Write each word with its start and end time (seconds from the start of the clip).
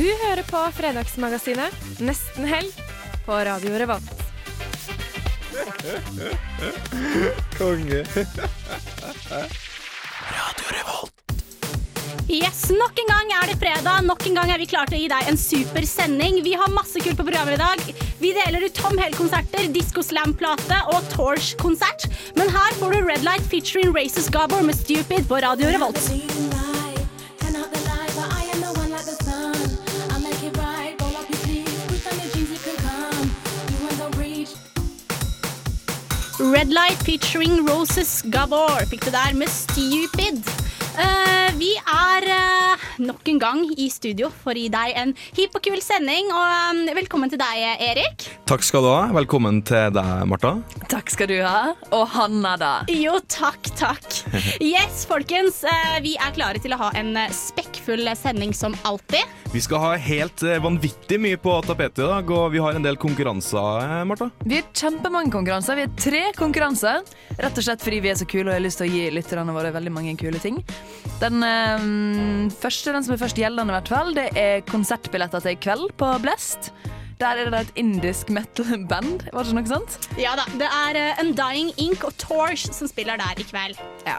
Du 0.00 0.06
hører 0.08 0.40
på 0.48 0.60
Fredagsmagasinet 0.72 1.74
Nesten 2.00 2.46
helg 2.48 2.72
på 3.26 3.36
Radio 3.44 3.74
Revolt. 3.82 4.22
Konge. 7.58 7.98
Radio 10.30 10.70
Revolt. 10.72 11.12
Yes, 12.32 12.70
Nok 12.72 13.02
en 13.02 13.12
gang 13.12 13.34
er 13.42 13.52
det 13.52 13.58
fredag. 13.60 14.06
Nok 14.08 14.24
en 14.30 14.40
gang 14.40 14.54
er 14.54 14.62
vi 14.62 14.70
klare 14.70 14.88
til 14.88 15.02
å 15.02 15.02
gi 15.02 15.10
deg 15.12 15.28
en 15.28 15.40
super 15.42 15.84
sending. 15.84 16.40
Vi 16.48 16.56
har 16.56 16.72
masse 16.72 17.02
kult 17.04 17.20
på 17.20 17.26
programmet 17.28 17.58
i 17.58 17.60
dag. 17.60 18.06
Vi 18.22 18.32
deler 18.38 18.64
ut 18.64 18.80
Tom 18.80 18.96
Hell-konserter, 18.96 19.68
Disco 19.74 20.00
Slam-plate 20.06 20.80
og 20.94 21.12
Torch-konsert. 21.12 22.08
Men 22.40 22.48
her 22.48 22.80
får 22.80 22.96
du 22.96 23.04
Red 23.04 23.28
Light 23.28 23.44
featuring 23.52 23.92
Races 23.92 24.32
Gabor 24.32 24.64
med 24.64 24.80
Stupid 24.80 25.28
på 25.28 25.44
Radio 25.44 25.68
Revolt. 25.76 26.49
Red 36.60 36.74
Light 36.74 36.98
featuring 37.06 37.64
Roses 37.64 38.20
Gabor 38.28 38.84
fikk 38.90 39.06
du 39.06 39.10
der 39.14 39.32
med 39.32 39.48
Stupid. 39.48 40.59
Eh, 40.98 41.50
vi 41.58 41.72
er 41.78 42.26
uh, 42.30 42.84
nok 43.02 43.26
en 43.32 43.40
gang 43.42 43.62
i 43.74 43.88
studio 43.92 44.30
for 44.42 44.54
å 44.54 44.60
gi 44.60 44.68
deg 44.72 44.94
en 44.98 45.14
hip 45.36 45.56
og 45.56 45.64
kul 45.64 45.80
sending. 45.82 46.30
Og 46.30 46.76
um, 46.76 46.82
velkommen 46.96 47.32
til 47.32 47.40
deg, 47.42 47.82
Erik. 47.90 48.28
Takk 48.50 48.64
skal 48.66 48.86
du 48.86 48.90
ha. 48.92 49.00
Velkommen 49.14 49.60
til 49.66 49.90
deg, 49.94 50.12
Marta. 50.30 50.54
Takk 50.92 51.10
skal 51.12 51.30
du 51.30 51.38
ha. 51.42 51.74
Og 51.96 52.06
Hanna, 52.14 52.54
da. 52.60 52.72
Jo, 52.94 53.18
takk, 53.26 53.72
takk. 53.78 54.08
Yes, 54.60 55.04
folkens. 55.08 55.64
Uh, 55.66 55.98
vi 56.04 56.14
er 56.20 56.34
klare 56.36 56.62
til 56.62 56.74
å 56.76 56.80
ha 56.80 56.92
en 56.98 57.16
spekkfull 57.34 58.06
sending 58.18 58.54
som 58.56 58.76
alltid. 58.86 59.26
Vi 59.50 59.62
skal 59.64 59.82
ha 59.82 59.92
helt 59.98 60.44
vanvittig 60.62 61.18
mye 61.18 61.38
på 61.40 61.56
tapetet 61.66 62.04
i 62.04 62.06
dag, 62.06 62.28
og 62.30 62.52
vi 62.54 62.62
har 62.62 62.76
en 62.78 62.86
del 62.86 62.98
konkurranser, 63.00 64.04
Martha. 64.06 64.20
Marta. 64.20 64.30
Vi 64.44 64.54
har 64.54 64.64
kjempemange 64.74 65.32
konkurranser. 65.32 65.76
Vi 65.76 65.86
har 65.86 65.94
tre 65.96 66.22
konkurranser. 66.36 67.02
Rett 67.38 67.58
og 67.58 67.64
slett 67.64 67.82
fordi 67.84 68.00
vi 68.04 68.10
er 68.12 68.18
så 68.18 68.26
kule 68.28 68.50
og 68.50 68.56
har 68.56 68.64
lyst 68.64 68.80
til 68.80 68.88
å 68.88 68.92
gi 68.92 69.10
lytterne 69.14 69.54
våre 69.54 69.72
veldig 69.74 69.92
mange 69.94 70.16
kule 70.20 70.40
ting. 70.42 70.60
Den 71.20 71.44
øh, 71.44 72.50
første, 72.62 72.94
den 72.94 73.04
som 73.04 73.14
er 73.14 73.20
først 73.20 73.36
gjeldende, 73.36 73.72
i 73.72 73.76
hvert 73.76 73.92
fall, 73.92 74.14
det 74.16 74.30
er 74.40 74.64
konsertbilletter 74.70 75.44
til 75.44 75.56
i 75.56 75.60
kveld 75.60 75.90
på 76.00 76.08
Blest. 76.24 76.72
Der 77.20 77.36
er 77.36 77.50
det 77.52 77.58
et 77.60 77.72
indisk 77.82 78.30
metal-band, 78.32 79.26
var 79.28 79.44
det 79.44 79.50
ikke 79.52 79.60
noe 79.60 79.72
sånt? 79.74 79.96
Ja 80.16 80.32
da, 80.38 80.46
Det 80.56 80.68
er 80.68 80.96
eh, 80.96 81.20
Undying 81.20 81.74
Ink 81.76 82.06
og 82.08 82.14
Torch 82.16 82.70
som 82.72 82.88
spiller 82.88 83.20
der 83.20 83.42
i 83.42 83.44
kveld. 83.44 83.76
Ja. 84.06 84.16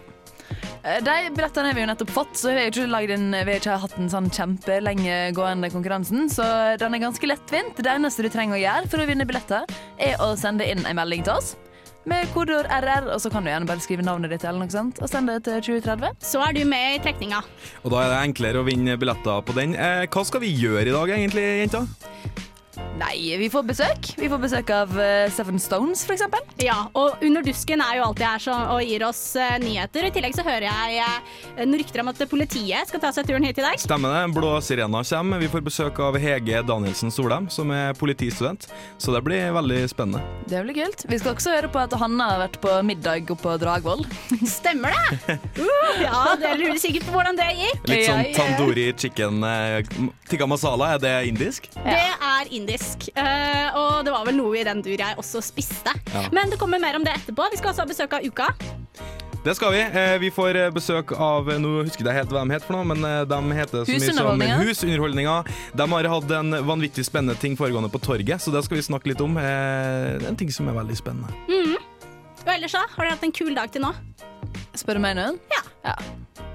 Eh, 0.86 1.00
De 1.02 1.16
billettene 1.34 1.72
har 1.72 1.80
vi 1.80 1.82
jo 1.82 1.90
nettopp 1.90 2.14
fått, 2.14 2.38
så 2.38 2.54
vi 2.54 2.68
har 2.68 2.70
ikke, 2.70 3.18
en, 3.18 3.32
vi 3.34 3.56
har 3.56 3.58
ikke 3.58 3.80
hatt 3.88 3.98
en 3.98 4.14
sånn 4.14 4.30
kjempelengegående 4.30 5.72
konkurransen. 5.74 6.30
Så 6.30 6.46
den 6.78 6.94
er 6.94 7.02
ganske 7.08 7.34
lettvint. 7.34 7.82
Det 7.82 7.90
eneste 7.90 8.22
du 8.22 8.30
trenger 8.30 8.60
å 8.60 8.62
gjøre 8.62 8.94
for 8.94 9.02
å 9.02 9.10
vinne 9.10 9.26
billetter, 9.26 9.66
er 9.98 10.22
å 10.22 10.36
sende 10.38 10.70
inn 10.70 10.86
en 10.86 11.02
melding 11.02 11.26
til 11.26 11.40
oss 11.40 11.56
med 12.10 12.30
kodeord 12.34 12.70
RR, 12.72 13.10
og 13.14 13.22
så 13.22 13.30
kan 13.34 13.46
du 13.46 13.52
gjerne 13.52 13.70
bare 13.70 13.84
skrive 13.84 14.06
navnet 14.06 14.34
ditt 14.34 14.46
eller 14.48 14.64
noe 14.64 14.74
sånt, 14.74 15.02
og 15.02 15.10
sende 15.12 15.38
det 15.38 15.46
til 15.46 15.82
2030. 15.82 16.16
Så 16.26 16.42
er 16.42 16.56
du 16.58 16.64
med 16.66 16.98
i 16.98 17.02
trekninga. 17.04 17.44
Og 17.84 17.94
da 17.94 18.04
er 18.04 18.14
det 18.14 18.22
enklere 18.30 18.62
å 18.62 18.68
vinne 18.68 18.98
billetter 19.02 19.44
på 19.46 19.56
den. 19.58 19.76
Eh, 19.78 20.08
hva 20.10 20.26
skal 20.28 20.44
vi 20.44 20.54
gjøre 20.56 20.88
i 20.90 20.96
dag, 20.96 21.14
egentlig, 21.18 21.46
jenta? 21.62 21.86
Nei, 23.02 23.34
vi 23.40 23.48
får 23.50 23.64
besøk. 23.66 24.10
Vi 24.20 24.28
får 24.30 24.40
besøk 24.44 24.70
av 24.76 24.92
eh, 25.02 25.26
Seven 25.34 25.58
Stones, 25.60 26.04
for 26.06 26.14
eksempel. 26.14 26.44
Ja, 26.62 26.84
og 26.98 27.24
Under 27.26 27.42
dusken 27.46 27.82
er 27.82 27.98
jo 27.98 28.04
alltid 28.06 28.26
her 28.28 28.44
så, 28.44 28.54
og 28.76 28.84
gir 28.86 29.02
oss 29.08 29.22
eh, 29.42 29.56
nyheter. 29.64 30.06
I 30.06 30.12
tillegg 30.14 30.36
så 30.38 30.44
hører 30.46 30.68
jeg 30.68 31.00
eh, 31.02 31.64
noen 31.64 31.80
rykter 31.82 32.04
om 32.04 32.12
at 32.12 32.22
politiet 32.30 32.92
skal 32.92 33.02
ta 33.02 33.10
seg 33.16 33.26
turen 33.30 33.48
hit 33.48 33.58
i 33.58 33.66
dag. 33.66 33.80
Stemmer 33.82 34.14
det. 34.14 34.22
Blå 34.36 34.52
sirena 34.62 35.02
kommer. 35.08 35.42
Vi 35.42 35.50
får 35.50 35.64
besøk 35.66 36.02
av 36.06 36.20
Hege 36.22 36.62
Danielsen 36.68 37.10
Solheim, 37.14 37.50
som 37.50 37.74
er 37.74 37.98
politistudent. 37.98 38.68
Så 39.02 39.16
det 39.16 39.24
blir 39.26 39.50
veldig 39.58 39.82
spennende. 39.90 40.22
Det 40.52 40.62
blir 40.68 40.78
kult. 40.84 41.08
Vi 41.10 41.20
skal 41.24 41.34
også 41.34 41.56
høre 41.58 41.72
på 41.74 41.82
at 41.82 41.98
Hanna 41.98 42.30
har 42.36 42.44
vært 42.46 42.60
på 42.62 42.78
middag 42.86 43.34
oppe 43.34 43.42
på 43.48 43.58
Dragvoll. 43.66 44.06
Stemmer 44.58 44.94
det? 44.94 45.40
Uh, 45.58 45.66
ja, 46.06 46.22
dere 46.38 46.54
lurer 46.62 46.78
sikkert 46.82 47.10
på 47.10 47.18
hvordan 47.18 47.40
det 47.42 47.50
gikk. 47.58 47.82
Litt 47.90 48.06
Ja, 48.06 48.14
sånn 48.14 48.24
ja. 48.30 48.38
tandoori 48.38 48.88
chicken 49.02 49.42
eh, 49.48 49.82
tikka 50.30 50.46
masala. 50.54 50.94
Er 51.00 51.02
det 51.02 51.16
indisk? 51.32 51.72
Det 51.82 51.98
er 51.98 52.54
indisk. 52.54 52.91
Eh, 53.16 53.76
og 53.78 54.06
det 54.06 54.12
var 54.14 54.26
vel 54.28 54.38
noe 54.40 54.58
i 54.60 54.64
den 54.68 54.82
dur 54.86 54.98
jeg 54.98 55.18
også 55.18 55.42
spiste. 55.44 55.94
Ja. 56.14 56.28
Men 56.36 56.50
det 56.52 56.60
kommer 56.62 56.80
mer 56.82 56.96
om 57.00 57.04
det 57.08 57.14
etterpå. 57.20 57.50
Vi 57.52 57.58
skal 57.62 57.74
også 57.74 57.86
ha 57.86 57.90
besøk 57.90 58.14
av 58.20 58.26
Uka. 58.28 58.50
Det 59.42 59.56
skal 59.58 59.72
vi. 59.74 59.80
Eh, 59.82 60.18
Vi 60.22 60.30
får 60.30 60.56
eh, 60.56 60.70
besøk 60.70 61.12
av 61.18 61.48
Nå 61.58 61.70
husker 61.88 62.06
jeg 62.06 62.14
helt 62.14 62.30
hva 62.30 62.44
de 62.46 62.54
heter 62.54 62.68
for 62.68 62.78
noe, 62.78 62.86
men 62.92 63.02
eh, 63.08 63.24
de 63.26 63.40
heter 63.58 63.86
så 63.88 63.96
mye 63.98 64.14
som 64.14 64.68
Husunderholdninga. 64.68 65.38
De 65.82 65.88
har 65.96 66.10
hatt 66.14 66.36
en 66.38 66.58
vanvittig 66.68 67.06
spennende 67.08 67.34
ting 67.42 67.58
foregående 67.58 67.90
på 67.90 68.02
torget, 68.06 68.38
så 68.44 68.54
det 68.54 68.62
skal 68.68 68.78
vi 68.78 68.86
snakke 68.86 69.10
litt 69.14 69.22
om. 69.26 69.38
Eh, 69.42 70.28
En 70.30 70.38
ting 70.38 70.52
som 70.54 70.70
er 70.70 70.78
veldig 70.78 70.98
spennende. 71.00 71.34
Og 72.46 72.54
ellers 72.56 72.78
da? 72.78 72.86
har 72.96 73.06
dere 73.06 73.16
hatt 73.16 73.28
en 73.28 73.36
kul 73.36 73.54
dag 73.58 73.74
til 73.74 73.86
nå. 73.86 73.92
Spør 74.78 74.98
du 74.98 75.04
meg 75.04 75.18
nå? 75.20 75.28
Ja. 75.52 75.96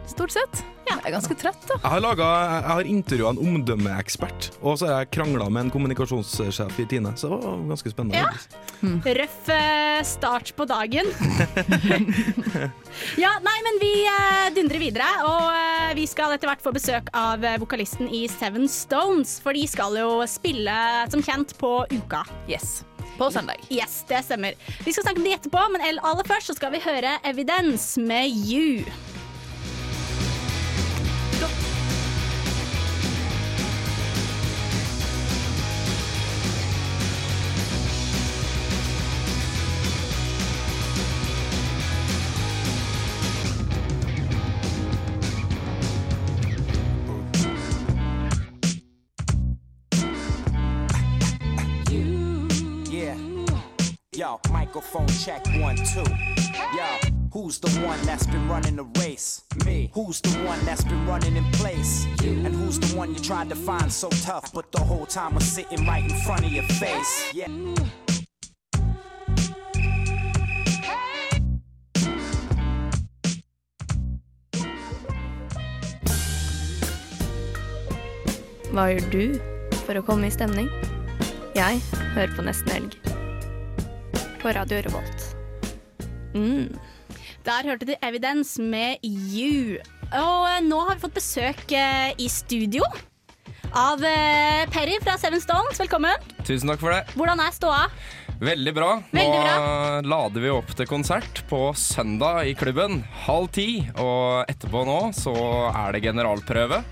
Stort 0.07 0.33
sett. 0.35 0.63
Jeg 0.87 1.01
er 1.03 1.15
ganske 1.17 1.35
trøtt, 1.35 1.65
da. 1.67 1.77
Jeg 1.83 1.91
har, 1.91 2.01
laget, 2.03 2.23
jeg 2.23 2.71
har 2.71 2.89
intervjua 2.91 3.31
en 3.35 3.41
omdømmeekspert, 3.43 4.49
og 4.63 4.79
så 4.79 4.87
har 4.87 5.01
jeg 5.03 5.11
krangla 5.17 5.49
med 5.51 5.67
en 5.67 5.73
kommunikasjonssjef 5.75 6.79
i 6.83 6.87
Tine. 6.91 7.11
Så 7.19 7.31
det 7.33 7.41
var 7.43 7.65
ganske 7.73 7.91
spennende. 7.91 8.23
Ja. 8.23 8.31
Mm. 8.87 9.01
Røff 9.19 9.51
eh, 9.51 9.99
start 10.07 10.55
på 10.55 10.67
dagen. 10.71 11.11
ja, 13.25 13.35
nei, 13.43 13.57
men 13.67 13.83
vi 13.83 13.93
eh, 14.07 14.49
dundrer 14.55 14.83
videre, 14.83 15.11
og 15.27 15.51
eh, 15.51 15.95
vi 15.99 16.07
skal 16.11 16.37
etter 16.37 16.53
hvert 16.53 16.63
få 16.63 16.75
besøk 16.77 17.11
av 17.19 17.43
vokalisten 17.63 18.07
i 18.07 18.27
Seven 18.31 18.71
Stones, 18.71 19.41
for 19.43 19.59
de 19.59 19.67
skal 19.71 19.99
jo 19.99 20.21
spille 20.31 20.83
som 21.11 21.25
kjent 21.25 21.59
på 21.59 21.81
Uka. 21.99 22.23
Yes. 22.47 22.85
På 23.19 23.31
søndag. 23.33 23.57
Yes, 23.73 24.05
det 24.09 24.25
stemmer. 24.25 24.53
Vi 24.85 24.93
skal 24.93 25.03
snakke 25.03 25.21
om 25.23 25.25
det 25.25 25.37
etterpå, 25.39 25.67
men 25.73 25.85
aller 26.05 26.27
først 26.29 26.53
så 26.53 26.57
skal 26.59 26.75
vi 26.77 26.85
høre 26.85 27.17
Evidens 27.25 27.95
med 27.97 28.29
You. 28.29 28.85
Microphone 54.51 55.09
check 55.09 55.45
one, 55.61 55.77
two. 55.77 56.05
Yo, 56.75 57.11
who's 57.33 57.59
the 57.59 57.71
one 57.81 58.01
that's 58.03 58.27
been 58.27 58.49
running 58.49 58.77
the 58.77 58.85
race? 59.01 59.43
Me. 59.65 59.91
Who's 59.93 60.21
the 60.21 60.31
one 60.45 60.59
that's 60.65 60.85
been 60.85 61.07
running 61.07 61.37
in 61.37 61.45
place? 61.53 62.07
And 62.23 62.55
who's 62.55 62.79
the 62.79 62.97
one 62.97 63.15
you 63.15 63.21
tried 63.21 63.49
to 63.51 63.57
find 63.57 63.93
so 63.93 64.09
tough, 64.09 64.53
but 64.53 64.73
the 64.73 64.81
whole 64.81 65.07
time 65.07 65.35
was 65.35 65.45
sitting 65.45 65.87
right 65.87 66.05
in 66.05 66.17
front 66.21 66.45
of 66.45 66.53
your 66.53 66.65
face? 66.65 67.33
Yeah. 67.35 67.49
Hva 78.77 78.91
gjør 78.93 79.07
du 79.09 79.23
for 79.87 79.97
å 79.97 80.03
komme 80.05 80.29
i 80.29 80.35
stemning? 80.35 80.69
Jeg 81.57 81.81
hører 82.13 82.37
på 82.37 82.45
Nesten 82.45 82.75
Helg. 82.75 83.06
På 84.47 84.53
Radio 84.53 84.79
Revolt. 84.79 85.23
Mm. 86.35 86.69
Der 87.43 87.67
hørte 87.67 87.87
du 87.89 87.97
Evidence 87.99 88.63
med 88.63 89.03
You. 89.03 89.81
Og 90.15 90.45
eh, 90.47 90.61
nå 90.63 90.79
har 90.87 90.95
vi 90.95 91.03
fått 91.03 91.17
besøk 91.17 91.75
eh, 91.75 92.13
i 92.23 92.29
studio 92.31 92.87
av 93.75 94.07
eh, 94.07 94.63
Perry 94.71 95.01
fra 95.03 95.17
Seven 95.19 95.43
Stones. 95.43 95.83
Velkommen. 95.83 96.31
Tusen 96.47 96.71
takk 96.71 96.79
for 96.85 96.95
det. 96.95 97.17
Hvordan 97.19 97.43
er 97.43 97.59
ståa? 97.59 97.83
Veldig 98.39 98.77
bra. 98.79 98.93
Nå 99.11 99.19
Veldig 99.19 100.07
lader 100.13 100.47
vi 100.47 100.55
opp 100.55 100.71
til 100.79 100.93
konsert 100.95 101.43
på 101.51 101.65
søndag 101.75 102.47
i 102.47 102.55
klubben 102.55 103.03
halv 103.27 103.51
ti. 103.51 103.83
Og 103.99 104.47
etterpå 104.47 104.87
nå 104.87 105.01
så 105.25 105.35
er 105.73 105.99
det 105.99 106.07
generalprøve. 106.07 106.85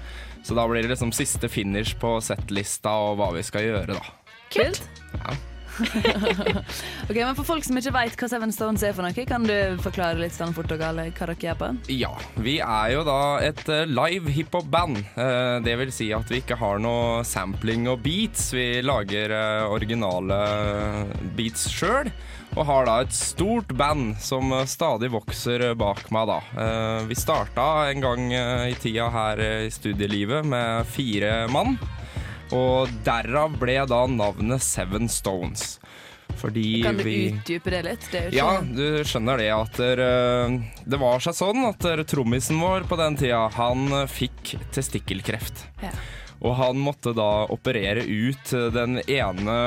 Så 0.43 0.59
da 0.59 0.67
blir 0.67 0.83
det 0.83 0.97
liksom 0.97 1.15
siste 1.15 1.47
finish 1.47 1.95
på 2.03 2.17
settlista 2.19 2.99
og 2.99 3.21
hva 3.23 3.31
vi 3.39 3.47
skal 3.47 3.71
gjøre, 3.71 3.95
da. 3.95 4.39
Kult. 4.51 4.89
Ja. 5.21 5.43
ok, 7.09 7.17
men 7.17 7.35
For 7.39 7.47
folk 7.47 7.65
som 7.67 7.79
ikke 7.79 7.93
vet 7.95 8.17
hva 8.21 8.29
Seven 8.31 8.53
Stones 8.55 8.85
er 8.87 8.95
for 8.97 9.07
noe, 9.07 9.27
kan 9.29 9.47
du 9.47 9.55
forklare 9.85 10.19
litt 10.21 10.37
sånn 10.37 10.55
fort 10.57 10.71
og 10.75 10.81
gale 10.81 11.09
hva 11.11 11.29
dere 11.31 11.37
gjør 11.41 11.59
på? 11.61 11.71
Ja, 11.95 12.13
vi 12.45 12.59
er 12.63 12.93
jo 12.95 13.03
da 13.07 13.19
et 13.45 13.63
eh, 13.73 13.85
live 13.91 14.33
hiphop-band. 14.35 15.01
Eh, 15.15 15.57
Det 15.65 15.75
vil 15.81 15.93
si 15.95 16.11
at 16.15 16.31
vi 16.31 16.43
ikke 16.43 16.59
har 16.61 16.81
noe 16.83 17.25
sampling 17.27 17.89
og 17.91 18.03
beats. 18.05 18.51
Vi 18.55 18.83
lager 18.85 19.35
eh, 19.35 19.67
originale 19.73 20.39
beats 21.37 21.69
sjøl. 21.73 22.13
Og 22.55 22.63
har 22.69 22.87
da 22.87 23.01
et 23.03 23.11
stort 23.17 23.73
band 23.75 24.13
som 24.23 24.53
stadig 24.71 25.09
vokser 25.11 25.73
bak 25.75 26.05
meg, 26.15 26.29
da. 26.31 26.37
Vi 27.09 27.17
starta 27.19 27.65
en 27.91 28.05
gang 28.05 28.29
i 28.71 28.77
tida 28.79 29.09
her 29.11 29.43
i 29.67 29.73
studielivet 29.75 30.47
med 30.47 30.87
fire 30.87 31.33
mann. 31.51 31.75
Og 32.53 32.91
derav 33.07 33.55
ble 33.61 33.79
da 33.89 34.05
navnet 34.11 34.63
Seven 34.63 35.09
Stones. 35.09 35.79
Fordi 36.41 36.83
Kan 36.83 36.99
du 36.99 37.05
vi 37.07 37.17
utdype 37.33 37.71
det 37.71 37.83
litt? 37.87 38.09
Det 38.11 38.21
er 38.27 38.35
ja, 38.35 38.49
du 38.61 39.05
skjønner 39.07 39.39
det 39.41 39.49
at 39.55 39.79
der, 39.79 40.03
det 40.85 41.01
var 41.01 41.23
seg 41.23 41.37
sånn 41.39 41.63
at 41.69 41.87
trommisen 42.11 42.59
vår 42.61 42.89
på 42.91 42.99
den 43.01 43.17
tida, 43.21 43.47
han 43.55 43.87
fikk 44.11 44.57
testikkelkreft. 44.75 45.67
Ja. 45.85 45.93
Og 46.45 46.57
han 46.59 46.81
måtte 46.83 47.15
da 47.17 47.47
operere 47.53 48.03
ut 48.05 48.53
den 48.75 48.99
ene 49.07 49.59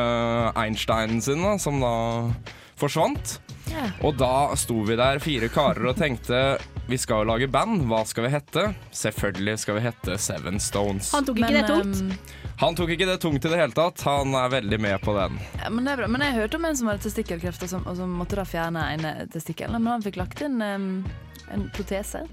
Einsteinen 0.60 1.24
sin, 1.24 1.42
da, 1.42 1.56
som 1.62 1.80
da 1.82 1.94
forsvant. 2.78 3.40
Ja. 3.72 3.88
Og 4.06 4.18
da 4.20 4.56
sto 4.60 4.84
vi 4.86 4.98
der, 5.00 5.22
fire 5.24 5.50
karer, 5.54 5.90
og 5.90 5.98
tenkte 5.98 6.60
vi 6.88 7.00
skal 7.02 7.24
jo 7.24 7.32
lage 7.32 7.50
band, 7.52 7.82
hva 7.90 8.04
skal 8.08 8.28
vi 8.28 8.36
hette? 8.36 8.70
Selvfølgelig 8.96 9.58
skal 9.64 9.80
vi 9.80 9.88
hette 9.88 10.20
Seven 10.22 10.62
Stones. 10.64 11.10
Han 11.16 11.26
tok 11.28 11.42
ikke 11.42 11.50
Men, 11.50 11.58
det 11.58 11.72
tungt. 11.72 12.37
Han 12.58 12.74
tok 12.74 12.90
ikke 12.96 13.06
det 13.06 13.20
tungt 13.22 13.44
i 13.46 13.50
det 13.52 13.58
hele 13.60 13.76
tatt, 13.78 14.02
han 14.08 14.34
er 14.34 14.50
veldig 14.50 14.80
med 14.82 14.98
på 15.04 15.14
den. 15.14 15.38
Ja, 15.62 15.70
men, 15.70 15.86
men 15.86 16.24
jeg 16.26 16.34
hørte 16.40 16.58
om 16.58 16.66
en 16.66 16.78
som 16.80 16.90
hadde 16.90 17.04
testikkelkreft, 17.06 17.62
og 17.68 17.70
som, 17.70 17.86
og 17.86 18.00
som 18.00 18.16
måtte 18.18 18.40
da 18.40 18.48
fjerne 18.50 18.86
ene 18.96 19.14
testikkelen. 19.30 19.78
Men 19.78 19.98
han 19.98 20.06
fikk 20.06 20.18
lagt 20.18 20.42
inn 20.42 20.58
um, 20.66 20.88
en 21.54 21.68
protese. 21.76 22.24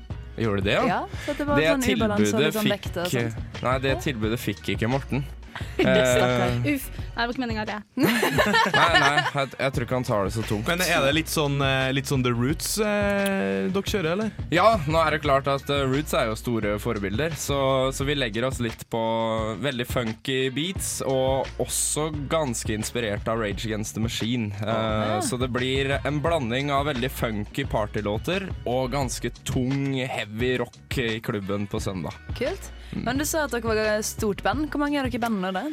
Gjorde 0.41 0.65
det, 0.65 0.79
ja? 0.79 0.85
Ja, 0.89 1.01
så 1.27 1.37
det 1.37 1.45
var 1.47 1.61
det 1.61 1.69
sånn 1.69 1.85
ubalanse 1.93 2.33
og 2.33 2.43
litt 2.43 2.57
sånn 2.57 2.73
vekt 2.73 2.97
og 2.97 3.13
sånt. 3.13 3.43
Nei, 3.63 3.75
det 3.85 3.99
tilbudet 4.07 4.41
fikk 4.41 4.73
ikke 4.75 4.89
Morten. 4.91 5.27
Stakkar. 5.79 6.49
Eh, 6.65 6.75
Uff. 6.75 6.91
Nei, 7.15 7.23
det 7.23 7.27
var 7.29 7.33
ikke 7.35 7.43
meninga, 7.45 7.65
det. 7.69 7.77
nei, 7.95 8.89
nei, 8.99 9.11
jeg, 9.23 9.51
jeg 9.61 9.75
tror 9.77 9.85
ikke 9.87 9.95
han 10.01 10.07
tar 10.09 10.25
det 10.27 10.33
så 10.35 10.43
tungt. 10.49 10.67
Men 10.67 10.81
er 10.83 11.05
det 11.07 11.13
litt 11.15 11.31
sånn, 11.31 11.61
eh, 11.63 11.91
litt 11.95 12.09
sånn 12.11 12.25
The 12.27 12.33
Roots 12.35 12.73
eh, 12.83 13.69
dere 13.71 13.87
kjører, 13.93 14.09
eller? 14.17 14.33
Ja, 14.55 14.67
nå 14.91 14.99
er 14.99 15.15
det 15.15 15.21
klart 15.23 15.47
at 15.53 15.71
eh, 15.71 15.85
Roots 15.91 16.15
er 16.19 16.27
jo 16.33 16.35
store 16.41 16.73
forbilder, 16.83 17.37
så, 17.39 17.59
så 17.95 18.07
vi 18.09 18.17
legger 18.19 18.49
oss 18.49 18.59
litt 18.65 18.83
på 18.91 19.03
veldig 19.63 19.87
funky 19.87 20.41
beats, 20.55 20.97
og 21.07 21.47
også 21.63 22.09
ganske 22.33 22.75
inspirert 22.75 23.29
av 23.31 23.39
Rage 23.45 23.69
Against 23.69 23.95
the 23.95 24.03
Machine. 24.03 24.51
Eh, 24.59 25.21
Så 25.25 25.39
det 25.41 25.53
blir 25.55 25.95
en 26.05 26.19
blanding 26.25 26.73
av 26.75 26.89
veldig 26.91 27.13
funky 27.15 27.65
partylåter 27.71 28.49
og 28.67 28.91
ganske 28.95 29.31
tung, 29.47 29.95
heavy 30.03 30.57
rock 30.65 30.99
i 30.99 31.21
klubben 31.23 31.69
på 31.71 31.79
søndag. 31.81 32.15
Kult. 32.39 32.73
Men 33.03 33.19
du 33.19 33.27
sa 33.27 33.45
at 33.47 33.55
dere 33.55 33.67
var 33.67 33.83
et 33.99 34.07
stort 34.07 34.43
band. 34.45 34.69
Hvor 34.71 34.83
mange 34.85 35.01
er 35.01 35.09
dere 35.09 35.19
i 35.19 35.23
bandet 35.23 35.57
da? 35.57 35.65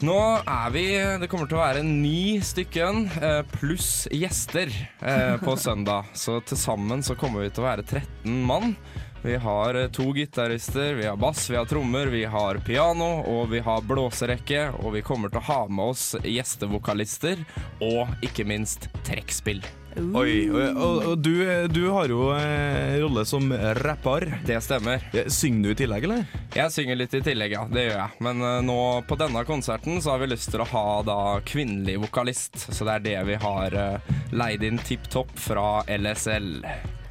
Nå 0.00 0.16
er 0.48 0.70
vi 0.72 0.84
Det 1.20 1.28
kommer 1.28 1.48
til 1.48 1.58
å 1.58 1.60
være 1.60 1.82
ni 1.84 2.38
stykken 2.44 3.02
eh, 3.20 3.42
pluss 3.58 4.06
gjester 4.08 4.70
eh, 4.72 5.36
på 5.42 5.56
søndag. 5.66 6.08
Så 6.16 6.38
til 6.48 6.60
sammen 6.60 7.04
så 7.04 7.18
kommer 7.20 7.44
vi 7.44 7.50
til 7.52 7.64
å 7.64 7.68
være 7.68 7.84
13 7.84 8.38
mann. 8.48 8.76
Vi 9.22 9.36
har 9.36 9.74
eh, 9.74 9.88
to 9.90 10.14
gitarister, 10.16 10.94
vi 10.94 11.06
har 11.06 11.16
bass, 11.16 11.50
vi 11.50 11.56
har 11.56 11.64
trommer, 11.64 12.06
vi 12.06 12.24
har 12.24 12.54
piano 12.64 13.10
og 13.26 13.50
vi 13.50 13.60
har 13.60 13.82
blåserekke. 13.82 14.70
Og 14.80 14.94
vi 14.96 15.02
kommer 15.04 15.28
til 15.28 15.42
å 15.42 15.48
ha 15.50 15.60
med 15.68 15.92
oss 15.92 16.14
gjestevokalister 16.24 17.44
og 17.84 18.24
ikke 18.24 18.48
minst 18.48 18.88
trekkspill. 19.04 19.60
Oi, 19.98 20.46
og, 20.46 20.76
og, 20.78 20.98
og 21.10 21.18
du, 21.18 21.42
du 21.68 21.82
har 21.90 22.12
jo 22.12 22.28
eh, 22.36 22.96
rolle 23.02 23.24
som 23.26 23.50
rapper. 23.82 24.28
Det 24.46 24.60
stemmer. 24.62 25.02
Synger 25.26 25.66
du 25.66 25.72
i 25.72 25.78
tillegg, 25.82 26.06
eller? 26.06 26.38
Jeg 26.54 26.72
synger 26.72 27.00
litt 27.00 27.16
i 27.18 27.22
tillegg, 27.26 27.56
ja. 27.58 27.64
Det 27.68 27.84
gjør 27.88 27.98
jeg. 27.98 28.22
Men 28.24 28.44
eh, 28.46 28.60
nå 28.64 28.78
på 29.10 29.18
denne 29.20 29.42
konserten 29.48 30.00
så 30.00 30.14
har 30.14 30.22
vi 30.22 30.30
lyst 30.30 30.52
til 30.54 30.62
å 30.62 30.68
ha 30.70 30.86
da 31.04 31.18
kvinnelig 31.44 31.98
vokalist. 32.06 32.56
Så 32.70 32.86
det 32.86 32.96
er 32.96 33.04
det 33.08 33.18
vi 33.34 33.42
har 33.42 33.76
eh, 33.82 34.16
leid 34.32 34.64
inn 34.64 34.80
Tipp 34.86 35.10
Topp 35.12 35.34
fra 35.36 35.82
LSL. 35.90 36.64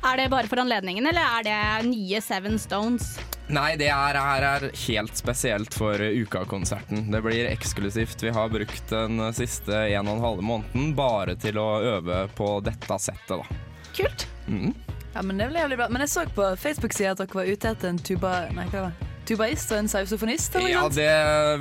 Er 0.04 0.18
det 0.18 0.30
bare 0.31 0.48
for 0.48 0.62
anledningen, 0.62 1.07
eller 1.07 1.22
er 1.22 1.44
det 1.44 1.90
nye 1.90 2.22
Seven 2.24 2.60
Stones? 2.60 3.18
Nei, 3.51 3.74
det 3.81 3.90
er, 3.92 4.16
er, 4.16 4.46
er 4.46 4.66
helt 4.86 5.18
spesielt 5.18 5.74
for 5.75 6.00
Uka-konserten. 6.00 7.10
Det 7.12 7.22
blir 7.25 7.50
eksklusivt. 7.50 8.24
Vi 8.24 8.31
har 8.31 8.51
brukt 8.54 8.94
den 8.94 9.19
siste 9.36 9.74
en 9.90 10.07
og 10.07 10.19
en 10.19 10.24
halve 10.24 10.46
måneden 10.46 10.94
bare 10.96 11.36
til 11.42 11.60
å 11.60 11.68
øve 11.98 12.22
på 12.38 12.51
dette 12.63 13.00
settet, 13.01 13.42
da. 13.42 13.60
Kult. 13.98 14.28
Mm. 14.48 14.72
Ja, 15.16 15.25
men 15.25 15.42
det 15.42 15.50
ble 15.50 15.66
jævlig 15.66 15.81
bra. 15.81 15.90
Men 15.92 16.06
jeg 16.06 16.13
så 16.13 16.25
på 16.31 16.48
Facebook-sida 16.62 17.16
at 17.18 17.24
dere 17.24 17.42
var 17.42 17.50
ute 17.50 17.74
etter 17.74 17.92
en 17.92 18.00
tuba... 18.00 18.36
Nei, 18.56 18.69
hva 18.72 18.86
var 18.88 18.94
det? 18.96 19.10
Tubaist 19.30 19.72
og 19.76 19.78
en 19.84 19.90
sausofonist? 19.92 20.56
Ja, 20.66 20.88
det, 20.90 21.10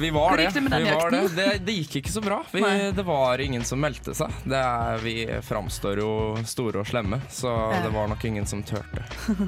vi 0.01 0.11
var 0.15 0.37
det. 0.41 0.47
det 0.55 0.63
vi 0.65 0.85
var 0.89 1.11
det. 1.13 1.59
Det, 1.67 1.75
gikk 1.83 1.99
ikke 2.01 2.13
så 2.15 2.23
bra. 2.25 2.39
Vi, 2.53 2.63
det 2.97 3.05
var 3.05 3.43
ingen 3.45 3.65
som 3.69 3.81
meldte 3.83 4.15
seg. 4.17 4.33
Det 4.49 4.57
er, 4.59 5.03
vi 5.05 5.17
framstår 5.45 6.01
jo 6.03 6.11
store 6.49 6.81
og 6.83 6.89
slemme, 6.89 7.21
så 7.33 7.53
Ja. 7.59 7.83
det 7.85 7.93
var 7.95 8.09
nok 8.09 8.25
ingen 8.25 8.47
som 8.49 8.63
turte. 8.63 9.05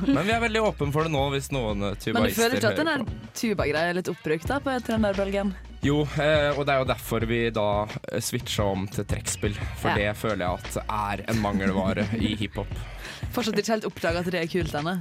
Men 0.06 0.20
vi 0.26 0.32
er 0.36 0.40
veldig 0.44 0.62
åpne 0.68 0.92
for 0.92 1.08
det 1.08 1.14
nå, 1.14 1.24
hvis 1.32 1.50
noen 1.54 1.80
tubaister 1.96 2.04
hører 2.04 2.12
på. 2.12 2.20
Men 2.20 2.28
du 2.28 2.38
føler 2.42 2.60
ikke 2.60 2.70
at 2.74 2.80
den 2.84 2.92
der 2.92 3.34
tubagreia 3.40 3.88
er 3.90 3.98
litt 4.00 4.12
oppbrukt 4.12 4.48
da, 4.50 4.60
på 4.60 4.76
trønderbølgen? 4.86 5.54
Jo, 5.80 6.02
eh, 6.20 6.50
og 6.58 6.66
det 6.68 6.74
er 6.74 6.82
jo 6.82 6.88
derfor 6.90 7.24
vi 7.24 7.38
da 7.56 7.66
eh, 7.88 8.20
switcha 8.20 8.66
om 8.68 8.84
til 8.92 9.06
trekkspill. 9.08 9.54
For 9.80 9.94
Ja. 9.94 10.10
det 10.12 10.16
føler 10.20 10.44
jeg 10.44 10.60
at 10.60 10.76
er 10.84 11.22
en 11.32 11.40
mangelvare 11.40 12.04
i 12.20 12.34
hiphop. 12.36 12.68
Fortsatt 13.30 13.58
ikke 13.60 13.74
helt 13.76 13.86
oppdaga 13.86 14.22
at 14.24 14.30
det 14.32 14.40
er 14.40 14.48
kult 14.50 14.72
ennå. 14.80 14.94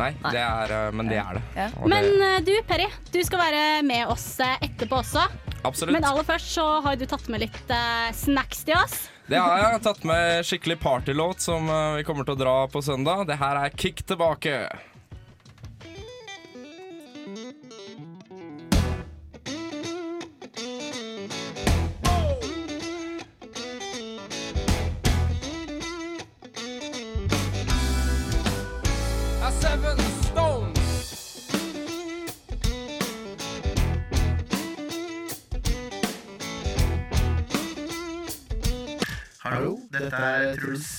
Nei, 0.00 0.10
det 0.30 0.40
er, 0.40 0.74
eh, 0.76 0.90
men 0.96 1.08
det 1.10 1.20
er 1.20 1.38
det. 1.38 1.44
Ja. 1.56 1.68
Men 1.88 2.10
eh, 2.26 2.36
du, 2.44 2.52
Perry, 2.68 2.88
du 3.12 3.20
skal 3.26 3.40
være 3.40 3.62
med 3.86 4.10
oss 4.12 4.26
eh, 4.44 4.58
etterpå 4.66 5.00
også. 5.00 5.24
absolutt. 5.64 5.94
Men 5.96 6.04
aller 6.08 6.26
først 6.28 6.52
så 6.54 6.66
har 6.84 7.00
du 7.00 7.06
tatt 7.08 7.26
med 7.32 7.44
litt 7.46 7.74
snacks 8.16 8.64
til 8.68 8.76
oss. 8.80 9.08
Det 9.30 9.38
har 9.38 9.60
jeg 9.62 9.82
tatt 9.84 10.04
med 10.08 10.44
skikkelig 10.46 10.80
partylåt 10.82 11.44
som 11.44 11.68
vi 11.94 12.02
kommer 12.04 12.26
til 12.26 12.34
å 12.34 12.40
dra 12.40 12.54
på 12.72 12.82
søndag. 12.82 13.28
Det 13.28 13.36
her 13.38 13.60
er 13.60 13.76
Kick 13.78 14.02
tilbake. 14.02 14.64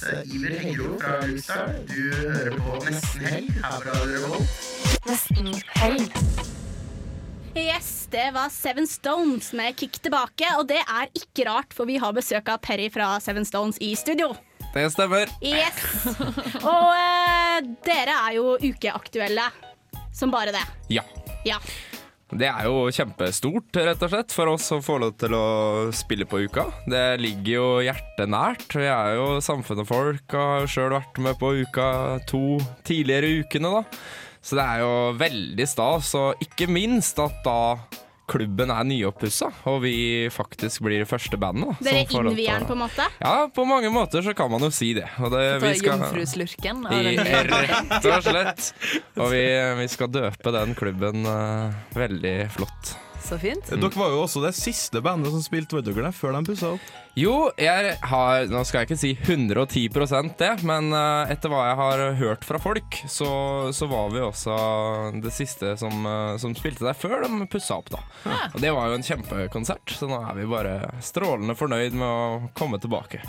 Er 0.08 0.22
Iver 0.26 0.58
Hengro 0.60 0.96
fra 1.02 1.18
Lyksdal. 1.26 1.74
Du 1.90 2.02
hører 2.16 2.58
på 2.58 2.80
Nesten 2.86 3.26
Helg 3.26 3.52
her 3.58 3.78
fra 3.84 3.96
Revolt. 4.10 4.56
Nesten 5.10 5.50
helg. 5.80 6.22
Yes, 7.58 8.08
det 8.14 8.30
var 8.36 8.52
Seven 8.54 8.88
Stones 8.88 9.52
med 9.58 9.76
Kick 9.80 10.00
tilbake. 10.04 10.48
Og 10.60 10.70
det 10.70 10.80
er 10.82 11.10
ikke 11.18 11.48
rart, 11.50 11.76
for 11.76 11.90
vi 11.90 11.98
har 12.00 12.16
besøk 12.16 12.52
av 12.54 12.62
Perry 12.64 12.88
fra 12.94 13.14
Seven 13.24 13.48
Stones 13.48 13.80
i 13.84 13.92
studio. 14.00 14.32
Det 14.72 14.86
stemmer. 14.94 15.28
Yes. 15.44 15.82
Og 16.62 16.92
uh, 16.96 17.58
dere 17.84 18.16
er 18.16 18.38
jo 18.38 18.56
ukeaktuelle 18.62 19.50
som 20.16 20.32
bare 20.32 20.54
det. 20.56 20.64
Ja. 20.96 21.04
Ja. 21.48 21.58
Det 22.32 22.48
er 22.48 22.64
jo 22.64 22.86
kjempestort, 22.96 23.76
rett 23.76 24.04
og 24.06 24.12
slett, 24.14 24.32
for 24.32 24.52
oss 24.54 24.70
å 24.72 24.78
få 24.84 24.96
lov 25.04 25.18
til 25.20 25.34
å 25.36 25.46
spille 25.96 26.24
på 26.30 26.40
uka. 26.46 26.64
Det 26.88 27.20
ligger 27.20 27.52
jo 27.52 27.66
hjertet 27.84 28.32
nært. 28.32 28.68
Vi 28.72 28.88
er 28.88 29.18
jo 29.18 29.26
samfunnet-folk 29.44 30.32
og 30.40 30.52
har 30.54 30.70
sjøl 30.72 30.94
vært 30.96 31.20
med 31.26 31.36
på 31.42 31.52
uka 31.60 31.88
to 32.32 32.56
tidligere 32.88 33.44
ukene, 33.44 33.74
da. 33.82 33.84
Så 34.42 34.56
det 34.58 34.64
er 34.64 34.80
jo 34.86 34.94
veldig 35.20 35.68
stas, 35.70 36.14
og 36.18 36.40
ikke 36.48 36.70
minst 36.72 37.20
at 37.22 37.44
da 37.44 37.60
klubben 38.32 38.72
er 38.72 38.88
nyoppussa, 38.88 39.52
og 39.70 39.82
vi 39.84 39.96
faktisk 40.32 40.86
blir 40.86 41.04
det 41.04 41.10
første 41.10 41.40
bandet. 41.42 41.82
Dere 41.84 42.06
som 42.06 42.22
får 42.22 42.32
innvier 42.32 42.62
den 42.62 42.68
på 42.70 42.78
en 42.78 42.84
måte. 42.86 43.08
Ja, 43.20 43.36
på 43.52 43.68
mange 43.68 43.92
måter 43.94 44.24
så 44.26 44.36
kan 44.38 44.52
man 44.54 44.64
jo 44.64 44.72
si 44.74 44.94
det. 44.98 45.08
Og 45.20 45.34
det 45.36 45.46
vi 45.64 45.76
skal 45.82 46.00
jomfruslurken. 46.00 46.84
i, 46.96 47.16
rett 47.20 48.10
og 48.10 48.28
slett. 48.28 48.68
Og 49.20 49.32
vi, 49.34 49.46
vi 49.82 49.88
skal 49.92 50.12
døpe 50.14 50.56
den 50.56 50.76
klubben 50.80 51.28
uh, 51.28 51.96
veldig 51.98 52.36
flott. 52.56 52.96
Så 53.22 53.38
fint. 53.42 53.70
Dere 53.70 53.92
var 53.96 54.12
jo 54.14 54.24
også 54.26 54.42
det 54.44 54.54
siste 54.58 55.02
bandet 55.04 55.32
som 55.34 55.44
spilte, 55.46 55.78
vet 55.78 55.88
dere 55.88 56.08
det, 56.08 56.14
før 56.18 56.36
de 56.36 56.42
pussa 56.50 56.74
opp. 56.76 56.88
Jo, 57.20 57.36
jeg 57.60 57.96
har 58.08 58.48
Nå 58.52 58.62
skal 58.68 58.82
jeg 58.82 58.90
ikke 58.90 59.00
si 59.02 59.12
110% 59.20 60.36
det, 60.40 60.52
men 60.68 60.92
eh, 60.96 61.34
etter 61.34 61.52
hva 61.52 61.66
jeg 61.70 61.78
har 61.82 62.04
hørt 62.22 62.48
fra 62.48 62.60
folk, 62.62 63.02
så, 63.12 63.30
så 63.76 63.90
var 63.92 64.12
vi 64.16 64.24
også 64.24 64.56
det 65.24 65.34
siste 65.36 65.76
som, 65.80 66.06
eh, 66.08 66.36
som 66.42 66.56
spilte 66.58 66.88
der 66.88 66.98
før 66.98 67.26
de 67.26 67.48
pussa 67.52 67.78
opp, 67.82 67.92
da. 67.94 68.02
Og 68.54 68.60
det 68.64 68.74
var 68.76 68.90
jo 68.90 69.00
en 69.00 69.06
kjempekonsert, 69.06 69.96
så 69.98 70.10
nå 70.10 70.22
er 70.24 70.42
vi 70.42 70.50
bare 70.52 70.76
strålende 71.04 71.58
fornøyd 71.60 71.96
med 71.98 72.08
å 72.08 72.52
komme 72.58 72.80
tilbake. 72.82 73.22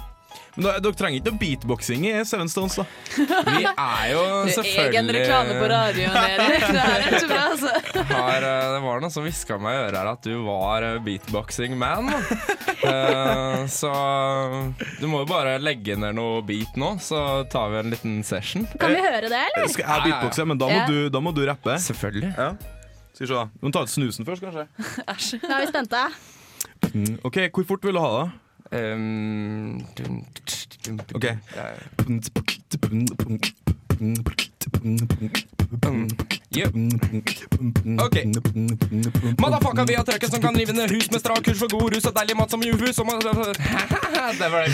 Men 0.55 0.67
da, 0.67 0.73
Dere 0.85 0.97
trenger 0.99 1.21
ikke 1.21 1.31
noe 1.33 1.41
beatboxing 1.41 2.03
i 2.11 2.13
Seven 2.29 2.51
Stones, 2.53 2.75
da. 2.77 2.85
Vi 3.17 3.63
er 3.85 4.11
jo 4.13 4.23
Det 4.49 4.57
er 4.61 4.69
egen 4.87 5.09
reklame 5.17 5.55
på 5.57 5.69
radioen, 5.73 6.17
Erik. 6.19 6.67
Det 6.73 6.83
er 6.83 7.07
ikke 7.09 7.29
bra, 7.31 7.41
altså. 7.55 7.73
har, 8.13 8.47
eh, 8.49 8.67
Det 8.75 8.83
var 8.85 9.01
noe 9.05 9.13
som 9.15 9.25
hviska 9.25 9.57
meg 9.63 9.79
i 9.79 9.81
øret 9.87 9.97
her 10.03 10.11
at 10.13 10.29
du 10.29 10.35
var 10.45 10.89
eh, 10.91 10.99
beatboxing-man. 11.09 12.13
Eh, 12.83 13.61
så 13.71 13.91
du 14.99 15.05
må 15.07 15.21
jo 15.23 15.27
bare 15.31 15.53
legge 15.63 15.95
ned 16.03 16.17
noe 16.19 16.41
beat 16.43 16.75
nå, 16.81 16.89
så 16.99 17.21
tar 17.53 17.69
vi 17.71 17.79
en 17.79 17.93
liten 17.95 18.17
session. 18.27 18.65
Kan 18.81 18.91
vi 18.97 18.99
høre 19.05 19.21
det, 19.31 19.39
eller? 19.53 19.69
Skal 19.71 19.87
jeg 19.87 20.03
beatboxe, 20.09 20.47
men 20.51 20.59
da 20.59 20.67
må, 20.67 20.81
Ja. 20.81 20.87
du, 20.91 20.97
da 21.15 21.21
må 21.23 21.31
du 21.37 21.45
rappe. 21.47 21.77
Selvfølgelig. 21.79 22.33
Ja. 22.35 22.49
Skal 23.15 23.23
vi 23.23 23.29
se, 23.31 23.37
da. 23.39 23.45
Du 23.55 23.69
må 23.69 23.73
ta 23.77 23.85
ut 23.87 23.93
snusen 23.95 24.27
først, 24.27 24.43
kanskje. 24.43 24.67
Æsj. 25.15 25.31
Nå 25.47 25.53
er 25.55 25.63
vi 25.63 25.71
spente. 25.71 26.03
Mm, 26.91 27.15
OK, 27.29 27.39
hvor 27.55 27.69
fort 27.71 27.87
vil 27.87 27.95
du 27.95 28.03
ha 28.03 28.11
det? 28.19 28.27
Um, 28.73 29.85
OK. 31.15 31.37
Yeah. 36.57 38.05
Ok. 38.05 38.17
Motherfucker, 39.43 39.85
vi 39.89 39.95
har 39.99 40.05
trøkken 40.05 40.31
som 40.31 40.43
kan 40.43 40.57
rive 40.57 40.73
ned 40.77 40.91
hus 40.91 41.11
med 41.13 41.21
strak 41.23 41.43
kurs 41.47 41.59
for 41.59 41.69
god 41.73 41.95
rus 41.95 42.05
og 42.09 42.15
deilig 42.17 42.37
mat 42.39 42.51
som 42.51 42.63
juhus 42.63 42.99
og 43.03 43.07
Det 43.13 44.49
var 44.53 44.61
det 44.63 44.73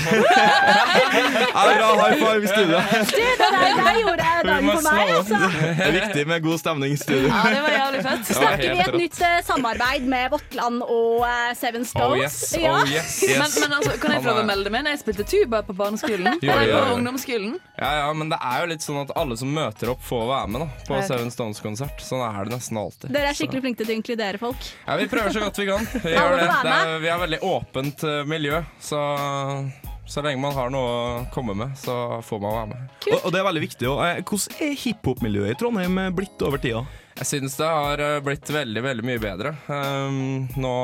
bra 1.79 1.89
high 2.03 2.19
five 2.21 2.45
i 2.45 2.47
studio. 2.47 2.79
Du, 2.79 3.17
det 3.17 3.39
der, 3.41 3.51
der 3.79 3.99
gjorde 4.03 4.27
dagen 4.49 4.71
for 4.71 4.83
meg, 4.87 5.13
altså. 5.17 5.37
Det 5.79 5.87
er 5.87 5.95
viktig 5.97 6.27
med 6.29 6.43
god 6.43 6.59
stemning 6.59 6.93
i 6.93 6.97
studio. 7.01 7.29
Ja, 7.29 7.43
det 7.55 7.63
var 7.65 7.73
jævlig 7.77 8.03
fett. 8.07 8.33
Snakker 8.39 8.75
vi 8.75 8.81
et 8.85 8.99
nytt 9.03 9.21
eh, 9.29 9.39
samarbeid 9.47 10.09
med 10.11 10.29
Våtland 10.35 10.83
og 10.85 11.25
eh, 11.29 11.53
Seven 11.59 11.85
Stones? 11.89 12.09
Oh 12.09 12.17
yes, 12.23 12.39
Ja. 12.59 12.75
oh 12.75 12.93
yes, 12.93 13.23
yes. 13.25 13.39
Men, 13.39 13.51
men 13.63 13.77
altså, 13.79 13.95
kan 14.03 14.15
jeg 14.17 14.25
få 14.25 14.33
lov 14.33 14.43
å 14.43 14.47
melde 14.49 14.73
meg? 14.75 14.91
Jeg 14.93 15.03
spilte 15.03 15.27
tuba 15.29 15.63
på 15.67 15.77
barneskolen. 15.79 16.39
Jo, 16.43 16.53
ja, 16.53 16.61
ja, 16.69 16.83
på 16.85 16.99
ungdomsskolen. 16.99 17.57
Ja, 17.79 17.91
ja, 18.03 18.09
men 18.13 18.33
det 18.33 18.39
er 18.43 18.65
jo 18.65 18.71
litt 18.73 18.85
sånn 18.85 19.01
at 19.05 19.15
alle 19.19 19.39
som 19.41 19.53
møter 19.55 19.93
opp, 19.95 20.03
får 20.09 20.25
være 20.33 20.53
med 20.55 20.65
da 20.65 20.69
på. 20.89 21.01
Seven 21.09 21.33
Stones-konsert. 21.69 22.01
Sånn 22.05 22.25
er 22.25 22.49
det 22.49 22.57
nesten 22.57 22.81
alltid. 22.81 23.13
Dere 23.13 23.33
er 23.33 23.37
skikkelig 23.37 23.65
flinke 23.65 23.85
til 23.85 23.93
å 23.93 23.99
inkludere 23.99 24.41
folk. 24.41 24.71
Ja, 24.87 24.97
Vi 25.01 25.11
prøver 25.11 25.35
så 25.35 25.45
godt 25.45 25.61
vi 25.61 25.69
kan. 25.69 25.91
Vi, 26.05 26.15
gjør 26.15 26.39
det. 26.39 26.49
Det 26.49 26.79
er, 26.79 26.95
vi 27.03 27.13
er 27.13 27.21
veldig 27.27 27.43
åpent 27.49 28.09
eh, 28.09 28.25
miljø, 28.29 28.63
så 28.81 29.03
så 30.09 30.23
lenge 30.25 30.41
man 30.41 30.55
har 30.57 30.71
noe 30.73 30.89
å 30.89 31.01
komme 31.35 31.53
med, 31.53 31.75
så 31.77 32.23
får 32.25 32.39
man 32.41 32.55
være 32.55 32.69
med. 32.71 32.93
Og, 33.11 33.19
og 33.19 33.35
det 33.35 33.43
er 33.43 33.45
veldig 33.45 33.61
viktig. 33.67 33.91
Og, 33.91 33.99
eh, 34.07 34.23
hvordan 34.25 34.63
er 34.65 34.79
hiphop-miljøet 34.81 35.53
i 35.53 35.59
Trondheim 35.61 36.01
eh, 36.01 36.15
blitt 36.17 36.45
over 36.49 36.63
tida? 36.63 36.81
Jeg 37.19 37.27
syns 37.27 37.59
det 37.59 37.67
har 37.67 38.01
blitt 38.23 38.49
veldig 38.55 38.83
veldig 38.85 39.05
mye 39.05 39.21
bedre. 39.21 39.51
Um, 39.67 40.47
nå 40.55 40.75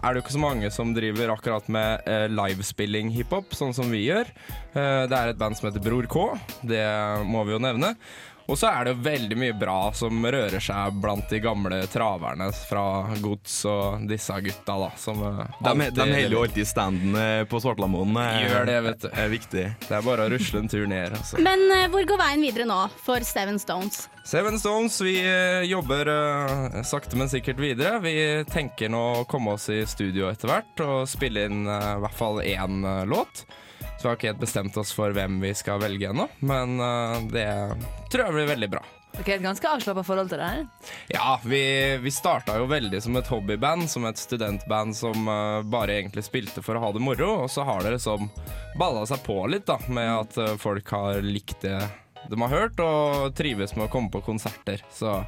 det 0.00 0.16
jo 0.16 0.22
ikke 0.24 0.34
så 0.34 0.40
mange 0.40 0.70
som 0.72 0.94
driver 0.96 1.34
akkurat 1.34 1.68
med 1.68 2.08
uh, 2.08 2.24
livespilling 2.32 3.10
hiphop, 3.12 3.52
sånn 3.52 3.76
som 3.76 3.92
vi 3.92 4.06
gjør. 4.06 4.30
Uh, 4.72 5.04
det 5.12 5.18
er 5.18 5.34
et 5.34 5.42
band 5.42 5.60
som 5.60 5.68
heter 5.68 5.84
Bror 5.84 6.08
K, 6.08 6.24
det 6.64 6.86
må 7.28 7.44
vi 7.44 7.52
jo 7.52 7.60
nevne. 7.60 7.92
Og 8.44 8.58
så 8.60 8.68
er 8.68 8.90
det 8.90 8.92
veldig 9.00 9.36
mye 9.40 9.54
bra 9.56 9.78
som 9.96 10.18
rører 10.20 10.60
seg 10.60 10.98
blant 11.00 11.30
de 11.32 11.38
gamle 11.40 11.78
traverne 11.88 12.50
fra 12.68 12.82
Gods 13.24 13.54
og 13.70 14.04
disse 14.10 14.36
gutta, 14.44 14.74
da. 14.82 14.90
Som 15.00 15.22
eh, 15.24 15.38
De, 15.64 15.72
de 15.96 16.04
holder 16.04 16.36
jo 16.36 16.42
alltid 16.44 16.68
standen 16.68 17.16
eh, 17.16 17.44
på 17.48 17.60
Svartlamoen. 17.64 18.12
eh, 18.20 18.42
Gjør 18.44 18.68
det, 18.68 18.76
vet 18.88 19.06
du. 19.06 19.08
er 19.24 19.32
viktig. 19.32 19.64
Det 19.86 19.96
er 19.96 20.04
bare 20.04 20.26
å 20.26 20.32
rusle 20.34 20.60
en 20.60 20.68
tur 20.68 20.84
ned. 20.90 21.16
Altså. 21.16 21.40
Men 21.40 21.64
hvor 21.94 22.04
går 22.12 22.20
veien 22.20 22.44
videre 22.44 22.68
nå 22.68 22.82
for 23.06 23.24
Seven 23.24 23.56
Stones? 23.62 24.04
Seven 24.28 24.60
Stones, 24.60 25.00
vi 25.04 25.18
jobber 25.68 26.08
uh, 26.08 26.78
sakte, 26.88 27.16
men 27.20 27.28
sikkert 27.32 27.58
videre. 27.60 27.98
Vi 28.04 28.14
tenker 28.48 28.88
nå 28.92 29.02
å 29.18 29.26
komme 29.28 29.56
oss 29.56 29.66
i 29.72 29.82
studio 29.88 30.30
etter 30.30 30.48
hvert 30.52 30.84
og 30.84 31.08
spille 31.08 31.48
inn 31.48 31.64
uh, 31.68 31.94
i 31.96 32.00
hvert 32.04 32.16
fall 32.20 32.40
én 32.44 32.80
uh, 32.84 33.02
låt. 33.08 33.44
Vi 34.04 34.10
har 34.10 34.18
ikke 34.18 34.34
helt 34.34 34.42
bestemt 34.42 34.76
oss 34.76 34.90
for 34.92 35.14
hvem 35.16 35.38
vi 35.40 35.54
skal 35.56 35.80
velge 35.80 36.10
ennå, 36.10 36.28
men 36.44 36.76
eh, 36.76 37.22
det 37.32 37.48
tror 38.12 38.26
jeg 38.26 38.36
blir 38.36 38.52
veldig 38.52 38.68
bra. 38.76 38.82
Ok, 39.14 39.28
Et 39.28 39.42
ganske 39.42 39.68
avslappa 39.70 40.02
forhold 40.04 40.28
til 40.28 40.42
det 40.42 40.48
her. 40.50 40.64
Ja, 41.14 41.38
vi, 41.44 41.62
vi 42.02 42.12
starta 42.12 42.58
jo 42.58 42.66
veldig 42.68 43.00
som 43.00 43.16
et 43.16 43.30
hobbyband, 43.30 43.86
som 43.88 44.04
et 44.08 44.20
studentband 44.20 44.96
som 44.98 45.28
uh, 45.30 45.62
bare 45.62 46.00
egentlig 46.00 46.26
spilte 46.26 46.64
for 46.66 46.76
å 46.76 46.82
ha 46.82 46.92
det 46.92 47.00
moro, 47.04 47.30
og 47.46 47.48
så 47.52 47.64
har 47.64 47.80
det 47.86 47.94
liksom 47.94 48.28
balla 48.76 49.06
seg 49.08 49.22
på 49.24 49.38
litt, 49.48 49.64
da, 49.70 49.78
med 49.86 50.10
at 50.10 50.36
uh, 50.42 50.56
folk 50.60 50.90
har 50.96 51.22
likt 51.24 51.62
det 51.64 51.78
de 52.28 52.40
har 52.40 52.52
hørt, 52.52 52.80
og 52.84 53.32
trives 53.38 53.76
med 53.78 53.86
å 53.86 53.92
komme 53.92 54.10
på 54.10 54.24
konserter. 54.26 54.84
Så, 54.92 55.20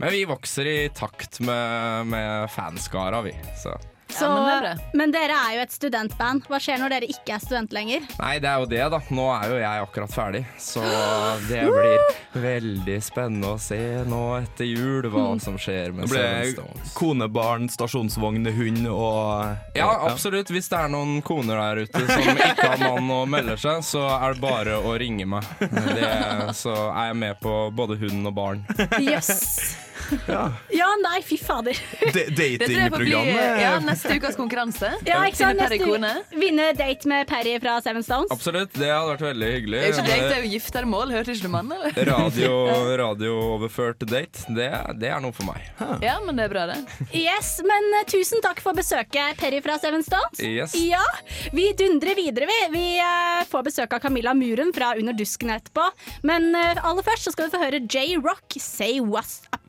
men 0.00 0.14
vi 0.14 0.24
vokser 0.26 0.70
i 0.70 0.78
takt 0.94 1.38
med, 1.44 2.10
med 2.10 2.50
fanskara, 2.54 3.22
vi. 3.26 3.34
Så. 3.60 3.74
Så, 4.14 4.28
men 4.30 4.44
det 4.46 4.54
er 4.54 4.82
men 4.94 5.12
dere 5.14 5.36
er 5.48 5.56
jo 5.58 5.62
et 5.64 5.74
studentband. 5.74 6.44
Hva 6.48 6.60
skjer 6.62 6.78
når 6.80 6.94
dere 6.94 7.08
ikke 7.10 7.34
er 7.36 7.42
student 7.42 7.74
lenger? 7.74 8.04
Nei, 8.20 8.34
det 8.42 8.50
er 8.50 8.62
jo 8.62 8.68
det, 8.70 8.82
da. 8.94 9.00
Nå 9.14 9.26
er 9.34 9.50
jo 9.50 9.58
jeg 9.60 9.84
akkurat 9.86 10.14
ferdig, 10.14 10.42
så 10.60 10.82
det 11.48 11.62
blir 11.68 12.42
veldig 12.44 12.98
spennende 13.04 13.54
å 13.54 13.60
se 13.60 13.80
nå 14.08 14.22
etter 14.40 14.68
jul 14.68 15.08
hva 15.12 15.26
som 15.42 15.58
skjer 15.60 15.94
med 15.96 16.10
Det 16.12 16.24
det 16.54 16.64
kone, 16.96 17.28
barn, 17.32 17.68
stasjonsvogn, 17.72 18.46
hund 18.54 18.88
og 18.90 19.76
Ja, 19.76 19.90
absolutt. 20.08 20.50
Hvis 20.54 20.70
det 20.72 20.78
er 20.78 20.92
noen 20.92 21.20
koner 21.26 21.60
der 21.60 21.84
ute 21.84 22.04
som 22.08 22.30
ikke 22.34 22.70
har 22.74 22.84
mann 22.84 23.10
og 23.14 23.28
melder 23.30 23.60
seg, 23.60 23.82
så 23.86 24.04
er 24.16 24.36
det 24.36 24.44
bare 24.44 24.78
å 24.78 24.94
ringe 25.00 25.26
meg. 25.28 25.48
Det, 25.60 26.10
så 26.56 26.74
er 26.90 27.10
jeg 27.10 27.18
med 27.24 27.40
på 27.42 27.56
både 27.74 27.98
hund 28.02 28.30
og 28.30 28.36
barn. 28.36 28.64
Jøss. 29.02 29.74
Ja. 30.28 30.44
Ja, 30.74 30.88
nei, 31.00 31.20
fy 31.22 31.36
fader. 31.38 31.78
Datingprogrammet. 32.12 33.60
ja, 33.62 33.76
neste 33.84 34.16
ukas 34.18 34.36
konkurranse. 34.36 34.90
Ja, 35.08 35.20
ikke 35.28 35.38
sant? 35.38 35.60
Neste 35.60 35.78
kone. 35.80 36.10
Vinne 36.34 36.70
date 36.76 37.08
med 37.08 37.28
Perry 37.30 37.54
fra 37.62 37.76
Seven 37.84 38.02
Stones. 38.04 38.32
Absolutt, 38.34 38.72
det 38.74 38.90
hadde 38.90 39.12
vært 39.12 39.24
veldig 39.28 39.50
hyggelig. 39.54 39.80
Det 39.80 39.86
er 39.86 39.94
ikke 39.94 40.06
deg, 40.08 40.24
det 40.24 40.36
er 40.36 40.44
jo 40.44 40.50
giftermål. 40.54 41.14
Hørte 41.14 41.34
ikke 41.36 41.46
du 41.46 41.52
mannen, 41.54 41.76
eller? 41.78 42.10
Radio, 42.14 42.52
radiooverført 43.00 44.04
date, 44.10 44.44
det, 44.56 44.68
det 45.00 45.10
er 45.14 45.22
noe 45.24 45.34
for 45.36 45.48
meg. 45.48 45.62
Ja, 46.04 46.16
men 46.24 46.40
det 46.40 46.48
er 46.48 46.54
bra, 46.54 46.66
det. 46.72 46.78
Yes, 47.14 47.56
men 47.66 47.90
eh, 48.00 48.06
tusen 48.10 48.42
takk 48.44 48.62
for 48.64 48.76
besøket, 48.76 49.38
Perry 49.40 49.62
fra 49.64 49.78
Seven 49.82 50.04
Stones. 50.06 50.42
Yes. 50.42 50.74
Ja, 50.78 51.04
Vi 51.54 51.70
dundrer 51.78 52.18
videre, 52.18 52.48
vi. 52.50 52.60
Vi 52.74 52.86
uh, 53.00 53.44
får 53.50 53.68
besøk 53.70 53.94
av 53.96 54.02
Camilla 54.04 54.34
Muren 54.36 54.72
fra 54.74 54.94
Under 54.98 55.16
dusken 55.16 55.54
etterpå. 55.54 55.88
Men 56.26 56.50
uh, 56.56 56.84
aller 56.84 57.06
først 57.06 57.28
så 57.28 57.34
skal 57.34 57.48
vi 57.48 57.56
få 57.56 57.64
høre 57.64 57.84
J-Rock, 57.86 58.58
Say 58.60 59.00
What's 59.00 59.42
Up. 59.52 59.63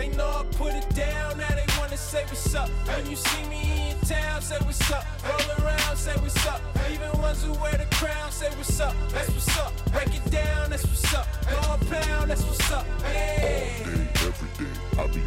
They 0.00 0.08
know 0.16 0.30
I 0.30 0.44
put 0.56 0.72
it 0.72 0.88
down, 0.94 1.36
now 1.36 1.48
they 1.48 1.66
wanna 1.78 1.98
say 1.98 2.24
what's 2.24 2.54
up. 2.54 2.70
When 2.86 3.10
you 3.10 3.16
see 3.16 3.44
me 3.50 3.90
in 3.90 3.98
town, 4.08 4.40
say 4.40 4.56
what's 4.64 4.90
up. 4.90 5.04
Roll 5.22 5.66
around, 5.66 5.94
say 5.94 6.12
what's 6.22 6.46
up. 6.46 6.62
Even 6.90 7.20
ones 7.20 7.44
who 7.44 7.52
wear 7.60 7.72
the 7.72 7.84
crown, 7.96 8.32
say 8.32 8.48
what's 8.56 8.80
up. 8.80 8.94
That's 9.10 9.28
what's 9.28 9.58
up. 9.58 9.74
Break 9.92 10.14
it 10.14 10.30
down, 10.30 10.70
that's 10.70 10.84
what's 10.84 11.12
up. 11.12 11.26
Go 11.50 11.76
pound, 11.90 12.30
that's 12.30 12.42
what's 12.44 12.72
up. 12.72 12.86
Hey. 13.02 13.84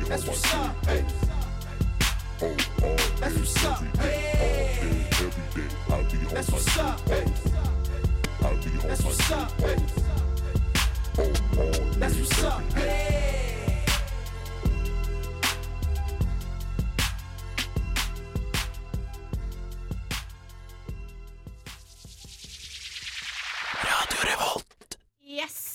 That's 0.10 0.26
what's 0.26 0.54
up. 0.56 0.86
Hey. 0.88 1.06
That's 3.20 3.38
what's 3.38 3.66
up. 3.66 3.78
Hey. 4.00 5.08
That's 6.34 6.50
what's 6.50 6.78
up. 6.80 7.00
Hey. 7.08 7.26
That's 8.88 9.04
what's 9.04 9.32
up. 9.32 9.52
Hey. 9.62 9.78
That's 12.00 12.16
what's 12.18 12.44
up. 12.44 12.74
Hey. 12.74 13.63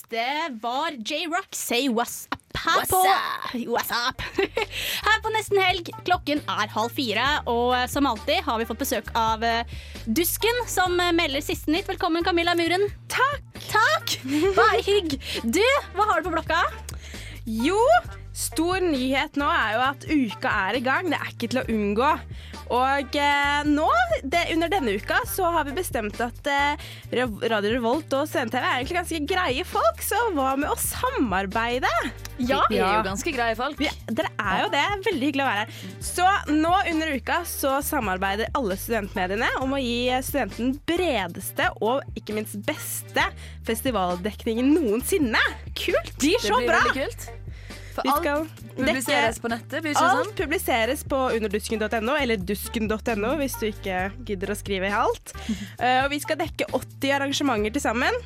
Det 0.09 0.57
var 0.61 0.91
J-Rock, 1.05 1.55
Say 1.55 1.89
What's 1.89 2.27
Up. 2.33 2.39
Her 2.59 2.85
på. 2.89 2.97
What's 3.69 3.91
up? 3.93 4.21
Her 5.05 5.19
på 5.21 5.29
Nesten 5.35 5.59
Helg. 5.61 5.91
Klokken 6.07 6.41
er 6.49 6.71
halv 6.73 6.89
fire, 6.97 7.27
og 7.45 7.75
eh, 7.77 7.85
som 7.91 8.07
alltid 8.09 8.41
har 8.47 8.57
vi 8.57 8.65
fått 8.65 8.81
besøk 8.81 9.11
av 9.17 9.45
eh, 9.45 9.75
Dusken, 10.07 10.63
som 10.67 10.97
eh, 10.99 11.13
melder 11.13 11.45
siste 11.45 11.69
nytt. 11.69 11.87
Velkommen, 11.91 12.25
Camilla 12.25 12.57
Muren. 12.57 12.87
Takk. 13.11 13.61
Takk. 13.69 14.17
Bare 14.57 14.81
hygg. 14.87 15.19
Du, 15.45 15.61
hva 15.93 16.09
har 16.09 16.23
du 16.23 16.31
på 16.31 16.33
blokka? 16.39 16.63
Jo, 17.45 17.77
stor 18.33 18.81
nyhet 18.81 19.37
nå 19.39 19.45
er 19.53 19.77
jo 19.77 19.85
at 19.91 20.09
uka 20.09 20.55
er 20.69 20.81
i 20.81 20.85
gang. 20.89 21.13
Det 21.13 21.21
er 21.21 21.35
ikke 21.35 21.53
til 21.53 21.61
å 21.61 21.67
unngå. 21.69 22.15
Og 22.69 23.15
eh, 23.17 23.61
nå, 23.65 23.87
det, 24.23 24.43
under 24.53 24.69
denne 24.71 24.93
uka, 24.99 25.21
så 25.29 25.49
har 25.55 25.65
vi 25.65 25.73
bestemt 25.77 26.19
at 26.21 26.49
eh, 26.49 26.89
Radio 27.15 27.71
Revolt 27.73 28.13
og 28.13 28.27
CNTV 28.29 28.59
er 28.61 28.75
egentlig 28.77 28.99
ganske 28.99 29.21
greie 29.31 29.65
folk, 29.65 30.03
så 30.05 30.19
hva 30.35 30.51
med 30.59 30.69
å 30.69 30.77
samarbeide? 30.77 31.89
Ja. 32.39 32.61
Vi 32.69 32.77
er 32.77 32.99
jo 32.99 33.07
ganske 33.07 33.33
greie 33.35 33.57
folk. 33.57 33.81
Ja, 33.83 33.91
dere 34.07 34.29
er 34.39 34.61
jo 34.63 34.69
det. 34.75 34.83
Veldig 35.09 35.25
hyggelig 35.31 35.43
å 35.43 35.49
være 35.49 35.63
her. 35.65 35.73
Så 36.11 36.27
nå 36.53 36.75
under 36.93 37.11
uka 37.17 37.39
så 37.49 37.73
samarbeider 37.83 38.53
alle 38.55 38.77
studentmediene 38.79 39.49
om 39.63 39.73
å 39.75 39.81
gi 39.81 40.07
studenten 40.23 40.75
bredeste 40.87 41.67
og 41.83 42.05
ikke 42.19 42.37
minst 42.37 42.61
beste 42.69 43.25
festivaldekningen 43.67 44.71
noensinne. 44.77 45.41
Kult! 45.73 46.13
Det 46.19 46.37
blir 46.37 46.47
Det 46.47 46.55
blir 46.55 46.69
bra! 46.71 46.83
veldig 46.85 47.01
kult. 47.01 47.29
For 47.99 48.29
alt 48.39 48.63
publiseres 48.79 49.39
på 49.43 49.51
nettet, 49.51 49.81
blir 49.83 49.91
det 49.91 49.97
ikke 49.97 50.07
Alt 50.07 50.25
sånn? 50.29 50.35
publiseres 50.39 51.03
på 51.11 51.19
underdusken.no, 51.35 52.15
eller 52.15 52.39
dusken.no 52.39 53.33
hvis 53.41 53.57
du 53.59 53.67
ikke 53.69 53.99
gidder 54.27 54.53
å 54.53 54.57
skrive 54.59 54.91
alt. 54.95 55.33
Uh, 55.81 56.01
og 56.05 56.09
vi 56.13 56.21
skal 56.23 56.39
dekke 56.39 56.69
80 56.73 57.15
arrangementer 57.19 57.75
til 57.75 57.83
sammen. 57.83 58.19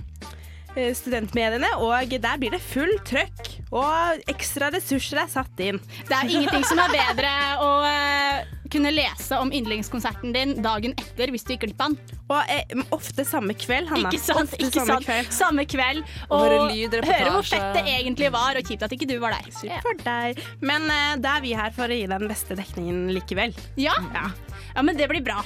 eh, 0.75 0.93
Studentmediene, 0.97 1.69
og 1.85 2.09
der 2.09 2.37
blir 2.41 2.53
det 2.53 2.61
full 2.61 2.93
trøkk. 3.05 3.51
Og 3.73 4.23
ekstra 4.29 4.69
ressurser 4.73 5.23
er 5.23 5.29
satt 5.29 5.59
inn. 5.61 5.79
Det 6.09 6.17
er 6.17 6.29
ingenting 6.29 6.65
som 6.65 6.81
er 6.81 6.93
bedre 6.93 7.33
å 7.61 7.71
eh, 7.89 8.52
kunne 8.71 8.91
lese 8.93 9.37
om 9.41 9.51
yndlingskonserten 9.53 10.33
din 10.35 10.55
dagen 10.63 10.93
etter 10.97 11.31
hvis 11.33 11.43
du 11.43 11.53
gikk 11.53 11.65
glipp 11.65 11.81
av 11.83 11.93
den. 11.95 12.19
Og 12.31 12.53
eh, 12.53 12.83
ofte 12.95 13.25
samme 13.27 13.55
kveld, 13.59 13.89
Hanna. 13.91 14.09
Ikke 14.09 14.23
sant? 14.23 14.53
Ofte 14.53 14.61
Ikke 14.63 14.79
samme 14.79 14.93
sant? 14.95 15.07
kveld. 15.09 15.33
Samme 15.35 15.65
kveld. 15.69 16.03
Og 16.29 16.37
Og 16.37 16.45
høre 16.47 17.03
høre 17.03 17.33
hvor 17.35 17.47
fett 17.47 17.75
det 17.77 17.83
egentlig 17.97 18.31
var, 18.33 18.57
og 18.59 18.69
kjipt 18.71 18.85
at 18.87 18.95
ikke 18.95 19.09
du 19.09 19.17
var 19.21 19.35
der. 19.35 19.51
Ja. 19.67 19.81
for 19.83 19.99
deg. 20.05 20.39
Men 20.63 20.87
eh, 20.89 21.17
da 21.23 21.37
er 21.37 21.45
vi 21.45 21.53
her 21.57 21.75
for 21.75 21.91
å 21.91 21.97
gi 21.97 22.07
deg 22.07 22.23
den 22.23 22.31
beste 22.31 22.57
dekningen 22.59 23.11
likevel. 23.13 23.53
Ja. 23.79 23.97
Ja. 24.13 24.29
ja, 24.75 24.81
men 24.85 24.97
det 24.97 25.09
blir 25.11 25.23
bra. 25.25 25.43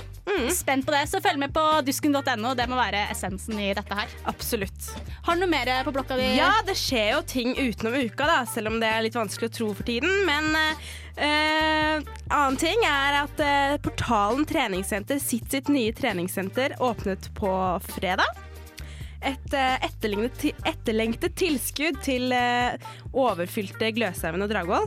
Spent 0.54 0.86
på 0.86 0.92
det. 0.92 1.06
Så 1.10 1.22
følg 1.24 1.40
med 1.40 1.54
på 1.56 1.64
dusken.no. 1.88 2.54
Det 2.58 2.68
må 2.70 2.78
være 2.80 3.06
essensen 3.14 3.60
i 3.64 3.72
dette 3.78 3.96
her. 3.98 4.12
Absolutt. 4.30 4.92
Har 5.26 5.36
du 5.38 5.44
noe 5.44 5.52
mer 5.52 5.72
på 5.88 5.94
blokka 5.96 6.18
di? 6.20 6.30
Ja, 6.38 6.52
det 6.68 6.76
skjer 6.80 7.14
jo 7.16 7.24
ting 7.28 7.56
utenom 7.58 7.96
uka, 7.98 8.28
da, 8.28 8.38
selv 8.50 8.74
om 8.74 8.80
det 8.84 8.90
er 8.92 9.06
litt 9.08 9.18
vanskelig 9.18 9.50
å 9.52 9.56
tro 9.60 9.70
for 9.78 9.88
tiden. 9.88 10.12
Men 10.28 10.52
eh, 10.56 10.88
annen 11.18 12.58
ting 12.62 12.84
er 12.86 13.18
at 13.24 13.40
eh, 13.42 13.76
portalen 13.82 14.46
treningssenter, 14.48 15.20
sitt 15.24 15.50
sitt 15.52 15.72
nye 15.74 15.94
treningssenter, 15.98 16.76
åpnet 16.84 17.30
på 17.38 17.52
fredag. 17.90 18.28
Et 19.26 19.54
eh, 19.58 19.78
etterlengtet, 19.88 20.38
ti- 20.44 20.56
etterlengtet 20.70 21.34
tilskudd 21.40 21.98
til 22.06 22.32
eh, 22.38 22.78
overfylte 23.18 23.90
Gløshaugen 23.98 24.46
og 24.46 24.52
Dragvoll. 24.54 24.86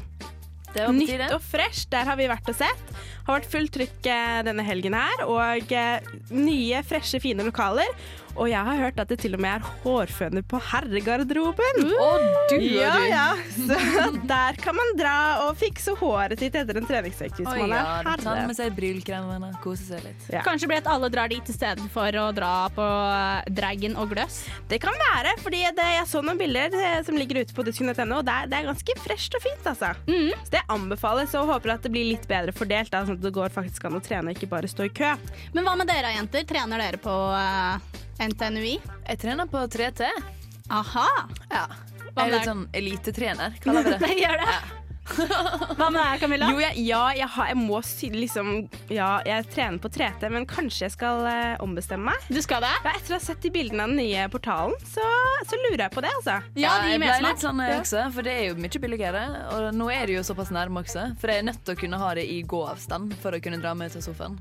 Nytt 0.95 1.11
og 1.35 1.43
fresh, 1.43 1.89
der 1.91 2.07
har 2.07 2.15
vi 2.21 2.29
vært 2.31 2.47
og 2.53 2.55
sett. 2.61 2.93
Har 3.27 3.41
vært 3.41 3.51
fullt 3.51 3.73
trykk 3.75 4.07
eh, 4.07 4.37
denne 4.47 4.63
helgen 4.63 4.95
her, 4.95 5.25
og 5.27 5.73
eh, 5.75 6.13
nye, 6.31 6.85
freshe, 6.87 7.19
fine 7.25 7.43
lokaler. 7.49 7.91
Og 8.37 8.51
jeg 8.51 8.63
har 8.67 8.79
hørt 8.79 9.01
at 9.03 9.11
det 9.11 9.19
til 9.23 9.35
og 9.37 9.43
med 9.43 9.59
er 9.59 9.67
hårføner 9.83 10.45
på 10.47 10.61
herregarderoben. 10.71 11.81
Og 11.91 12.27
du 12.51 12.57
og 12.57 12.67
ja, 12.67 12.93
du. 12.95 13.07
ja. 13.11 13.27
Så 13.57 14.11
der 14.29 14.59
kan 14.61 14.77
man 14.77 14.95
dra 14.99 15.17
og 15.47 15.59
fikse 15.61 15.95
håret 15.99 16.41
sitt 16.41 16.57
etter 16.59 16.79
en 16.79 16.87
treningsøkt 16.89 17.41
hvis 17.41 17.51
Oi, 17.51 17.65
man 17.65 17.75
ja, 17.75 17.85
er 18.01 18.23
ta 18.23 18.37
med 18.47 18.57
seg 18.59 18.75
brylkremen 18.77 19.57
kose 19.65 19.87
seg 19.89 20.05
litt. 20.07 20.29
Ja. 20.33 20.45
Kanskje 20.47 20.71
blir 20.71 20.81
det 20.81 20.87
at 20.87 20.93
alle 20.95 21.11
drar 21.13 21.31
dit 21.33 21.51
i 21.51 21.55
stedet 21.55 21.87
for 21.93 22.21
å 22.21 22.29
dra 22.37 22.53
på 22.75 22.87
eh, 22.87 23.51
Dragon 23.57 23.97
og 24.01 24.15
Gløs. 24.15 24.43
Det 24.71 24.81
kan 24.83 24.97
være, 25.01 25.35
fordi 25.43 25.63
det, 25.77 25.89
jeg 25.97 26.09
så 26.11 26.23
noen 26.25 26.41
bilder 26.41 26.77
eh, 26.77 26.99
som 27.07 27.19
ligger 27.19 27.43
ute 27.43 27.57
på 27.57 27.65
dusken.no, 27.67 28.21
og 28.21 28.27
det 28.27 28.37
er, 28.37 28.51
det 28.51 28.61
er 28.61 28.69
ganske 28.71 28.99
fresht 29.05 29.37
og 29.37 29.45
fint, 29.45 29.67
altså. 29.73 29.93
Så 30.07 30.55
det 30.55 30.63
anbefales, 30.73 31.35
og 31.39 31.51
håper 31.51 31.75
at 31.77 31.87
det 31.87 31.93
blir 31.95 32.11
litt 32.13 32.27
bedre 32.31 32.55
fordelt, 32.57 32.93
da, 32.93 33.05
sånn 33.07 33.19
at 33.19 33.25
det 33.25 33.35
går 33.35 33.53
faktisk 33.55 33.89
an 33.89 33.99
å 33.99 34.05
trene 34.05 34.31
og 34.31 34.39
ikke 34.39 34.51
bare 34.51 34.71
stå 34.71 34.87
i 34.89 34.95
kø. 34.95 35.15
Men 35.57 35.67
hva 35.67 35.77
med 35.79 35.91
dere, 35.91 36.15
jenter? 36.17 36.47
Trener 36.49 36.83
dere 36.83 37.01
på 37.03 37.17
eh, 37.37 38.01
NTNUI? 38.21 38.77
Jeg 39.09 39.19
trener 39.23 39.49
på 39.49 39.62
3T. 39.73 40.11
Aha. 40.71 41.09
Ja. 41.49 41.65
Jeg 42.11 42.27
er 42.27 42.35
litt 42.35 42.50
sånn 42.50 42.69
elitetrener, 42.77 43.57
kaller 43.65 43.87
vi 43.87 43.97
det. 43.97 44.00
Det 44.05 44.21
gjør 44.21 44.45
det. 44.45 44.61
Hva 45.11 45.89
med 45.91 45.97
deg, 45.99 46.21
Camilla? 46.21 46.50
Jo, 46.53 46.61
jeg, 46.62 46.83
ja, 46.87 47.00
jeg, 47.17 47.27
har, 47.35 47.49
jeg 47.50 47.59
må 47.59 47.81
liksom 48.15 48.50
Ja, 48.93 49.09
jeg 49.27 49.47
trener 49.50 49.81
på 49.83 49.91
3T, 49.91 50.29
men 50.31 50.47
kanskje 50.47 50.85
jeg 50.85 50.95
skal 50.95 51.25
uh, 51.25 51.65
ombestemme 51.65 52.12
meg? 52.12 52.29
Du 52.31 52.39
skal 52.45 52.62
det? 52.62 52.71
Ja, 52.85 52.93
etter 52.93 53.17
å 53.17 53.19
ha 53.19 53.23
sett 53.25 53.41
de 53.43 53.50
bildene 53.55 53.87
av 53.87 53.95
den 53.95 54.03
nye 54.05 54.29
portalen, 54.31 54.77
så, 54.87 55.07
så 55.49 55.59
lurer 55.65 55.87
jeg 55.87 55.95
på 55.97 56.05
det, 56.05 56.12
altså. 56.21 56.39
Ja, 56.61 56.77
de 56.85 56.95
jeg 56.95 57.03
ble 57.03 57.16
litt 57.27 57.42
sånn 57.42 57.64
jeg 57.64 57.81
også, 57.81 58.07
for 58.14 58.29
det 58.29 58.37
er 58.37 58.51
jo 58.51 58.59
mye 58.61 58.83
billigere. 58.85 59.25
Og 59.57 59.71
nå 59.81 59.90
er 59.94 60.05
det 60.07 60.21
jo 60.21 60.27
såpass 60.31 60.53
nærme 60.55 60.85
også, 60.85 61.09
for 61.23 61.33
jeg 61.33 61.42
er 61.42 61.49
nødt 61.51 61.64
til 61.64 61.75
å 61.75 61.81
kunne 61.81 62.03
ha 62.05 62.12
det 62.21 62.29
i 62.31 62.42
gåavstand 62.47 63.16
for 63.25 63.35
å 63.35 63.42
kunne 63.42 63.62
dra 63.62 63.75
meg 63.79 63.97
til 63.97 64.05
sofaen. 64.05 64.38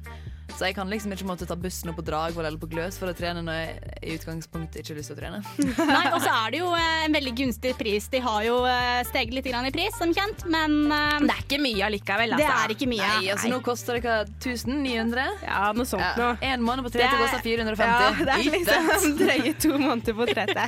Så 0.57 0.65
jeg 0.67 0.75
kan 0.75 0.89
liksom 0.91 1.13
ikke 1.15 1.27
måtte 1.29 1.45
ta 1.47 1.55
bussen 1.59 1.89
opp 1.91 1.97
på 1.99 2.03
Dragvoll 2.07 2.45
eller 2.49 2.59
på 2.59 2.67
Gløs 2.71 2.97
for 2.99 3.11
å 3.11 3.15
trene 3.15 3.41
når 3.45 3.59
jeg 3.59 3.93
i 4.09 4.15
utgangspunktet 4.17 4.81
ikke 4.81 4.91
har 4.93 4.97
lyst 4.99 5.11
til 5.11 5.15
å 5.15 5.19
trene. 5.19 5.39
Nei, 5.93 6.05
og 6.15 6.19
så 6.23 6.33
er 6.33 6.51
det 6.55 6.59
jo 6.61 6.69
eh, 6.75 7.05
en 7.05 7.15
veldig 7.15 7.33
gunstig 7.37 7.73
pris. 7.79 8.09
De 8.11 8.19
har 8.25 8.43
jo 8.47 8.57
eh, 8.67 8.99
steget 9.07 9.35
litt 9.37 9.47
grann 9.47 9.67
i 9.69 9.73
pris, 9.75 9.95
som 9.99 10.11
kjent, 10.15 10.43
men 10.51 10.77
eh, 10.91 11.17
Det 11.23 11.35
er 11.35 11.43
ikke 11.45 11.61
mye 11.63 11.85
allikevel, 11.89 12.35
altså. 12.35 12.43
det 12.43 12.63
er 12.65 12.75
ikke 12.75 12.89
mye. 12.91 13.09
Nei, 13.15 13.31
altså 13.35 13.51
Nå 13.53 13.61
koster 13.65 13.99
det 13.99 14.03
hva, 14.07 14.17
1900? 14.27 15.27
Ja, 15.47 15.61
noe 15.77 15.87
sånt 15.89 16.03
Ja. 16.03 16.13
noe. 16.19 16.37
En 16.49 16.65
måned 16.65 16.87
på 16.87 16.93
3T 16.97 17.05
er- 17.07 17.21
koster 17.23 17.45
450. 17.45 17.85
Ja, 17.85 18.09
det 18.25 18.35
er 18.35 18.57
liksom 18.57 19.17
drøye 19.23 19.53
to 19.63 19.75
måneder 19.79 20.17
på 20.19 20.27
3T. 20.33 20.67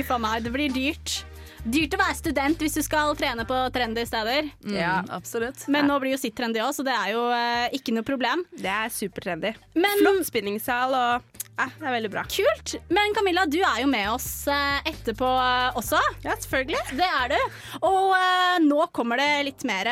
Uff 0.00 0.10
a 0.16 0.18
meg, 0.22 0.42
det 0.48 0.54
blir 0.54 0.72
dyrt. 0.74 1.20
Dyrt 1.62 1.94
å 1.94 1.98
være 2.00 2.16
student 2.18 2.58
hvis 2.64 2.74
du 2.74 2.82
skal 2.82 3.12
trene 3.18 3.44
på 3.46 3.58
trendy 3.74 4.02
steder. 4.08 4.48
Mm, 4.66 4.74
Ja. 4.80 4.96
absolutt. 5.14 5.68
Men 5.70 5.86
nå 5.86 5.98
blir 6.02 6.16
jo 6.16 6.18
sitt 6.18 6.34
trendy 6.34 6.58
òg, 6.58 6.72
så 6.74 6.82
det 6.84 6.94
er 6.96 7.12
jo 7.14 7.28
eh, 7.30 7.68
ikke 7.78 7.94
noe 7.94 8.02
problem. 8.02 8.42
Det 8.50 8.66
er 8.66 8.90
supertrendy. 8.90 9.54
Men 9.78 10.02
Flott 10.02 10.26
spinningsal 10.26 10.96
og 10.98 11.22
eh, 11.58 11.72
Det 11.78 11.86
er 11.86 11.94
veldig 11.96 12.10
bra. 12.12 12.22
kult. 12.30 12.74
Men 12.88 13.14
Camilla, 13.16 13.44
du 13.46 13.58
er 13.60 13.82
jo 13.82 13.88
med 13.90 14.08
oss 14.12 14.46
eh, 14.50 14.78
etterpå 14.90 15.28
eh, 15.28 15.78
også. 15.80 16.00
Ja, 16.24 16.36
selvfølgelig. 16.44 16.80
Det 16.98 17.08
er 17.08 17.34
du. 17.34 17.58
Og 17.88 18.14
uh, 18.14 18.56
nå 18.62 18.86
kommer 18.94 19.20
det 19.20 19.28
litt 19.48 19.64
mer 19.68 19.88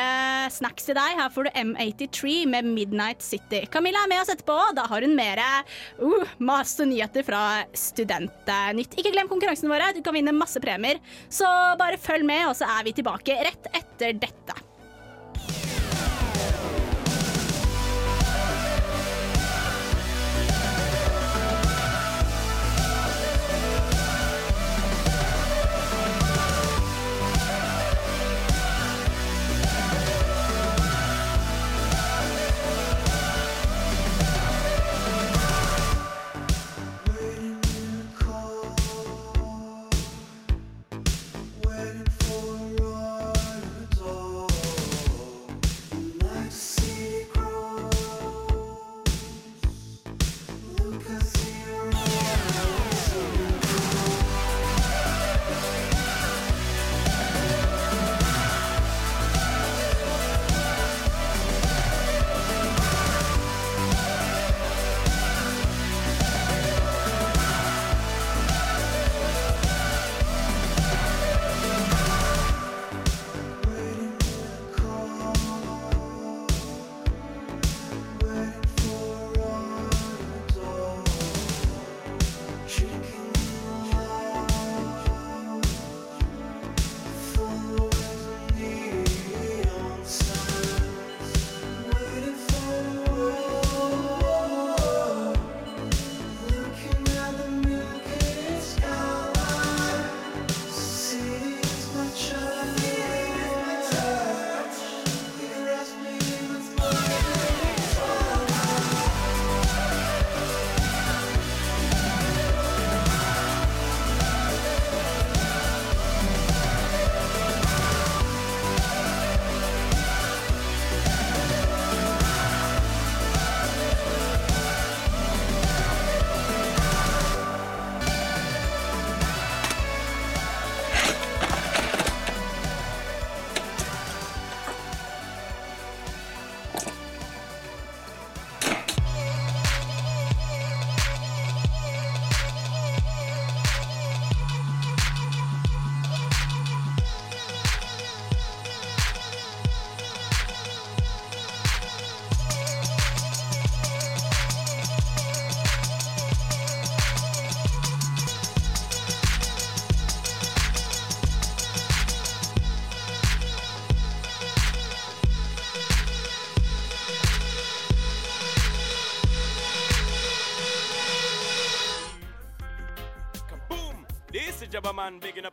snacks 0.53 0.87
til 0.87 0.97
deg. 0.97 1.17
Her 1.19 1.29
får 1.33 1.49
du 1.49 1.59
M83 1.63 2.35
med 2.51 2.69
Midnight 2.71 3.25
City. 3.25 3.63
Camilla 3.71 4.05
er 4.05 4.11
med 4.11 4.23
oss 4.23 4.31
etterpå. 4.33 4.57
Da 4.77 4.87
har 4.91 5.05
hun 5.05 5.15
mer 5.17 5.41
uh, 5.43 6.33
masse 6.39 6.85
nyheter 6.87 7.25
fra 7.27 7.43
Studentnytt. 7.77 8.97
Ikke 8.97 9.13
glem 9.13 9.29
konkurransene 9.31 9.71
våre. 9.71 9.91
Du 9.95 10.01
kan 10.05 10.15
vinne 10.17 10.35
masse 10.35 10.61
premier. 10.63 11.01
Så 11.29 11.47
bare 11.81 11.99
følg 12.01 12.27
med, 12.27 12.47
og 12.49 12.57
så 12.57 12.69
er 12.79 12.87
vi 12.87 12.95
tilbake 12.97 13.39
rett 13.45 13.71
etter 13.75 14.17
dette. 14.21 14.70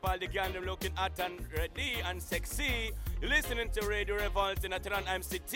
All 0.09 0.18
the 0.18 0.27
gang, 0.27 0.53
them 0.53 0.64
looking 0.64 0.94
hot 0.94 1.21
and 1.21 1.35
ready 1.53 1.92
and 2.09 2.23
sexy. 2.23 2.92
You're 3.21 3.31
listening 3.31 3.68
to 3.75 3.87
Radio 3.87 4.16
Revolt 4.16 4.64
in 4.64 4.73
Atran 4.73 5.05
MCT. 5.05 5.55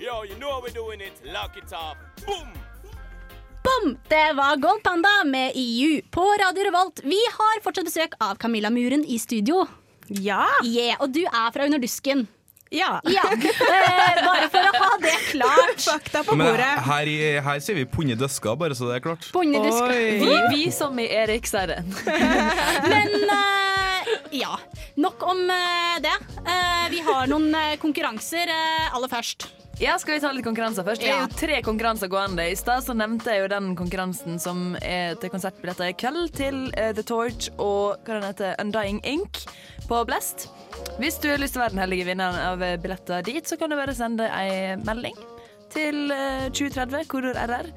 Yo, 0.00 0.22
you 0.24 0.36
know 0.38 0.50
how 0.50 0.62
we're 0.62 0.74
doing 0.74 1.00
it. 1.00 1.14
Lock 1.32 1.56
it 1.56 1.72
up. 1.72 1.96
Boom! 2.26 2.48
Bom! 3.62 3.98
Det 4.08 4.32
var 4.34 4.56
Gold 4.56 4.82
Panda 4.82 5.24
med 5.24 5.52
EU 5.54 6.00
på 6.10 6.20
Radio 6.20 6.64
Revolt. 6.64 7.00
Vi 7.04 7.20
har 7.38 7.62
fortsatt 7.62 7.84
besøk 7.84 8.14
av 8.20 8.34
Camilla 8.34 8.70
Muren 8.70 9.04
i 9.04 9.18
studio. 9.18 9.66
Ja. 10.08 10.46
Yeah, 10.64 11.00
og 11.00 11.14
du 11.14 11.22
er 11.24 11.52
fra 11.52 11.64
Under 11.64 11.78
dusken. 11.78 12.26
Ja. 12.70 13.00
Eh, 13.74 14.24
bare 14.24 14.48
for 14.50 14.58
å 14.58 14.72
ha 14.82 14.96
det 15.02 15.14
klart. 15.30 15.84
Fakta 15.84 16.22
Men 16.34 16.58
her, 16.58 17.10
her 17.46 17.60
sier 17.62 17.78
vi 17.78 17.84
punne 17.90 18.16
døska, 18.18 18.56
bare 18.58 18.76
så 18.76 18.88
det 18.90 18.98
er 18.98 19.04
klart. 19.04 19.28
Vi, 19.34 20.34
vi 20.50 20.64
som 20.74 20.98
i 20.98 21.06
Erik 21.06 21.46
Serren. 21.46 21.94
Men 22.92 23.14
eh, 23.30 23.63
ja, 24.34 24.54
nok 25.00 25.22
om 25.30 25.42
eh, 25.50 25.98
det. 26.04 26.14
Eh, 26.44 26.86
vi 26.92 27.02
har 27.06 27.28
noen 27.30 27.50
eh, 27.54 27.76
konkurranser 27.82 28.50
aller 28.92 29.10
først. 29.10 29.48
Ja, 29.82 29.96
Skal 29.98 30.14
vi 30.14 30.22
ta 30.22 30.30
litt 30.30 30.46
konkurranser 30.46 30.86
først? 30.86 31.02
Det 31.02 31.10
er 31.10 31.24
jo 31.24 31.38
tre 31.38 31.58
konkurranser 31.66 32.10
gående. 32.10 32.46
I 32.46 32.54
stad 32.58 32.86
nevnte 32.94 33.34
jeg 33.34 33.42
jo 33.42 33.50
den 33.50 33.72
konkurransen 33.78 34.38
som 34.38 34.76
er 34.78 35.18
til 35.18 35.32
konsertbilletter 35.32 35.90
i 35.90 35.96
kveld 35.98 36.30
til 36.38 36.68
The 36.74 37.02
Torch 37.02 37.50
og 37.58 37.98
hva 38.06 38.20
den 38.20 38.28
heter, 38.28 38.54
Undying 38.62 39.02
Ink 39.02 39.42
på 39.90 40.04
Blest. 40.06 40.46
Hvis 41.02 41.18
du 41.18 41.26
har 41.32 41.42
lyst 41.42 41.56
til 41.56 41.62
å 41.62 41.66
være 41.66 41.74
den 41.74 41.82
heldige 41.82 42.06
vinneren 42.12 42.38
av 42.38 42.62
billetter 42.82 43.26
dit, 43.26 43.42
så 43.42 43.58
kan 43.58 43.70
du 43.70 43.78
bare 43.80 43.98
sende 43.98 44.30
ei 44.30 44.78
melding 44.86 45.18
til 45.74 46.14
eh, 46.14 46.48
2030, 46.54 47.08
kodord 47.10 47.38
RR. 47.38 47.70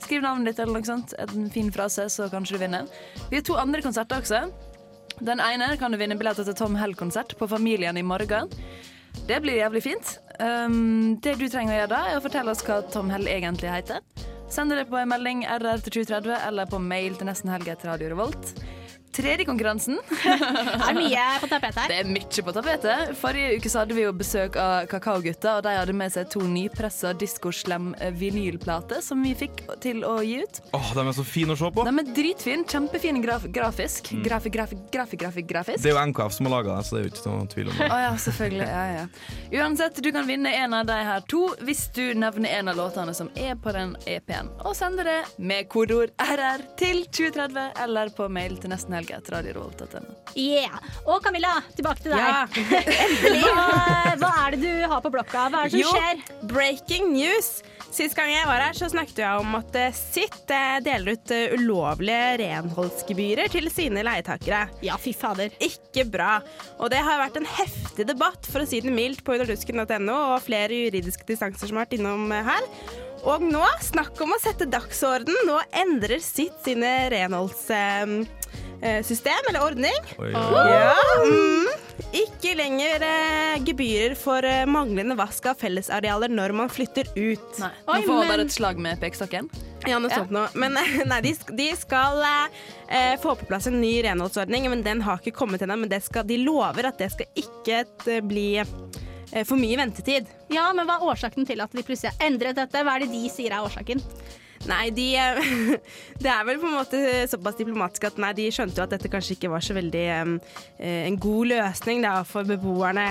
Skriv 0.00 0.24
navnet 0.24 0.52
ditt 0.52 0.62
eller 0.62 0.78
noe 0.78 0.86
sånt. 0.86 1.14
En 1.20 1.50
fin 1.52 1.70
frase, 1.74 2.06
så 2.12 2.30
kanskje 2.32 2.56
du 2.56 2.64
vinner. 2.64 2.90
Vi 3.28 3.40
har 3.40 3.46
to 3.46 3.58
andre 3.60 3.82
konserter 3.84 4.22
også. 4.22 4.46
Den 5.20 5.40
ene 5.44 5.74
kan 5.76 5.92
du 5.92 5.98
vinne 6.00 6.16
billetter 6.16 6.46
til 6.48 6.56
Tom 6.56 6.76
Hell-konsert 6.80 7.34
på 7.36 7.48
Familien 7.50 7.96
i 8.00 8.04
morgen. 8.06 8.48
Det 9.28 9.40
blir 9.44 9.58
jævlig 9.60 9.82
fint. 9.84 10.16
Um, 10.40 11.18
det 11.20 11.36
du 11.36 11.46
trenger 11.48 11.74
å 11.74 11.78
gjøre 11.82 11.92
da, 11.92 12.00
er 12.08 12.18
å 12.18 12.24
fortelle 12.24 12.54
oss 12.54 12.64
hva 12.64 12.80
Tom 12.92 13.10
Hell 13.12 13.28
egentlig 13.28 13.68
heter. 13.68 14.00
Send 14.50 14.72
det 14.72 14.88
på 14.88 14.98
en 14.98 15.10
melding 15.12 15.44
RR 15.44 15.84
til 15.84 16.00
2030 16.00 16.46
eller 16.48 16.70
på 16.70 16.80
mail 16.82 17.18
til 17.18 17.28
nesten 17.28 17.52
helg 17.52 17.68
etter 17.68 17.92
Radio 17.92 18.14
Revolt. 18.14 18.54
Tredje 19.12 19.44
konkurransen. 19.48 19.96
Det 20.06 20.86
er 20.90 20.94
mye 20.94 21.24
på 21.42 21.48
tapetet 21.50 21.80
her. 21.82 21.88
Det 21.90 21.96
er 22.04 22.10
mye 22.10 22.44
på 22.46 22.52
tapetet. 22.54 23.12
Forrige 23.18 23.56
uke 23.58 23.72
så 23.72 23.82
hadde 23.82 23.96
vi 23.96 24.04
jo 24.04 24.12
besøk 24.14 24.54
av 24.60 24.86
Kakaogutta, 24.90 25.56
og 25.58 25.64
de 25.66 25.72
hadde 25.74 25.94
med 25.98 26.12
seg 26.14 26.28
to 26.30 26.42
nypressa 26.46 27.10
Diskoslem 27.18 27.90
vinylplater 28.16 29.02
som 29.02 29.22
vi 29.26 29.32
fikk 29.38 29.64
til 29.82 30.04
å 30.06 30.20
gi 30.22 30.38
ut. 30.44 30.60
Åh, 30.78 30.92
De 30.94 31.04
er 31.06 31.16
så 31.16 31.24
fine 31.26 31.56
å 31.56 31.58
se 31.58 31.70
på. 31.74 31.86
De 31.88 31.94
er 32.04 32.12
dritfine. 32.20 32.66
Kjempefine 32.70 33.22
graf 33.24 33.48
grafisk. 33.50 34.12
Mm. 34.14 34.22
Grafi, 34.28 34.52
grafi, 34.54 34.78
grafi, 34.94 35.18
grafi, 35.24 35.42
grafisk. 35.50 35.82
Det 35.82 35.90
er 35.90 35.96
jo 35.98 36.04
NKF 36.12 36.36
som 36.36 36.46
har 36.46 36.54
laga 36.58 36.76
det, 36.78 36.86
så 36.86 36.96
det 36.96 37.02
er 37.02 37.08
jo 37.08 37.12
ikke 37.14 37.34
noe 37.34 37.50
tvil 37.56 37.72
om 37.72 37.80
det. 37.80 37.90
oh, 37.90 38.00
ja, 38.04 38.12
selvfølgelig. 38.26 38.68
Ja, 38.70 38.84
ja. 39.00 39.64
Uansett, 39.64 39.98
du 40.04 40.10
kan 40.14 40.28
vinne 40.30 40.54
en 40.60 40.74
av 40.78 40.86
de 40.88 41.00
her 41.10 41.26
to 41.30 41.42
hvis 41.66 41.86
du 41.96 42.04
nevner 42.18 42.54
en 42.60 42.70
av 42.70 42.78
låtene 42.78 43.14
som 43.16 43.30
er 43.34 43.58
på 43.60 43.74
den 43.74 43.96
EP-en, 44.06 44.52
og 44.62 44.76
sender 44.78 45.08
det 45.10 45.18
med 45.42 45.66
kodeord 45.72 46.14
RR 46.22 46.62
til 46.78 47.02
2030 47.10 47.82
eller 47.84 48.14
på 48.14 48.28
mail 48.30 48.54
til 48.62 48.70
nesten 48.70 48.94
helg 48.94 48.99
etter 49.08 49.32
radiorevolt.no. 49.38 50.14
Yeah. 50.36 50.76
Og 51.06 51.22
Camilla, 51.24 51.56
tilbake 51.76 52.04
til 52.04 52.12
deg. 52.12 52.20
Ja. 52.20 52.44
Hva, 53.50 54.14
hva 54.20 54.30
er 54.44 54.54
det 54.56 54.60
du 54.62 54.86
har 54.90 55.00
på 55.04 55.10
blokka? 55.14 55.48
Hva 55.52 55.64
er 55.64 55.70
det 55.70 55.78
som 55.78 55.80
Jo, 55.80 55.90
skjer? 55.96 56.22
breaking 56.50 57.12
news. 57.14 57.50
Sist 57.90 58.14
gang 58.14 58.30
jeg 58.30 58.46
var 58.46 58.62
her, 58.62 58.76
så 58.78 58.86
snakket 58.92 59.18
jeg 59.18 59.40
om 59.42 59.56
at 59.58 59.74
eh, 59.78 59.94
Sitt 59.96 60.52
eh, 60.54 60.76
deler 60.84 61.16
ut 61.18 61.32
eh, 61.34 61.56
ulovlige 61.58 62.36
renholdsgebyrer 62.44 63.50
til 63.50 63.66
sine 63.72 64.04
leietakere. 64.06 64.68
Ja, 64.86 64.94
fy 65.00 65.10
fader. 65.16 65.50
Ikke 65.58 66.04
bra. 66.06 66.36
Og 66.78 66.92
det 66.92 67.00
har 67.02 67.18
vært 67.22 67.40
en 67.40 67.48
heftig 67.50 68.06
debatt, 68.06 68.46
for 68.46 68.62
å 68.62 68.68
si 68.68 68.78
det 68.84 68.94
mildt, 68.94 69.24
på 69.26 69.34
underdusken.no, 69.34 70.18
og 70.36 70.44
flere 70.46 70.84
juridiske 70.86 71.26
distanser 71.26 71.66
som 71.70 71.80
har 71.80 71.88
vært 71.88 71.98
innom 71.98 72.30
her. 72.30 72.68
Og 73.28 73.42
nå, 73.44 73.64
snakk 73.84 74.16
om 74.24 74.32
å 74.32 74.40
sette 74.40 74.68
dagsorden. 74.70 75.34
Nå 75.48 75.58
endrer 75.82 76.22
sitt 76.24 76.56
sine 76.64 77.10
renholdssystem, 78.82 79.48
eller 79.48 79.62
ordning. 79.64 80.10
Oi, 80.18 80.32
Ja, 80.32 80.94
mm. 81.26 81.66
Ikke 82.16 82.54
lenger 82.56 83.02
eh, 83.06 83.58
gebyrer 83.62 84.14
for 84.18 84.42
eh, 84.42 84.64
manglende 84.66 85.14
vask 85.18 85.44
av 85.46 85.58
fellesarealer 85.60 86.32
når 86.32 86.54
man 86.56 86.70
flytter 86.72 87.06
ut. 87.14 87.58
Nei, 87.60 87.68
Oi, 87.86 88.00
Nå 88.00 88.06
får 88.06 88.08
man 88.08 88.18
men- 88.24 88.30
bare 88.32 88.46
et 88.48 88.54
slag 88.56 88.78
med 88.82 89.00
pekestokken. 89.02 89.50
Ja, 89.88 89.98
noe 90.00 90.10
sånt 90.12 90.32
noe. 90.34 90.48
Men 90.58 90.74
eh, 90.80 91.04
nei, 91.06 91.20
de, 91.24 91.34
de 91.56 91.68
skal 91.78 92.18
eh, 92.24 93.14
få 93.22 93.36
på 93.38 93.46
plass 93.48 93.68
en 93.70 93.78
ny 93.80 93.92
renholdsordning, 94.08 94.66
men 94.72 94.82
den 94.82 95.04
har 95.06 95.20
ikke 95.22 95.36
kommet 95.38 95.62
ennå. 95.62 95.76
Men 95.84 95.92
det 95.92 96.02
skal, 96.08 96.26
de 96.26 96.40
lover 96.42 96.88
at 96.90 96.98
det 96.98 97.12
skal 97.14 97.30
ikke 97.44 97.84
eh, 98.10 98.20
bli 98.26 98.48
eh, 98.58 99.44
for 99.44 99.60
mye 99.60 99.78
ventetid. 99.78 100.26
Ja, 100.50 100.70
men 100.74 100.88
Hva 100.88 100.98
er 100.98 101.06
årsaken 101.14 101.46
til 101.46 101.62
at 101.62 101.70
de 101.76 101.84
plutselig 101.86 102.14
har 102.16 102.26
endret 102.32 102.58
dette? 102.58 102.82
Hva 102.82 102.96
er 102.98 103.04
det 103.06 103.12
de 103.14 103.28
sier 103.30 103.54
er 103.54 103.62
årsaken? 103.68 104.02
Nei, 104.68 104.90
de 104.92 105.06
eh, 105.16 105.38
Det 106.22 106.28
er 106.28 106.44
vel 106.44 106.58
på 106.60 106.68
en 106.68 106.76
måte 106.76 107.02
såpass 107.30 107.56
diplomatisk 107.60 108.10
at 108.10 108.18
nei, 108.20 108.34
de 108.36 108.50
skjønte 108.52 108.80
jo 108.80 108.84
at 108.84 108.92
dette 108.92 109.10
kanskje 109.12 109.38
ikke 109.38 109.52
var 109.52 109.64
så 109.64 109.76
veldig 109.76 110.06
um, 110.20 110.34
en 110.84 111.16
god 111.20 111.52
løsning 111.54 112.04
da, 112.04 112.18
for 112.28 112.48
beboerne. 112.48 113.08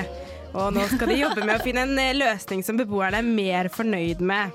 Og 0.50 0.74
nå 0.74 0.86
skal 0.90 1.12
de 1.12 1.20
jobbe 1.20 1.46
med 1.46 1.60
å 1.60 1.64
finne 1.64 1.86
en 1.86 2.02
eh, 2.02 2.16
løsning 2.18 2.64
som 2.66 2.78
beboerne 2.78 3.22
er 3.22 3.28
mer 3.28 3.70
fornøyd 3.74 4.22
med. 4.26 4.54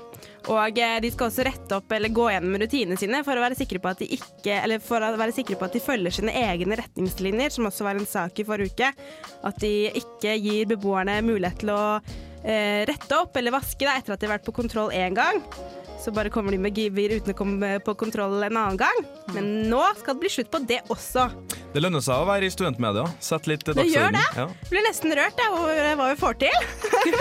Og 0.51 0.77
de 1.01 1.09
skal 1.09 1.29
også 1.29 1.45
rette 1.47 1.77
opp 1.77 1.93
eller 1.95 2.13
gå 2.13 2.27
gjennom 2.29 2.57
rutinene 2.61 2.99
sine 3.01 3.23
for 3.25 3.37
å 3.37 3.41
være 3.41 3.57
sikre 3.57 3.79
på 3.81 3.89
at 3.89 4.03
de 4.03 4.09
ikke 4.13 4.59
Eller 4.59 4.83
for 4.83 5.01
å 5.01 5.09
være 5.17 5.33
sikre 5.33 5.57
på 5.57 5.65
at 5.65 5.73
de 5.73 5.81
følger 5.81 6.13
sine 6.13 6.35
egne 6.37 6.77
retningslinjer, 6.77 7.49
som 7.55 7.65
også 7.65 7.87
var 7.87 7.97
en 7.97 8.07
sak 8.09 8.39
i 8.39 8.45
forrige 8.45 8.75
uke. 8.75 8.91
At 9.47 9.59
de 9.63 9.89
ikke 10.03 10.35
gir 10.37 10.69
beboerne 10.69 11.17
mulighet 11.25 11.63
til 11.63 11.73
å 11.73 11.81
rette 12.45 13.17
opp 13.17 13.37
eller 13.39 13.51
vaske 13.55 13.85
da, 13.87 13.95
etter 13.97 14.13
at 14.13 14.21
de 14.21 14.27
har 14.29 14.35
vært 14.37 14.45
på 14.45 14.53
kontroll 14.53 14.91
én 14.93 15.15
gang. 15.17 15.41
Så 16.01 16.11
bare 16.13 16.29
kommer 16.29 16.51
de 16.53 16.59
med 16.61 16.75
gebyr 16.77 17.15
uten 17.17 17.33
å 17.33 17.37
komme 17.39 17.69
på 17.81 17.95
kontroll 17.97 18.35
en 18.45 18.57
annen 18.59 18.77
gang. 18.77 18.97
Men 19.33 19.47
nå 19.71 19.79
skal 19.97 20.13
det 20.13 20.21
bli 20.21 20.29
slutt 20.29 20.51
på 20.53 20.59
det 20.69 20.81
også. 20.93 21.23
Det 21.73 21.81
lønner 21.81 22.03
seg 22.05 22.21
å 22.21 22.27
være 22.29 22.45
i 22.45 22.51
studentmedia. 22.53 23.07
Sett 23.23 23.47
litt 23.49 23.63
Det 23.65 23.73
gjør 23.87 24.11
dagsorden. 24.11 24.19
det. 24.19 24.43
Ja. 24.43 24.69
Blir 24.69 24.85
nesten 24.85 25.15
rørt 25.17 25.41
jeg, 25.41 25.55
over 25.55 25.95
hva 25.97 26.09
vi 26.11 26.19
får 26.21 26.37
til. 26.45 26.59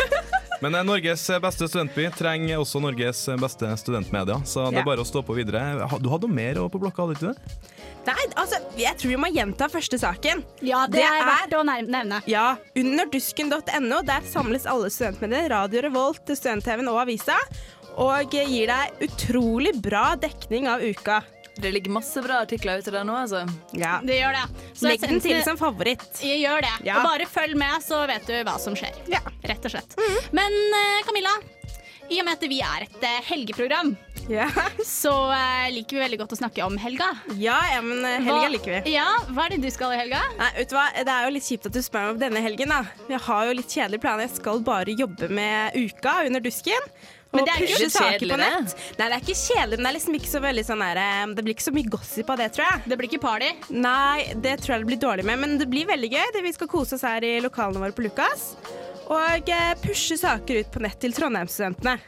Men 0.62 0.74
eh, 0.78 0.84
Norges 0.86 1.24
beste 1.42 1.66
studentby 1.68 2.06
trenger 2.14 2.60
også 2.62 2.80
Norges 2.84 3.24
beste 3.40 3.70
studentmedia, 3.80 4.36
så 4.46 4.68
det 4.68 4.78
Ja. 4.78 4.84
er 4.84 4.86
bare 4.86 5.02
å 5.02 5.08
stå 5.08 5.22
på 5.26 5.34
videre. 5.36 5.64
Du 6.00 6.08
hadde 6.12 6.28
noe 6.28 6.34
mer 6.36 6.60
på 6.68 6.80
blokka, 6.82 7.06
hadde 7.06 7.16
du 7.16 7.24
ikke 7.24 7.32
det? 7.34 7.73
Nei, 8.04 8.24
altså, 8.36 8.58
jeg 8.76 8.98
tror 9.00 9.12
vi 9.14 9.20
må 9.20 9.30
gjenta 9.32 9.68
første 9.72 9.98
saken. 10.00 10.42
Ja, 10.64 10.84
det, 10.90 11.04
er 11.04 11.24
verdt 11.24 11.56
å 11.56 11.62
nevne. 11.66 12.20
Ja, 12.28 12.56
Underdusken.no. 12.76 14.02
Der 14.04 14.26
samles 14.28 14.68
alle 14.68 14.90
studentmedier, 14.92 15.48
Radio 15.54 15.84
Revolt, 15.86 16.28
Student-TV-en 16.28 16.90
og 16.92 17.00
avisa. 17.06 17.38
Og 18.00 18.34
gir 18.34 18.68
deg 18.68 19.06
utrolig 19.06 19.72
bra 19.80 20.12
dekning 20.20 20.68
av 20.68 20.82
uka. 20.82 21.22
Det 21.56 21.70
ligger 21.70 21.94
masse 21.94 22.22
bra 22.22 22.40
artikler 22.42 22.82
ute 22.82 22.90
der 22.90 23.04
nå, 23.06 23.14
altså. 23.14 23.44
Ja. 23.78 24.00
Det 24.02 24.16
gjør 24.18 24.34
det. 24.34 24.44
Så 24.74 24.88
Legg 24.88 25.04
den 25.06 25.20
til 25.22 25.38
som 25.46 25.58
favoritt. 25.58 26.08
Jeg 26.18 26.40
gjør 26.42 26.64
det. 26.66 26.72
Ja. 26.88 26.98
Og 26.98 27.12
bare 27.12 27.28
følg 27.30 27.54
med, 27.58 27.78
så 27.84 28.02
vet 28.10 28.26
du 28.26 28.34
hva 28.42 28.56
som 28.60 28.74
skjer. 28.78 28.96
Ja. 29.12 29.22
Rett 29.46 29.68
og 29.68 29.76
slett. 29.76 29.94
Men 30.34 30.56
eh, 30.80 31.04
Camilla, 31.06 31.36
i 32.10 32.18
og 32.18 32.26
med 32.26 32.34
at 32.34 32.48
vi 32.50 32.58
er 32.64 32.88
et 32.88 33.06
eh, 33.06 33.20
helgeprogram, 33.30 33.94
Ja, 34.30 34.48
så 34.84 35.12
uh, 35.30 35.66
liker 35.74 35.98
vi 35.98 36.02
veldig 36.04 36.18
godt 36.22 36.32
å 36.36 36.38
snakke 36.38 36.64
om 36.66 36.78
helga. 36.80 37.10
ja, 37.36 37.58
ja 37.74 37.80
men 37.84 38.04
eh, 38.04 38.20
helga 38.24 38.38
Hva- 38.44 38.52
liker 38.54 38.76
vi. 38.78 38.94
Ja, 38.94 39.08
Hva 39.30 39.46
er 39.46 39.56
det 39.56 39.62
du 39.64 39.70
skal 39.74 39.92
i 39.96 39.98
helga? 40.00 40.22
Nei, 40.38 40.50
vet 40.60 40.70
du 40.70 40.76
hva? 40.78 40.86
Det 40.96 41.12
er 41.16 41.26
jo 41.28 41.34
litt 41.34 41.48
kjipt 41.48 41.68
at 41.68 41.76
du 41.76 41.82
spør 41.84 42.06
meg 42.06 42.14
om 42.16 42.22
denne 42.22 42.44
helgen. 42.44 42.72
da. 42.72 42.80
Jeg 43.10 43.20
har 43.26 43.50
jo 43.50 43.58
litt 43.58 43.74
kjedelige 43.74 44.04
planer. 44.04 44.28
Jeg 44.28 44.38
skal 44.38 44.64
bare 44.64 44.96
jobbe 44.96 45.28
med 45.28 45.76
uka 45.76 46.22
under 46.28 46.44
dusken. 46.44 46.88
Men 47.34 47.48
det 47.48 47.54
er 47.56 47.90
saker 47.90 48.12
kjedelig, 48.20 48.30
på 48.30 48.38
nett. 48.38 48.74
Nei, 48.94 49.06
det 49.10 49.16
er 49.16 49.22
ikke 49.24 49.34
kjedelig, 49.40 49.78
men 49.80 49.86
det 49.86 49.90
er 49.90 49.96
liksom 49.96 50.18
ikke 50.20 50.30
så 50.30 50.40
veldig 50.44 50.64
sånn 50.68 50.84
der, 50.84 51.00
eh, 51.02 51.26
Det 51.34 51.44
blir 51.44 51.56
ikke 51.56 51.66
så 51.66 51.74
mye 51.74 51.90
gossip 51.96 52.30
av 52.30 52.38
det, 52.38 52.48
tror 52.54 52.68
jeg. 52.68 52.84
Det 52.92 52.98
blir 53.00 53.10
ikke 53.10 53.22
party. 53.24 53.50
Nei, 53.74 54.18
det 54.46 54.54
tror 54.62 54.76
jeg 54.76 54.84
det 54.84 54.90
blir 54.92 55.02
dårlig 55.02 55.26
med, 55.26 55.42
men 55.42 55.58
det 55.58 55.66
blir 55.72 55.88
veldig 55.90 56.12
gøy. 56.14 56.26
Det 56.36 56.44
vi 56.46 56.54
skal 56.54 56.70
kose 56.70 56.94
oss 56.94 57.02
her 57.02 57.26
i 57.26 57.40
lokalene 57.42 57.82
våre 57.82 57.96
på 57.96 58.06
Lukas. 58.06 58.52
Og 59.10 59.50
pushe 59.82 60.16
saker 60.16 60.62
ut 60.62 60.70
på 60.72 60.80
nett 60.86 61.00
til 61.02 61.12
Trondheimsstudentene. 61.12 61.98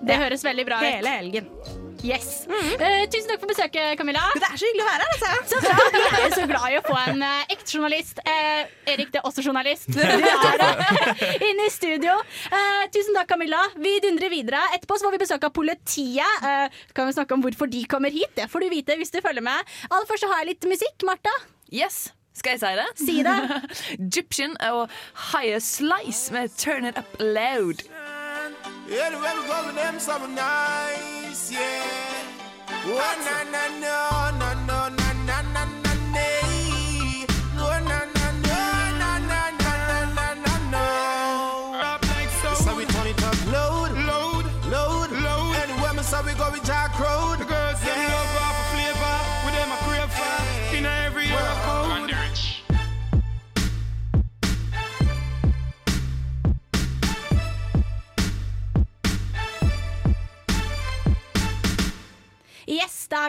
Det 0.00 0.18
høres 0.20 0.44
veldig 0.46 0.66
bra 0.68 0.80
ut. 0.82 0.88
Hele 0.88 1.14
helgen. 1.18 1.48
Yes. 2.00 2.46
Eh, 2.48 3.02
tusen 3.12 3.28
takk 3.28 3.42
for 3.42 3.50
besøket, 3.50 3.98
Camilla. 4.00 4.22
Det 4.32 4.46
er 4.46 4.56
så 4.56 4.68
hyggelig 4.68 4.84
å 4.84 4.88
være 4.88 5.08
her, 5.08 5.34
altså. 5.36 5.50
Så 5.50 5.58
bra. 5.60 5.74
Jeg 6.00 6.28
er 6.30 6.32
så 6.32 6.46
glad 6.48 6.64
i 6.70 6.78
å 6.78 6.82
få 6.86 6.96
en 6.96 7.24
uh, 7.26 7.52
ekte 7.52 7.76
journalist. 7.76 8.22
Uh, 8.24 8.62
Erik, 8.88 9.10
det 9.12 9.20
er 9.20 9.28
også 9.28 9.44
journalist. 9.44 9.90
Du 9.92 10.00
er. 10.00 11.42
Inne 11.44 11.66
i 11.66 11.72
studio. 11.72 12.14
Tusen 12.94 13.16
takk, 13.16 13.28
Camilla. 13.34 13.60
Vi 13.80 13.92
dundrer 14.04 14.32
videre. 14.32 14.62
Etterpå 14.76 14.96
så 14.96 15.08
får 15.08 15.16
vi 15.18 15.22
besøk 15.26 15.44
av 15.48 15.52
politiet. 15.56 16.46
Kan 16.96 17.10
vi 17.10 17.16
snakke 17.16 17.36
om 17.36 17.44
hvorfor 17.44 17.68
de 17.70 17.84
kommer 17.90 18.12
hit? 18.14 18.32
Det 18.38 18.48
får 18.50 18.64
du 18.64 18.70
vite 18.72 18.96
hvis 19.00 19.12
du 19.12 19.20
følger 19.24 19.44
med. 19.44 19.76
Aller 19.90 20.08
først 20.08 20.24
så 20.24 20.32
har 20.32 20.42
jeg 20.42 20.54
litt 20.54 20.70
musikk. 20.72 21.04
Martha, 21.08 21.34
Yes. 21.70 22.10
Skal 22.34 22.56
jeg 22.56 22.60
si 22.60 22.66
det? 22.78 22.86
si 22.96 23.22
det. 23.22 23.36
Egyptian 24.06 24.56
og 24.70 24.88
Higher 25.32 25.58
Slice 25.58 26.32
med 26.32 26.48
Turn 26.56 26.86
It 26.88 26.98
Up 26.98 27.20
Loud. 27.20 27.82
Yeah, 28.90 29.10
we 29.10 29.46
go 29.46 29.70
them 29.72 30.00
some 30.00 30.34
nice, 30.34 31.52
yeah. 31.52 32.26
Oh, 32.86 32.98
na 33.22 33.44
na 33.44 33.68
na 33.78 34.30
na 34.36 34.54
na 34.66 34.88
na 34.88 35.42
na 35.54 35.64
na 35.84 35.94
na. 36.10 36.26
No, 37.54 37.70
na 37.86 37.98
na 38.18 38.26
na 38.48 38.58
na 38.98 39.18
na 39.30 39.50
na 39.62 40.04
na 40.16 40.34
na 40.42 40.54
na. 40.74 40.84
Up 41.94 42.02
like 42.16 42.30
so. 42.42 42.54
So 42.64 42.74
we 42.74 42.84
load, 43.46 43.92
load, 44.10 44.46
load, 44.66 45.10
load. 45.12 45.54
And 45.54 45.96
we 45.96 46.02
say 46.02 46.20
we 46.26 46.34
go 46.34 46.50
with 46.50 46.64
Jack 46.64 46.98
Road. 46.98 47.39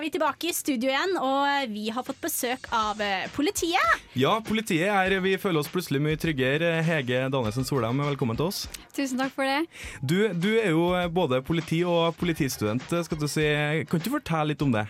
Er 0.02 0.08
vi 0.08 0.16
tilbake 0.16 0.50
i 0.50 0.54
studio 0.56 0.90
igjen, 0.90 1.12
og 1.22 1.70
vi 1.70 1.92
har 1.94 2.02
fått 2.02 2.18
besøk 2.24 2.64
av 2.74 2.98
eh, 3.06 3.28
politiet. 3.36 4.06
Ja, 4.18 4.40
politiet 4.42 4.90
er 4.90 5.20
Vi 5.22 5.36
føler 5.38 5.62
oss 5.62 5.70
plutselig 5.70 6.02
mye 6.02 6.18
tryggere. 6.18 6.80
Hege 6.82 7.28
Danielsen 7.30 7.68
Solheim, 7.68 8.02
velkommen 8.02 8.40
til 8.40 8.48
oss. 8.50 8.64
Tusen 8.98 9.22
takk 9.22 9.36
for 9.36 9.46
det. 9.46 9.68
Du, 10.02 10.32
du 10.34 10.50
er 10.56 10.72
jo 10.74 10.88
både 11.14 11.44
politi 11.46 11.84
og 11.86 12.18
politistudent. 12.18 12.88
skal 12.90 13.22
du 13.22 13.28
si. 13.30 13.46
Kan 13.92 14.02
du 14.02 14.10
fortelle 14.16 14.56
litt 14.56 14.66
om 14.66 14.74
det? 14.74 14.88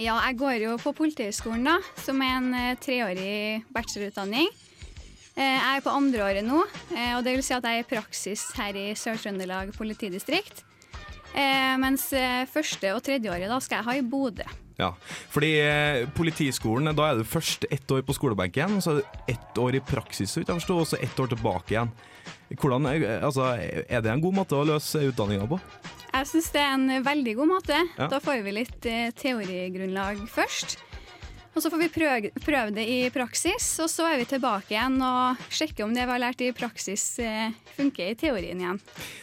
Ja, 0.00 0.16
jeg 0.30 0.38
går 0.40 0.56
jo 0.62 0.78
på 0.80 0.94
Politihøgskolen, 0.96 1.68
da, 1.68 1.76
som 2.00 2.24
er 2.24 2.38
en 2.38 2.48
eh, 2.56 2.78
treårig 2.80 3.60
bachelorutdanning. 3.76 4.48
Eh, 5.36 5.58
jeg 5.58 5.76
er 5.76 5.84
på 5.84 5.92
andreåret 5.92 6.48
nå, 6.48 6.64
og 6.64 7.20
det 7.28 7.36
vil 7.36 7.44
si 7.44 7.52
at 7.58 7.68
jeg 7.68 7.82
er 7.82 7.84
i 7.84 7.92
praksis 7.92 8.48
her 8.56 8.80
i 8.88 8.88
Sør-Trøndelag 8.96 9.76
politidistrikt. 9.76 10.64
Eh, 11.34 11.76
mens 11.80 12.08
eh, 12.16 12.42
første 12.50 12.94
og 12.96 13.04
tredjeåret 13.06 13.50
da 13.50 13.60
skal 13.62 13.80
jeg 13.80 13.88
ha 13.88 13.96
i 14.00 14.06
Bodø. 14.06 14.46
Ja, 14.80 14.94
fordi 15.30 15.50
eh, 15.60 16.08
Politiskolen, 16.16 16.90
da 16.96 17.10
er 17.10 17.20
du 17.20 17.28
først 17.28 17.66
ett 17.70 17.90
år 17.92 18.02
på 18.06 18.16
skolebenken, 18.16 18.78
så 18.80 18.96
er 18.96 19.00
det 19.02 19.36
ett 19.36 19.60
år 19.60 19.76
i 19.76 19.84
praksis, 19.84 20.32
så 20.32 20.40
vidt 20.40 20.52
jeg 20.52 20.62
forstår, 20.62 20.80
og 20.80 20.88
så 20.88 21.00
ett 21.04 21.20
år 21.20 21.32
tilbake 21.34 21.76
igjen. 21.76 21.92
Hvordan, 22.56 22.88
eh, 22.94 23.24
altså, 23.24 23.52
er 23.60 24.00
det 24.02 24.12
en 24.12 24.24
god 24.24 24.38
måte 24.40 24.56
å 24.58 24.66
løse 24.66 25.04
utdanninga 25.10 25.48
på? 25.50 25.60
Jeg 26.10 26.26
syns 26.26 26.48
det 26.54 26.62
er 26.64 26.72
en 26.74 27.04
veldig 27.06 27.34
god 27.38 27.50
måte. 27.52 27.82
Ja. 27.98 28.08
Da 28.10 28.18
får 28.22 28.40
vi 28.46 28.56
litt 28.56 28.88
eh, 28.88 29.10
teorigrunnlag 29.14 30.24
først. 30.32 30.78
Og 31.60 31.64
så 31.66 31.68
får 31.74 31.80
vi 31.82 31.86
prøve, 31.92 32.28
prøve 32.40 32.72
det 32.72 32.86
i 32.88 33.00
praksis, 33.12 33.64
og 33.84 33.90
så 33.92 34.06
er 34.08 34.22
vi 34.22 34.24
tilbake 34.30 34.72
igjen 34.72 34.94
og 35.04 35.42
sjekker 35.52 35.84
om 35.84 35.90
det 35.92 36.06
vi 36.06 36.14
har 36.14 36.22
lært 36.22 36.40
i 36.40 36.46
praksis 36.56 37.02
eh, 37.20 37.52
funker 37.76 38.14
i 38.14 38.16
teorien 38.16 38.62
igjen. 38.62 38.78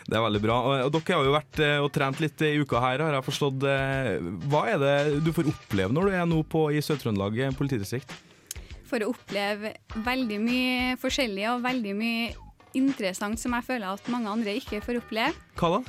Det 0.05 0.19
er 0.19 0.21
veldig 0.21 0.41
bra. 0.43 0.59
Og, 0.85 0.91
dere 0.93 1.17
har 1.17 1.25
jo 1.25 1.33
vært 1.33 1.63
eh, 1.65 1.79
og 1.81 1.89
trent 1.95 2.21
litt 2.21 2.45
i 2.45 2.51
uka 2.61 2.83
her, 2.83 3.01
har 3.07 3.17
jeg 3.17 3.25
forstått. 3.25 3.65
Eh, 3.65 4.29
Hva 4.53 4.61
er 4.69 4.77
det 4.83 4.93
du 5.25 5.31
får 5.33 5.49
oppleve 5.49 5.97
når 5.97 6.11
du 6.11 6.17
er 6.19 6.29
nå 6.29 6.43
på, 6.45 6.67
i 6.77 6.83
Sør-Trøndelag 6.85 7.57
politidistrikt? 7.57 8.13
For 8.85 9.01
å 9.01 9.09
oppleve 9.15 9.73
veldig 10.05 10.37
mye 10.45 10.95
forskjellig 11.01 11.49
og 11.55 11.65
veldig 11.65 11.97
mye 11.97 12.35
interessant 12.77 13.41
som 13.41 13.57
jeg 13.57 13.65
føler 13.65 13.97
at 13.97 14.13
mange 14.13 14.29
andre 14.29 14.59
ikke 14.61 14.85
får 14.85 15.01
oppleve. 15.01 15.33
Hva 15.57 15.79
da? 15.79 15.81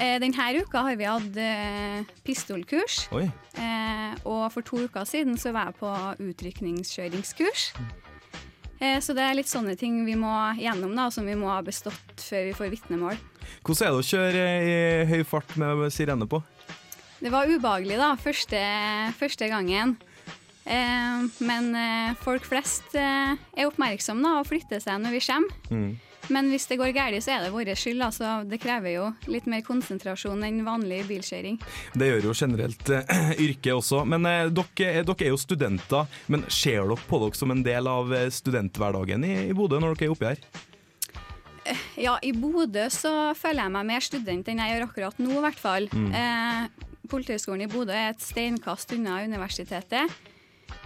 Eh, 0.00 0.16
Denne 0.16 0.46
uka 0.56 0.80
har 0.86 0.96
vi 0.96 1.04
hatt 1.04 1.36
eh, 1.36 2.04
pistolkurs. 2.24 3.02
Oi. 3.12 3.26
Eh, 3.60 4.14
og 4.24 4.46
for 4.54 4.64
to 4.64 4.86
uker 4.86 5.04
siden 5.04 5.36
så 5.36 5.52
var 5.52 5.68
jeg 5.68 5.80
på 5.82 5.90
utrykningskjøringskurs. 6.30 7.72
Så 8.80 9.12
det 9.12 9.20
er 9.20 9.34
litt 9.36 9.50
sånne 9.50 9.74
ting 9.76 9.98
vi 10.06 10.14
må 10.16 10.30
gjennom, 10.56 10.94
da, 10.96 11.10
som 11.12 11.26
vi 11.28 11.34
må 11.36 11.50
ha 11.52 11.58
bestått 11.60 12.22
før 12.24 12.46
vi 12.46 12.54
får 12.56 12.70
vitnemål. 12.72 13.18
Hvordan 13.60 13.82
er 13.84 13.90
det 13.90 13.98
å 13.98 14.06
kjøre 14.08 14.44
i 14.64 14.78
høy 15.10 15.24
fart 15.28 15.52
med 15.60 15.82
sirene 15.92 16.24
på? 16.24 16.40
Det 17.20 17.28
var 17.28 17.50
ubehagelig 17.52 17.98
da, 18.00 18.14
første, 18.16 18.62
første 19.20 19.50
gangen. 19.52 19.98
Eh, 20.64 21.28
men 21.44 21.68
folk 22.24 22.48
flest 22.48 22.96
er 22.96 23.68
oppmerksomme 23.68 24.24
da, 24.24 24.38
og 24.40 24.48
flytter 24.48 24.80
seg 24.80 25.04
når 25.04 25.18
vi 25.18 25.22
kommer. 25.28 25.60
Mm. 25.68 25.92
Men 26.28 26.50
hvis 26.52 26.66
det 26.70 26.78
går 26.80 26.92
galt, 26.94 27.22
så 27.24 27.34
er 27.34 27.44
det 27.46 27.52
vår 27.54 27.72
skyld. 27.74 28.02
Altså. 28.04 28.24
Så 28.24 28.48
det 28.50 28.60
krever 28.62 28.94
jo 28.94 29.06
litt 29.32 29.46
mer 29.50 29.62
konsentrasjon 29.66 30.44
enn 30.46 30.62
vanlig 30.66 31.02
bilkjøring. 31.08 31.58
Det 31.96 32.10
gjør 32.10 32.28
jo 32.28 32.34
generelt 32.36 32.92
eh, 32.92 33.34
yrket 33.46 33.72
også. 33.74 34.04
Men 34.08 34.28
eh, 34.28 34.48
dere, 34.52 35.04
dere 35.06 35.26
er 35.26 35.32
jo 35.32 35.40
studenter. 35.40 36.20
Men 36.30 36.44
ser 36.52 36.84
dere 36.84 36.98
på 37.08 37.22
dere 37.24 37.40
som 37.40 37.54
en 37.54 37.64
del 37.66 37.88
av 37.90 38.12
eh, 38.14 38.28
studenthverdagen 38.34 39.24
i, 39.26 39.36
i 39.48 39.56
Bodø 39.56 39.80
når 39.80 39.96
dere 39.96 40.10
er 40.10 40.16
oppi 40.16 40.30
her? 40.32 40.44
Ja, 42.00 42.16
i 42.24 42.32
Bodø 42.32 42.86
så 42.92 43.12
føler 43.38 43.66
jeg 43.66 43.74
meg 43.74 43.88
mer 43.90 44.04
student 44.04 44.48
enn 44.48 44.62
jeg 44.62 44.74
gjør 44.74 44.86
akkurat 44.88 45.20
nå, 45.22 45.32
i 45.36 45.44
hvert 45.44 45.60
fall. 45.60 45.88
Mm. 45.92 46.12
Eh, 46.16 46.86
Politihøgskolen 47.10 47.66
i 47.66 47.70
Bodø 47.70 47.94
er 47.94 48.12
et 48.12 48.22
steinkast 48.22 48.94
unna 48.94 49.18
universitetet. 49.26 50.12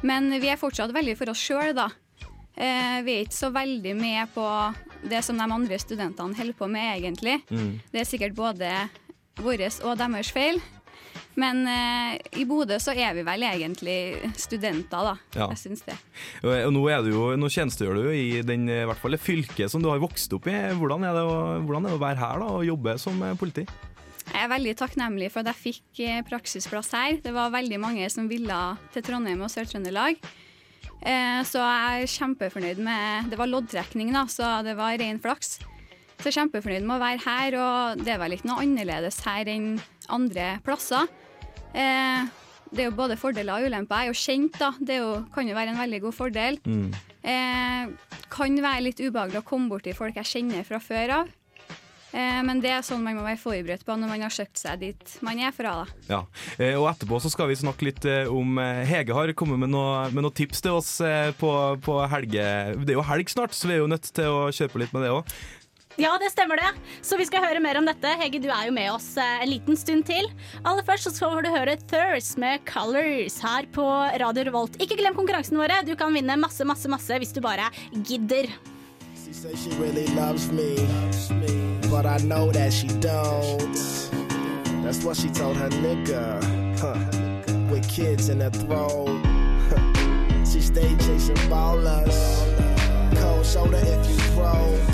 Men 0.05 0.33
vi 0.41 0.49
er 0.49 0.61
fortsatt 0.61 0.93
veldig 0.95 1.17
for 1.19 1.33
oss 1.33 1.43
sjøl, 1.43 1.75
da. 1.77 1.91
Eh, 2.55 2.99
vi 3.03 3.17
er 3.17 3.25
ikke 3.25 3.37
så 3.37 3.51
veldig 3.55 3.95
med 3.99 4.31
på 4.35 4.47
det 5.05 5.21
som 5.27 5.39
de 5.39 5.47
andre 5.47 5.79
studentene 5.83 6.39
holder 6.39 6.57
på 6.59 6.69
med, 6.71 6.93
egentlig. 6.99 7.41
Mm. 7.51 7.81
Det 7.91 8.03
er 8.03 8.09
sikkert 8.09 8.37
både 8.39 8.71
vår 9.43 9.67
og 9.83 9.99
deres 9.99 10.31
feil. 10.35 10.63
Men 11.39 11.65
eh, 11.67 12.19
i 12.39 12.45
Bodø 12.47 12.77
så 12.83 12.95
er 12.95 13.15
vi 13.17 13.25
vel 13.27 13.43
egentlig 13.47 13.97
studenter, 14.39 15.09
da. 15.11 15.15
Ja. 15.35 15.49
Jeg 15.51 15.63
syns 15.65 15.83
det. 15.87 15.97
Og 16.47 16.71
nå, 16.75 16.85
er 16.95 17.03
du 17.03 17.11
jo, 17.11 17.25
nå 17.39 17.51
tjenestegjør 17.51 17.99
du 17.99 18.13
i 18.15 18.43
den, 18.47 18.69
i 18.71 18.85
hvert 18.87 19.01
fall 19.03 19.17
det 19.17 19.23
fylket 19.23 19.73
som 19.73 19.83
du 19.83 19.91
har 19.91 20.03
vokst 20.03 20.33
opp 20.37 20.47
i. 20.51 20.55
Hvordan 20.79 21.07
er 21.09 21.19
det 21.19 21.27
å, 21.27 21.35
er 21.59 21.89
det 21.89 21.97
å 21.97 22.03
være 22.03 22.23
her 22.23 22.45
da, 22.45 22.53
og 22.61 22.69
jobbe 22.69 22.97
som 23.03 23.19
eh, 23.27 23.35
politi? 23.41 23.67
Jeg 24.25 24.41
er 24.41 24.49
veldig 24.55 24.73
takknemlig 24.79 25.29
for 25.35 25.43
at 25.43 25.53
jeg 25.53 25.63
fikk 25.63 26.05
eh, 26.07 26.23
praksisplass 26.27 26.95
her. 26.95 27.19
Det 27.25 27.35
var 27.35 27.53
veldig 27.55 27.83
mange 27.83 28.07
som 28.13 28.31
ville 28.31 28.61
til 28.95 29.05
Trondheim 29.05 29.43
og 29.45 29.53
Sør-Trøndelag. 29.53 30.23
Eh, 31.05 31.43
Så 31.45 31.61
jeg 31.61 32.05
er 32.05 32.13
kjempefornøyd 32.15 32.79
med 32.81 33.31
Det 33.31 33.39
var 33.39 33.51
loddtrekning, 33.51 34.13
da, 34.15 34.25
så 34.31 34.63
det 34.65 34.77
var 34.79 34.97
ren 34.99 35.21
flaks. 35.21 35.59
Så 36.19 36.31
jeg 36.31 36.33
er 36.33 36.39
kjempefornøyd 36.41 36.87
med 36.87 36.97
å 36.97 37.03
være 37.03 37.25
her, 37.27 37.57
og 37.61 38.05
det 38.05 38.15
er 38.15 38.19
vel 38.23 38.37
ikke 38.37 38.49
noe 38.49 38.63
annerledes 38.65 39.19
her 39.27 39.51
enn 39.53 39.75
andre 40.09 40.55
plasser. 40.65 41.09
Eh, 41.75 42.25
Det 42.75 42.83
er 42.83 42.89
jo 42.91 42.97
både 42.97 43.15
fordeler 43.21 43.55
og 43.61 43.69
ulemper. 43.69 44.01
Jeg 44.01 44.09
er 44.09 44.11
jo 44.11 44.19
kjent, 44.19 44.59
da. 44.59 44.73
Det 44.81 44.97
jo, 44.99 45.11
kan 45.35 45.47
jo 45.47 45.55
være 45.55 45.71
en 45.75 45.79
veldig 45.79 46.01
god 46.09 46.15
fordel. 46.17 46.59
Mm. 46.65 46.93
kan 48.35 48.57
være 48.61 48.83
litt 48.83 48.99
ubehagelig 49.01 49.39
å 49.41 49.47
komme 49.47 49.69
borti 49.71 49.95
folk 49.95 50.17
jeg 50.17 50.25
kjenner 50.27 50.65
fra 50.67 50.81
før 50.83 51.13
av. 51.21 51.29
Eh, 52.15 52.41
men 52.47 52.61
det 52.63 52.71
er 52.71 52.85
sånn 52.87 53.03
man 53.03 53.17
må 53.19 53.25
være 53.27 53.41
forberedt 53.43 53.83
på 53.87 53.97
når 53.99 54.13
man 54.13 54.23
har 54.23 54.35
søkt 54.35 54.61
seg 54.61 54.79
dit 54.85 55.17
man 55.25 55.41
er 55.43 55.55
fra. 55.55 55.81
da. 55.83 55.87
Ja, 56.07 56.21
eh, 56.61 56.77
og 56.79 56.87
etterpå 56.93 57.19
så 57.23 57.33
skal 57.33 57.51
vi 57.51 57.59
snakke 57.59 57.89
litt 57.89 58.07
eh, 58.07 58.31
om 58.31 58.61
Hege 58.87 59.17
har 59.17 59.33
kommet 59.35 59.59
med 59.65 59.73
noen 59.75 60.15
noe 60.15 60.35
tips 60.35 60.63
til 60.65 60.79
oss 60.79 60.93
på, 61.41 61.51
på 61.85 61.99
helge... 62.13 62.47
Det 62.85 62.95
er 62.95 62.97
jo 62.97 63.05
helg 63.05 63.29
snart, 63.33 63.55
så 63.57 63.69
vi 63.69 63.77
er 63.77 63.83
jo 63.83 63.91
nødt 63.91 64.07
til 64.15 64.31
å 64.31 64.49
kjøre 64.55 64.73
på 64.73 64.81
litt 64.81 64.95
med 64.95 65.05
det 65.05 65.11
òg. 65.13 65.35
Ja, 66.01 66.15
det 66.19 66.31
stemmer 66.33 66.59
det. 66.59 66.71
Så 67.07 67.19
vi 67.19 67.27
skal 67.29 67.45
høre 67.45 67.61
mer 67.63 67.79
om 67.79 67.87
dette. 67.87 68.15
Hege, 68.19 68.41
du 68.43 68.49
er 68.51 68.67
jo 68.67 68.75
med 68.75 68.89
oss 68.95 69.13
en 69.21 69.51
liten 69.51 69.79
stund 69.79 70.07
til. 70.09 70.27
Aller 70.67 70.87
først 70.87 71.11
så 71.11 71.31
får 71.31 71.47
du 71.47 71.51
høre 71.55 71.77
Thirst 71.91 72.39
med 72.43 72.65
Colors 72.67 73.39
her 73.45 73.69
på 73.75 73.87
Radio 74.23 74.49
Revolt. 74.49 74.79
Ikke 74.83 74.99
glem 74.99 75.15
konkurransen 75.19 75.61
våre. 75.61 75.83
Du 75.87 75.95
kan 75.99 76.15
vinne 76.15 76.39
masse, 76.41 76.67
masse, 76.67 76.91
masse 76.91 77.21
hvis 77.23 77.35
du 77.37 77.43
bare 77.45 77.71
gidder. 78.07 78.51
She 81.15 81.64
but 81.95 82.07
I 82.07 82.17
know 82.27 82.51
that 82.51 82.73
she 82.73 82.89
don't. 82.89 83.73
That's 84.83 85.05
what 85.05 85.17
she 85.17 85.29
told 85.29 85.57
her 85.59 85.69
nigga, 85.69 86.43
huh? 86.81 86.99
With 87.71 87.89
kids 87.89 88.29
in 88.31 88.41
her 88.41 88.51
throat. 88.51 89.21
She 90.51 90.61
stay 90.61 90.91
chasing 91.05 91.43
ballers. 91.51 92.19
Cold 93.21 93.47
shoulder 93.47 93.83
if 93.95 94.03
you 94.11 94.19
broke, 94.35 94.87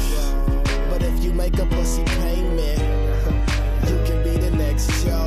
but 0.91 1.03
if 1.03 1.25
you 1.25 1.33
make 1.33 1.59
a 1.59 1.67
pussy 1.67 2.05
payment, 2.23 2.81
you 3.89 3.97
can 4.07 4.23
be 4.23 4.37
the 4.45 4.51
next 4.57 5.05
Joe. 5.05 5.20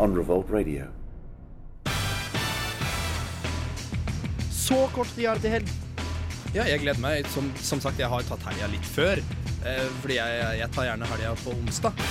On 0.00 0.16
Revolt 0.16 0.48
Radio. 0.50 0.86
Så 4.50 4.78
kort 4.94 5.10
tid 5.12 5.26
har 5.28 5.40
til 5.42 5.52
helg. 5.52 5.72
Ja, 6.54 6.64
jeg 6.64 6.80
gleder 6.80 7.02
meg. 7.04 7.28
Som, 7.34 7.50
som 7.60 7.82
sagt, 7.84 8.00
jeg 8.00 8.08
har 8.08 8.24
tatt 8.24 8.46
helga 8.48 8.70
litt 8.72 8.88
før. 8.94 9.20
Eh, 9.60 9.84
fordi 10.00 10.16
jeg, 10.16 10.40
jeg 10.62 10.72
tar 10.72 10.88
gjerne 10.88 11.10
helga 11.12 11.34
på 11.42 11.52
onsdag. 11.52 12.04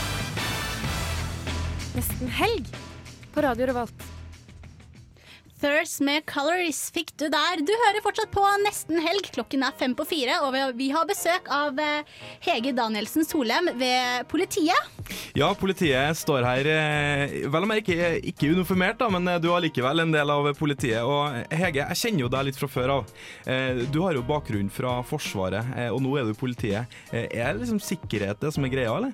Nesten 1.97 2.37
helg 2.37 2.69
på 3.33 3.47
Radio 3.47 3.71
Revolt. 3.71 4.08
Thirst 5.59 5.99
med 6.07 6.23
Colors 6.29 6.77
fikk 6.95 7.09
du 7.19 7.25
der. 7.27 7.59
Du 7.67 7.71
hører 7.75 7.99
fortsatt 8.05 8.29
på 8.31 8.43
Nesten 8.63 8.99
helg. 9.03 9.25
Klokken 9.35 9.65
er 9.67 9.73
fem 9.75 9.91
på 9.97 10.05
fire, 10.07 10.37
og 10.45 10.53
vi 10.77 10.87
har- 10.93 11.05
besøk 11.09 11.49
av 11.51 11.77
eh, 11.79 12.03
Hege 12.45 12.71
Danielsen 12.73 13.25
Solem 13.27 13.67
ved 13.77 14.27
politiet. 14.29 14.77
Ja, 15.35 15.53
politiet 15.53 16.15
står 16.15 16.45
her, 16.47 16.67
eh, 16.69 17.49
vel 17.49 17.63
om 17.63 17.71
jeg 17.75 17.83
ikke 18.23 18.53
uniformert, 18.55 18.97
da, 18.99 19.09
men 19.09 19.27
eh, 19.27 19.39
du 19.39 19.49
er 19.51 19.61
likevel 19.67 19.99
en 19.99 20.11
del 20.15 20.29
av 20.31 20.47
politiet. 20.55 21.03
Og 21.03 21.33
Hege, 21.51 21.83
jeg 21.89 21.97
kjenner 22.03 22.19
jo 22.23 22.29
deg 22.29 22.45
litt 22.45 22.55
fra 22.61 22.67
før 22.67 22.89
av. 22.99 23.11
Eh, 23.45 23.83
Du 23.91 24.01
har 24.03 24.13
jo 24.13 24.21
bakgrunn 24.23 24.69
fra 24.71 25.01
Forsvaret, 25.03 25.65
og 25.91 25.99
nå 26.01 26.15
er 26.19 26.23
du 26.23 26.31
i 26.31 26.39
politiet. 26.39 26.87
Er 27.11 27.53
det 27.53 27.61
liksom 27.65 27.81
sikkerhet 27.83 28.39
det 28.39 28.53
som 28.53 28.63
er 28.63 28.69
greia, 28.69 28.95
eller? 28.95 29.11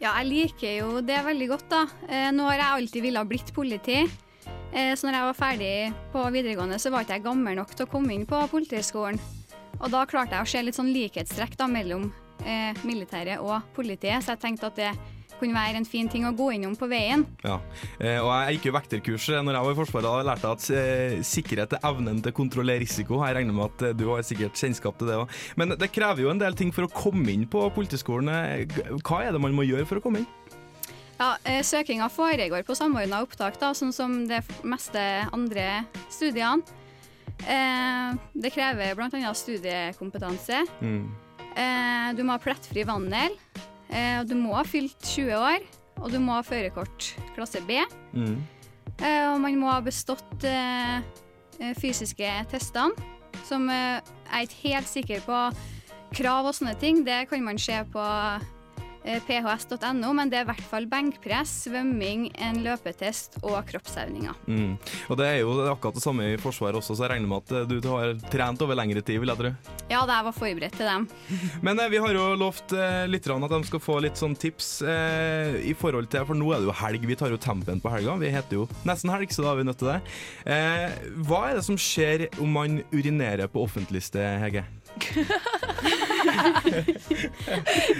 Ja, 0.00 0.14
jeg 0.22 0.26
liker 0.32 0.78
jo 0.80 1.00
det 1.04 1.20
veldig 1.24 1.48
godt, 1.48 1.68
da. 1.68 1.82
Eh, 2.08 2.30
nå 2.32 2.42
har 2.48 2.56
jeg 2.56 2.74
alltid 2.88 3.02
villet 3.06 3.28
blitt 3.28 3.54
politi. 3.54 4.08
Eh, 4.72 4.94
så 4.94 5.06
når 5.08 5.16
jeg 5.18 5.28
var 5.28 5.38
ferdig 5.38 5.74
på 6.12 6.24
videregående, 6.30 6.78
så 6.78 6.92
var 6.94 7.06
ikke 7.06 7.18
jeg 7.18 7.26
gammel 7.26 7.58
nok 7.58 7.74
til 7.74 7.86
å 7.88 7.90
komme 7.90 8.14
inn 8.14 8.26
på 8.28 8.40
Politihøgskolen. 8.52 9.20
Og 9.80 9.88
da 9.92 10.04
klarte 10.08 10.36
jeg 10.36 10.44
å 10.44 10.50
se 10.50 10.62
litt 10.62 10.76
sånn 10.76 10.92
likhetstrekk 10.92 11.56
da, 11.58 11.66
mellom 11.70 12.10
eh, 12.44 12.76
militæret 12.86 13.40
og 13.40 13.64
politiet, 13.76 14.22
så 14.22 14.34
jeg 14.34 14.42
tenkte 14.44 14.68
at 14.70 14.78
det 14.78 14.92
kunne 15.40 15.56
være 15.56 15.80
en 15.80 15.86
fin 15.88 16.08
ting 16.10 16.26
å 16.28 16.34
gå 16.36 16.50
innom 16.52 16.74
på 16.76 16.84
veien. 16.90 17.22
Ja, 17.40 17.56
eh, 17.96 18.18
og 18.20 18.28
jeg 18.28 18.58
gikk 18.58 18.68
jo 18.68 18.74
vekterkurs 18.76 19.28
når 19.40 19.56
jeg 19.56 19.64
var 19.66 19.72
i 19.72 19.78
Forsvaret. 19.78 20.08
Da 20.10 20.26
lærte 20.28 20.50
at 20.52 20.66
eh, 20.76 21.14
sikkerhet 21.24 21.78
er 21.78 21.86
evnen 21.90 22.20
til 22.20 22.34
å 22.34 22.36
kontrollere 22.36 22.82
risiko. 22.84 23.22
Jeg 23.24 23.38
regner 23.38 23.56
med 23.56 23.70
at 23.70 23.86
eh, 23.88 23.94
du 23.96 24.04
har 24.10 24.26
sikkert 24.26 24.60
kjennskap 24.60 25.00
til 25.00 25.08
det 25.10 25.16
òg. 25.22 25.38
Men 25.60 25.72
det 25.80 25.88
krever 25.94 26.26
jo 26.26 26.34
en 26.34 26.42
del 26.42 26.58
ting 26.60 26.74
for 26.76 26.86
å 26.86 26.92
komme 26.92 27.32
inn 27.32 27.48
på 27.50 27.64
Politiskolen. 27.72 28.28
Eh, 28.28 29.00
Hva 29.00 29.22
er 29.24 29.32
det 29.32 29.40
man 29.42 29.56
må 29.56 29.64
gjøre 29.64 29.88
for 29.88 30.02
å 30.02 30.04
komme 30.04 30.22
inn? 30.22 30.28
Ja, 31.20 31.34
eh, 31.44 31.60
Søkinga 31.60 32.08
foregår 32.08 32.62
på 32.64 32.74
samordna 32.74 33.18
opptak, 33.20 33.58
da, 33.60 33.74
sånn 33.76 33.92
som 33.92 34.12
de 34.28 34.38
meste 34.64 35.00
andre 35.36 35.82
studiene. 36.08 36.64
Eh, 37.44 38.14
det 38.32 38.52
krever 38.54 38.96
bl.a. 38.96 39.32
studiekompetanse. 39.36 40.62
Mm. 40.80 41.02
Eh, 41.60 42.06
du 42.16 42.22
må 42.24 42.38
ha 42.38 42.40
plettfri 42.40 42.86
vandel. 42.88 43.36
Eh, 43.90 44.22
du 44.24 44.32
må 44.38 44.54
ha 44.56 44.64
fylt 44.64 44.96
20 45.04 45.36
år. 45.36 45.66
Og 46.00 46.08
du 46.08 46.16
må 46.22 46.38
ha 46.38 46.44
førerkort 46.46 47.10
klasse 47.36 47.60
B. 47.68 47.76
Mm. 48.16 48.38
Eh, 48.96 49.26
og 49.28 49.42
man 49.42 49.58
må 49.60 49.68
ha 49.68 49.82
bestått 49.84 50.46
fysiske 51.76 52.28
testene, 52.48 52.96
som 53.44 53.66
jeg 53.68 54.00
er 54.00 54.46
ikke 54.46 54.62
helt 54.62 54.88
sikker 54.88 55.20
på 55.26 55.40
krav 56.16 56.48
og 56.48 56.56
sånne 56.56 56.72
ting. 56.80 57.02
Det 57.04 57.26
kan 57.28 57.44
man 57.44 57.60
se 57.60 57.76
på 57.92 58.06
phs.no, 59.02 60.12
men 60.16 60.30
det 60.30 60.40
er 60.40 60.46
i 60.46 60.50
hvert 60.50 60.66
fall 60.70 60.86
benkpress, 60.90 61.52
svømming, 61.66 62.28
en 62.40 62.60
løpetest 62.64 63.40
og 63.42 63.58
kroppsøvninger. 63.70 64.36
Mm. 64.46 64.74
Og 65.08 65.20
det 65.20 65.28
er 65.28 65.38
jo 65.42 65.54
akkurat 65.70 65.96
det 65.96 66.04
samme 66.04 66.30
i 66.32 66.38
Forsvaret 66.40 66.78
også, 66.80 66.96
så 66.96 67.06
jeg 67.06 67.14
regner 67.14 67.30
med 67.30 67.44
at 67.44 67.54
eh, 67.56 67.80
du 67.80 67.88
har 67.88 68.14
trent 68.32 68.64
over 68.64 68.78
lengre 68.78 69.02
tid, 69.04 69.20
vil 69.22 69.32
jeg 69.32 69.40
tro. 69.40 69.52
Ja, 69.90 70.04
da 70.06 70.20
jeg 70.20 70.28
var 70.28 70.36
forberedt 70.36 70.76
til 70.78 70.90
dem. 70.90 71.06
Men 71.66 71.80
eh, 71.80 71.90
vi 71.92 72.02
har 72.02 72.16
jo 72.16 72.26
lovt 72.38 72.74
eh, 72.76 73.06
lytterne 73.10 73.48
at 73.48 73.56
de 73.56 73.70
skal 73.70 73.82
få 73.82 73.98
litt 74.04 74.20
sånn 74.20 74.36
tips 74.38 74.70
eh, 74.86 75.60
i 75.70 75.74
forhold 75.78 76.10
til 76.10 76.26
For 76.28 76.38
nå 76.38 76.52
er 76.52 76.62
det 76.62 76.70
jo 76.70 76.76
helg, 76.82 77.06
vi 77.08 77.18
tar 77.18 77.32
jo 77.32 77.40
tempen 77.40 77.82
på 77.82 77.92
helga. 77.92 78.16
Vi 78.20 78.32
heter 78.32 78.62
jo 78.62 78.68
nesten 78.88 79.12
helg, 79.14 79.32
så 79.34 79.46
da 79.46 79.54
er 79.54 79.62
vi 79.62 79.68
nødt 79.70 79.80
til 79.80 79.92
det. 79.92 79.98
Eh, 80.44 81.00
hva 81.26 81.46
er 81.48 81.58
det 81.58 81.66
som 81.66 81.78
skjer 81.80 82.28
om 82.42 82.52
man 82.60 82.80
urinerer 82.92 83.50
på 83.50 83.64
offentlig 83.64 84.04
sted, 84.06 84.38
Hege? 84.44 84.66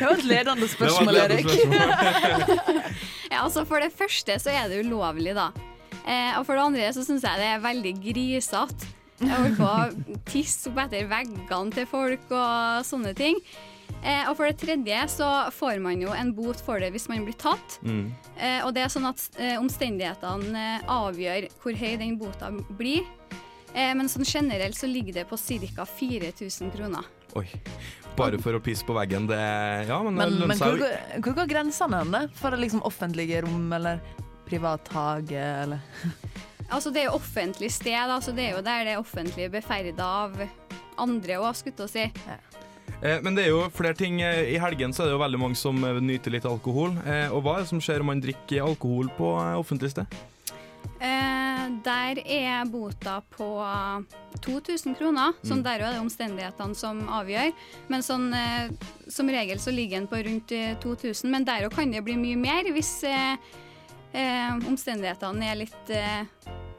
Det 0.01 0.05
var 0.05 0.15
et 0.15 0.27
ledende 0.29 0.69
spørsmål, 0.69 1.17
Erik. 1.25 1.51
Ja, 3.31 3.45
altså 3.45 3.65
For 3.69 3.83
det 3.83 3.93
første 3.95 4.39
så 4.43 4.51
er 4.53 4.69
det 4.71 4.85
ulovlig, 4.87 5.35
da. 5.39 5.51
Eh, 6.05 6.39
og 6.39 6.47
for 6.49 6.57
det 6.57 6.65
andre 6.65 6.93
så 6.97 7.05
syns 7.07 7.25
jeg 7.27 7.41
det 7.41 7.49
er 7.51 7.63
veldig 7.63 7.95
grisete. 8.03 8.89
Jeg 9.21 9.37
holder 9.37 9.57
på 9.59 9.69
å 9.69 10.21
tisse 10.31 10.71
opp 10.71 10.79
etter 10.87 11.09
veggene 11.11 11.75
til 11.77 11.87
folk 11.91 12.31
og 12.33 12.87
sånne 12.89 13.13
ting. 13.19 13.37
Eh, 14.01 14.25
og 14.31 14.37
for 14.39 14.49
det 14.49 14.57
tredje 14.63 15.01
så 15.13 15.29
får 15.53 15.81
man 15.85 16.01
jo 16.01 16.15
en 16.17 16.33
bot 16.33 16.61
for 16.65 16.81
det 16.81 16.89
hvis 16.95 17.09
man 17.11 17.27
blir 17.27 17.37
tatt. 17.41 17.77
Mm. 17.85 18.07
Eh, 18.39 18.61
og 18.65 18.73
det 18.77 18.87
er 18.87 18.93
sånn 18.93 19.11
at 19.11 19.27
eh, 19.37 19.59
omstendighetene 19.61 20.65
eh, 20.79 20.87
avgjør 20.89 21.51
hvor 21.61 21.77
høy 21.77 21.93
den 22.01 22.17
bota 22.21 22.49
blir. 22.79 23.05
Eh, 23.75 23.93
men 23.95 24.09
sånn 24.11 24.27
generelt 24.27 24.77
så 24.79 24.89
ligger 24.91 25.21
det 25.21 25.25
på 25.31 25.39
ca. 25.39 25.87
4000 25.87 26.73
kroner. 26.75 27.07
Oi. 27.39 27.47
Bare 28.19 28.41
for 28.43 28.59
å 28.59 28.61
pisse 28.63 28.85
på 28.85 28.95
veggen, 28.97 29.29
det 29.31 29.39
Ja, 29.87 30.01
men, 30.03 30.17
Men, 30.19 30.35
det 30.35 30.49
men 30.49 30.49
lønner 30.49 30.57
hvor 30.59 30.59
seg 30.59 30.73
jo. 30.75 30.81
går, 30.83 31.23
hvor 31.25 31.37
går 31.39 31.51
grensene 31.53 32.01
hen, 32.03 32.11
da? 32.17 32.25
For 32.41 32.57
liksom 32.59 32.83
offentlige 32.83 33.45
rom 33.47 33.73
eller 33.73 34.01
privat 34.49 34.89
hage, 34.93 35.39
eller 35.39 35.79
Altså 36.75 36.91
Det 36.95 37.03
er 37.03 37.09
jo 37.09 37.17
offentlig 37.19 37.71
sted, 37.75 37.99
altså 38.11 38.35
det 38.35 38.45
er 38.49 38.57
jo 38.59 38.63
der 38.67 38.85
det 38.87 38.99
offentlige 38.99 39.51
blir 39.51 39.63
ferda 39.65 40.07
av 40.27 40.37
andre 41.01 41.39
òg, 41.41 41.55
skulle 41.59 41.87
jeg 41.89 42.11
si. 42.13 42.35
Eh, 43.01 43.19
men 43.25 43.35
det 43.35 43.47
er 43.47 43.55
jo 43.55 43.63
flere 43.75 43.97
ting. 43.97 44.21
Eh, 44.23 44.53
I 44.55 44.59
helgen 44.61 44.93
så 44.95 45.03
er 45.03 45.09
det 45.11 45.15
jo 45.17 45.23
veldig 45.23 45.41
mange 45.41 45.59
som 45.59 45.79
eh, 45.87 45.99
nyter 46.05 46.35
litt 46.35 46.47
alkohol. 46.47 46.93
Eh, 47.07 47.33
og 47.33 47.43
hva 47.43 47.57
er 47.57 47.65
det 47.65 47.71
som 47.73 47.81
skjer 47.83 48.05
om 48.05 48.11
man 48.13 48.21
drikker 48.23 48.63
alkohol 48.67 49.09
på 49.17 49.33
offentlig 49.57 49.91
sted? 49.95 50.19
Eh, 51.01 51.67
der 51.85 52.19
er 52.29 52.65
bota 52.69 53.23
på 53.33 53.47
2000 54.45 54.95
kroner, 54.99 55.33
sånn 55.43 55.61
Mm. 55.61 55.65
der 55.65 55.81
er 55.81 55.93
det 55.95 56.01
omstendighetene 56.03 56.77
som 56.77 57.01
avgjør. 57.09 57.53
Men 57.89 58.01
sånn, 58.03 58.33
eh, 58.35 58.71
som 59.09 59.27
regel 59.29 59.57
så 59.59 59.73
ligger 59.73 59.99
den 60.01 60.09
på 60.09 60.23
rundt 60.25 60.53
eh, 60.53 60.75
2000, 60.81 61.31
men 61.31 61.45
der 61.45 61.67
òg 61.69 61.75
kan 61.75 61.91
det 61.91 62.05
bli 62.05 62.17
mye 62.17 62.37
mer 62.37 62.65
hvis 62.73 63.03
eh, 63.05 63.37
eh, 64.13 64.51
omstendighetene 64.69 65.43
er 65.51 65.57
litt 65.57 65.91
eh, 65.91 66.25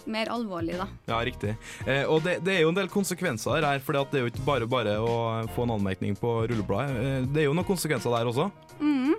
mer 0.06 0.28
alvorlige, 0.34 0.78
da. 0.78 0.88
Ja, 1.08 1.20
riktig. 1.26 1.56
Eh, 1.88 2.04
og 2.10 2.22
det, 2.24 2.44
det 2.44 2.58
er 2.58 2.62
jo 2.62 2.70
en 2.70 2.76
del 2.78 2.90
konsekvenser 2.90 3.62
her, 3.66 3.80
for 3.80 3.94
det 3.94 4.20
er 4.20 4.26
jo 4.28 4.32
ikke 4.32 4.46
bare 4.46 4.68
bare 4.68 4.98
å 5.00 5.48
få 5.56 5.64
en 5.64 5.76
anmerkning 5.80 6.16
på 6.18 6.48
rullebladet. 6.50 6.98
Eh, 6.98 7.26
det 7.34 7.42
er 7.42 7.46
jo 7.50 7.54
noen 7.58 7.66
konsekvenser 7.68 8.14
der 8.14 8.30
også. 8.30 8.52
Mm. 8.82 9.16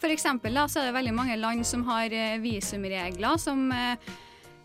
For 0.00 0.08
eksempel 0.12 0.52
da, 0.52 0.66
så 0.68 0.80
er 0.80 0.90
det 0.90 0.94
veldig 0.98 1.14
mange 1.14 1.36
land 1.40 1.64
som 1.68 1.84
har 1.88 2.12
eh, 2.12 2.36
visumregler 2.42 3.38
som 3.40 3.70
eh, 3.72 3.96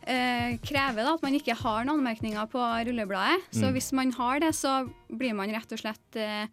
eh, 0.08 0.56
krever 0.64 1.04
da, 1.04 1.14
at 1.18 1.26
man 1.26 1.36
ikke 1.38 1.56
har 1.60 1.86
noen 1.86 2.00
anmerkninger 2.02 2.48
på 2.52 2.64
rullebladet. 2.88 3.44
Så 3.52 3.68
Mm. 3.68 3.74
hvis 3.76 3.92
man 3.94 4.12
har 4.16 4.40
det, 4.40 4.54
så 4.56 4.90
blir 5.12 5.36
man 5.36 5.52
rett 5.52 5.72
og 5.76 5.80
slett 5.84 6.16
eh, 6.16 6.48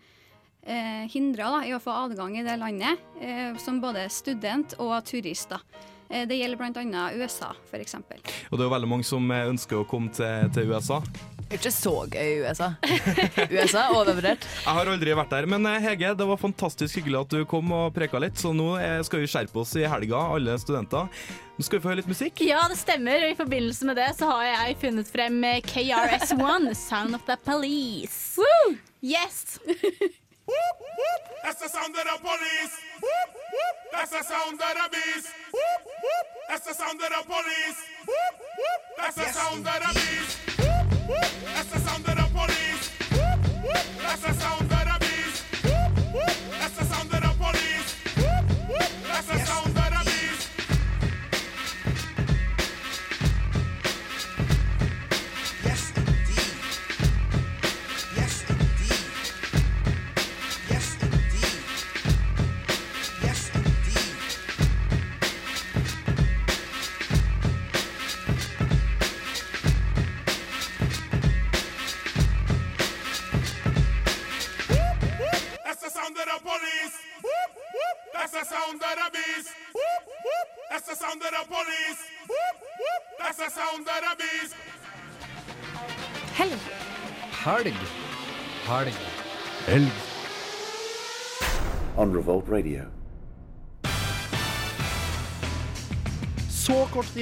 eh, 0.66 1.06
hindra 1.12 1.62
i 1.66 1.72
å 1.76 1.80
få 1.82 1.92
adgang 2.08 2.36
i 2.38 2.42
det 2.46 2.58
landet, 2.58 2.98
eh, 3.20 3.54
som 3.62 3.80
både 3.80 4.08
student 4.10 4.74
og 4.78 5.04
turist. 5.04 5.52
Eh, 6.10 6.26
det 6.26 6.36
gjelder 6.38 6.56
bl.a. 6.60 7.04
USA, 7.16 7.54
f.eks. 7.70 7.94
Og 7.94 8.58
det 8.58 8.60
er 8.60 8.68
jo 8.68 8.74
veldig 8.74 8.88
mange 8.88 9.04
som 9.08 9.30
eh, 9.30 9.46
ønsker 9.48 9.80
å 9.82 9.86
komme 9.88 10.10
til, 10.12 10.50
til 10.52 10.70
USA. 10.72 11.00
Ikke 11.54 11.70
så 11.70 11.92
gøy 12.10 12.18
i 12.24 12.38
USA. 12.42 12.72
USA 13.46 13.84
er 13.84 13.94
overvurdert. 13.94 14.42
Jeg 14.64 14.74
har 14.76 14.90
aldri 14.90 15.14
vært 15.14 15.30
der, 15.30 15.46
men 15.50 15.66
eh, 15.70 15.78
Hege, 15.84 16.10
det 16.18 16.26
var 16.26 16.40
fantastisk 16.40 16.98
hyggelig 16.98 17.20
at 17.20 17.34
du 17.36 17.44
kom 17.48 17.70
og 17.76 17.92
preka 17.94 18.18
litt. 18.22 18.36
Så 18.40 18.50
nå 18.56 18.72
eh, 18.82 18.98
skal 19.06 19.22
vi 19.22 19.28
skjerpe 19.30 19.60
oss 19.62 19.74
i 19.78 19.84
helga, 19.88 20.18
alle 20.34 20.56
studenter. 20.58 21.06
Nå 21.54 21.62
skal 21.62 21.78
vi 21.78 21.84
få 21.84 21.92
høre 21.92 22.00
litt 22.02 22.10
musikk. 22.10 22.42
Ja, 22.42 22.64
det 22.70 22.80
stemmer. 22.80 23.22
og 23.28 23.36
I 23.36 23.38
forbindelse 23.38 23.86
med 23.86 24.00
det 24.00 24.08
så 24.18 24.32
har 24.32 24.48
jeg 24.50 24.78
funnet 24.82 25.10
frem 25.14 25.38
eh, 25.46 25.60
KRS-One, 25.62 26.74
Sound 26.88 27.14
of 27.14 27.22
the 27.30 27.38
Police. 27.46 28.40
Yes! 29.04 29.60
That's 31.44 31.60
the 31.60 31.68
sound 31.68 31.94
of 31.96 32.04
the 32.04 32.16
police. 32.20 32.74
That's 33.92 34.10
the 34.10 34.22
sound 34.24 34.60
of 34.60 34.74
the 34.74 34.86
beast. 34.92 35.28
That's 36.48 36.66
the 36.66 36.74
sound 36.74 37.00
of 37.00 37.08
the 37.14 37.22
police. 37.30 37.80
That's 38.98 39.16
the 39.16 39.28
sound 39.32 39.66
of 39.66 39.80
the 39.80 39.90
beast. 39.94 40.53
That's 41.06 41.70
the 41.70 41.78
sound 41.80 42.08
of 42.08 42.16
the 42.16 42.26
police. 42.32 42.90
That's 44.02 44.22
the 44.22 44.32
sound 44.32 44.62
of 44.62 44.68
the 44.68 44.96
beast. 45.00 46.43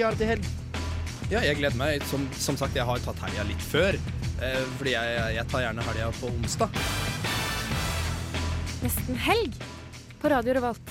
Det 0.03 0.17
til 0.19 0.33
helg. 0.33 0.47
Ja, 1.31 1.41
jeg 1.47 1.61
gleder 1.61 1.79
meg. 1.79 2.03
Som, 2.11 2.25
som 2.35 2.57
sagt, 2.59 2.75
jeg 2.75 2.83
har 2.89 2.99
tatt 3.05 3.21
helga 3.23 3.45
litt 3.47 3.63
før. 3.63 3.95
Eh, 4.43 4.65
fordi 4.81 4.97
jeg, 4.97 5.21
jeg 5.37 5.45
tar 5.53 5.63
gjerne 5.63 5.85
helga 5.87 6.09
på 6.17 6.31
onsdag. 6.33 6.81
Nesten 8.83 9.21
helg 9.29 9.61
på 10.19 10.33
Radio 10.33 10.57
Revolt. 10.59 10.91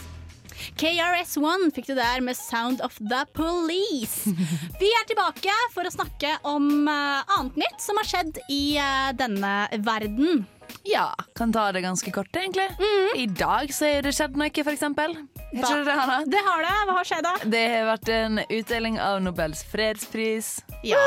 KRS1 0.79 1.67
fikk 1.75 1.91
du 1.91 1.93
der 1.97 2.23
med 2.23 2.39
Sound 2.39 2.79
of 2.85 2.95
the 3.03 3.25
Police. 3.35 4.31
Vi 4.79 4.93
er 4.95 5.05
tilbake 5.11 5.59
for 5.75 5.83
å 5.83 5.91
snakke 5.91 6.37
om 6.47 6.87
uh, 6.87 7.19
annet 7.35 7.59
nytt 7.65 7.83
som 7.83 7.99
har 7.99 8.07
skjedd 8.07 8.39
i 8.47 8.63
uh, 8.79 9.11
denne 9.17 9.53
verden. 9.83 10.45
Ja, 10.87 11.09
kan 11.35 11.51
ta 11.51 11.67
det 11.75 11.83
ganske 11.83 12.15
kort, 12.15 12.31
egentlig. 12.31 12.69
I 13.19 13.27
dag 13.27 13.75
så 13.75 13.91
er 13.91 14.07
det 14.07 14.15
skjedd 14.15 14.39
noe, 14.39 14.53
for 14.63 14.71
eksempel. 14.71 15.19
Er 15.51 15.59
ikke 15.59 15.77
det 15.81 15.85
det, 15.85 15.95
Hanna? 15.99 16.17
Det 16.31 16.41
har 16.45 16.61
det. 16.63 16.75
Hva 16.87 16.93
har 16.95 17.07
skjedd, 17.07 17.25
da? 17.27 17.49
Det 17.51 17.61
har 17.73 17.87
vært 17.89 18.11
en 18.15 18.41
utdeling 18.45 18.99
av 19.03 19.19
Nobels 19.23 19.63
fredspris. 19.67 20.51
Ja. 20.87 21.01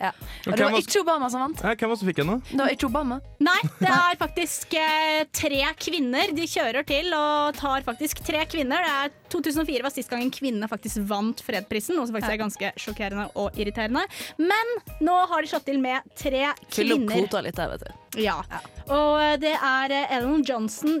ja. 0.00 0.10
Og 0.48 0.56
det 0.58 0.66
var 0.66 0.76
ikke 0.80 1.02
Obama 1.04 1.30
som 1.30 1.44
vant. 1.44 1.62
Hvem 1.62 1.78
var 1.78 1.94
det 1.94 2.00
som 2.02 2.10
fikk 2.10 2.20
den, 2.20 2.32
da? 2.32 2.50
Det 2.50 2.60
var 2.64 2.74
ikke 2.74 2.88
Obama. 2.90 3.20
Nei, 3.46 3.58
det 3.78 3.92
er 3.94 4.18
faktisk 4.20 4.74
eh, 4.80 5.22
tre 5.30 5.62
kvinner 5.78 6.34
de 6.34 6.48
kjører 6.50 6.86
til, 6.88 7.14
og 7.14 7.56
tar 7.60 7.86
faktisk 7.86 8.24
tre 8.26 8.42
kvinner. 8.50 8.82
Det 8.82 8.98
er 9.06 9.16
2004 9.30 9.86
var 9.86 9.94
sist 9.94 10.10
gang 10.10 10.26
en 10.26 10.34
kvinne 10.34 10.70
faktisk 10.70 11.04
vant 11.08 11.42
fredprisen, 11.46 11.94
noe 11.94 12.10
som 12.10 12.18
faktisk 12.18 12.34
er 12.34 12.42
ganske 12.42 12.72
sjokkerende 12.82 13.30
og 13.38 13.54
irriterende. 13.60 14.02
Men 14.42 14.76
nå 15.06 15.14
har 15.30 15.46
de 15.46 15.54
slått 15.54 15.68
til 15.70 15.78
med 15.82 16.06
tre 16.18 16.48
Fyll 16.66 16.96
opp 16.96 17.06
kvinner. 17.06 17.14
kvota 17.22 17.44
litt 17.46 17.62
her, 17.62 17.76
vet 17.76 17.86
du. 17.86 18.24
Ja. 18.26 18.40
Og 18.90 19.38
det 19.42 19.54
er 19.54 19.94
eh, 19.94 20.16
Ellen 20.18 20.42
Johnson 20.42 20.98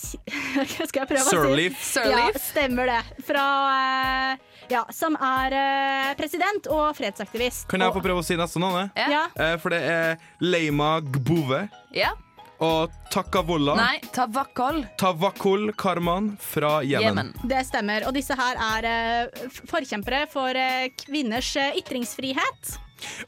Skal 0.88 1.02
jeg 1.02 1.08
prøve 1.10 1.24
Sirleaf. 1.28 1.74
å 1.76 1.80
si 1.80 1.92
Sirleaf. 1.94 2.32
Ja, 2.34 2.42
stemmer 2.44 2.90
det. 2.90 3.00
Fra 3.26 3.44
eh, 3.74 4.46
Ja, 4.70 4.84
som 4.94 5.16
er 5.18 5.56
eh, 5.58 6.10
president 6.18 6.68
og 6.70 6.94
fredsaktivist. 6.98 7.66
Kan 7.70 7.82
jeg 7.84 7.94
få 7.96 8.02
prøve 8.04 8.22
å 8.22 8.26
si 8.26 8.36
neste 8.38 8.62
navn? 8.62 8.90
Ja. 8.96 9.24
Eh, 9.34 9.56
For 9.62 9.74
det 9.74 9.80
er 9.90 10.20
Leima 10.40 10.96
Gbove 11.02 11.64
Ja. 11.96 12.12
Og 12.60 12.92
Takavolla 13.10 13.74
Nei, 13.78 13.96
Tavakol 14.14 14.84
Tavakol 15.00 15.72
Karman 15.78 16.34
fra 16.40 16.80
Jemen. 16.84 17.32
Det 17.42 17.64
stemmer. 17.66 18.04
Og 18.08 18.14
disse 18.16 18.36
her 18.36 18.60
er 18.60 18.86
eh, 18.90 19.48
forkjempere 19.70 20.26
for 20.30 20.56
eh, 20.56 20.92
kvinners 21.00 21.54
eh, 21.58 21.80
ytringsfrihet. 21.80 22.76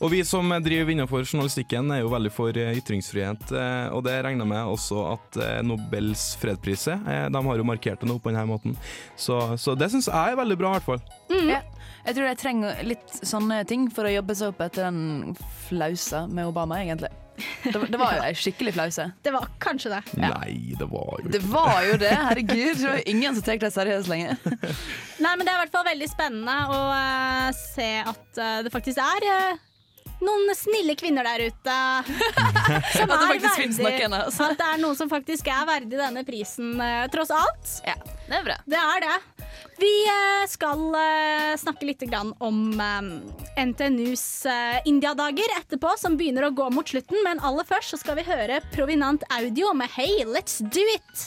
Og 0.04 0.12
vi 0.12 0.20
som 0.28 0.52
driver 0.60 0.92
innenfor 0.92 1.24
journalistikken 1.24 1.88
er 1.94 2.02
jo 2.02 2.10
veldig 2.12 2.32
for 2.34 2.52
ytringsfrihet, 2.52 3.54
og 3.96 4.02
det 4.04 4.18
regner 4.20 4.44
jeg 4.44 4.50
med 4.50 4.72
også 4.74 4.98
at 5.14 5.38
Nobels 5.64 6.26
fredspris 6.42 6.84
er. 6.92 7.30
De 7.32 7.40
har 7.46 7.56
jo 7.56 7.64
markert 7.64 8.04
det 8.04 8.10
nå 8.10 8.18
på 8.20 8.28
denne 8.28 8.44
måten. 8.50 8.76
Så, 9.16 9.38
så 9.56 9.72
det 9.72 9.88
syns 9.94 10.10
jeg 10.12 10.34
er 10.34 10.36
veldig 10.36 10.58
bra, 10.60 10.74
i 10.74 10.76
hvert 10.76 10.90
fall. 10.90 11.40
Ja. 11.48 11.62
Jeg 12.02 12.18
tror 12.18 12.28
jeg 12.28 12.40
trenger 12.42 12.84
litt 12.84 13.18
sånne 13.24 13.62
ting 13.64 13.88
for 13.94 14.04
å 14.04 14.12
jobbe 14.12 14.36
seg 14.36 14.52
opp 14.52 14.60
etter 14.66 14.90
den 14.90 15.40
flausa 15.70 16.26
med 16.28 16.52
Obama, 16.52 16.82
egentlig. 16.84 17.14
Det, 17.64 17.72
var- 17.78 17.86
det 17.92 17.98
var 18.00 18.12
jo 18.18 18.22
ei 18.26 18.34
skikkelig 18.36 18.74
flause. 18.76 19.06
Det 19.24 19.32
var 19.34 19.48
kanskje 19.62 19.90
det. 19.94 20.00
Nei, 20.20 20.74
det 20.78 20.86
var 20.90 21.20
jo 21.22 21.32
Det 21.32 21.40
var 21.48 21.78
jo 21.88 21.96
det, 22.02 22.10
herregud. 22.12 22.76
Det 22.78 22.88
var 22.88 22.96
jo 23.00 23.04
ingen 23.14 23.34
som 23.38 23.46
tar 23.46 23.58
det 23.62 23.72
seriøst 23.74 24.10
lenger. 24.12 24.36
Nei, 25.22 25.32
men 25.36 25.44
Det 25.46 25.52
er 25.52 25.58
i 25.58 25.62
hvert 25.64 25.74
fall 25.74 25.86
veldig 25.88 26.08
spennende 26.12 26.56
å 26.68 26.80
uh, 26.92 27.50
se 27.56 27.90
at 28.04 28.40
uh, 28.42 28.58
det 28.66 28.72
faktisk 28.74 29.00
er 29.02 29.28
eh, 29.32 29.62
noen 30.24 30.54
snille 30.56 30.96
kvinner 30.98 31.26
der 31.26 31.48
ute. 31.50 31.76
som 32.96 33.10
At 33.10 33.12
det 33.12 33.18
er 33.18 33.28
faktisk 33.34 33.60
finnes 33.60 33.80
nok 33.82 33.98
noen, 33.98 34.18
altså. 34.22 34.48
At 34.48 34.60
det 34.60 34.68
er 34.68 34.82
noen 34.82 34.98
som 34.98 35.10
faktisk 35.12 35.50
er 35.52 35.68
verdig 35.68 36.00
denne 36.00 36.24
prisen, 36.26 36.74
eh, 36.80 37.04
tross 37.12 37.32
alt. 37.34 37.76
Ja, 37.86 37.96
det 38.28 38.38
er 38.40 38.46
bra. 38.46 38.58
Det 38.66 38.80
er 38.80 39.06
det. 39.06 39.16
Vi 39.82 39.92
eh, 40.06 40.44
skal 40.50 40.84
eh, 40.98 41.54
snakke 41.60 41.88
litt 41.88 42.04
grann 42.06 42.32
om 42.44 42.80
eh, 42.80 43.64
NTNUs 43.64 44.26
eh, 44.46 44.78
Indiadager 44.88 45.56
etterpå, 45.58 45.96
som 45.98 46.18
begynner 46.20 46.48
å 46.48 46.54
gå 46.54 46.70
mot 46.74 46.88
slutten. 46.88 47.18
Men 47.26 47.42
aller 47.42 47.66
først 47.68 47.94
så 47.94 48.00
skal 48.02 48.20
vi 48.20 48.28
høre 48.28 48.62
Provinant 48.74 49.26
Audio 49.34 49.74
med 49.76 49.90
Hey, 49.96 50.22
let's 50.28 50.60
do 50.62 50.86
it! 50.96 51.26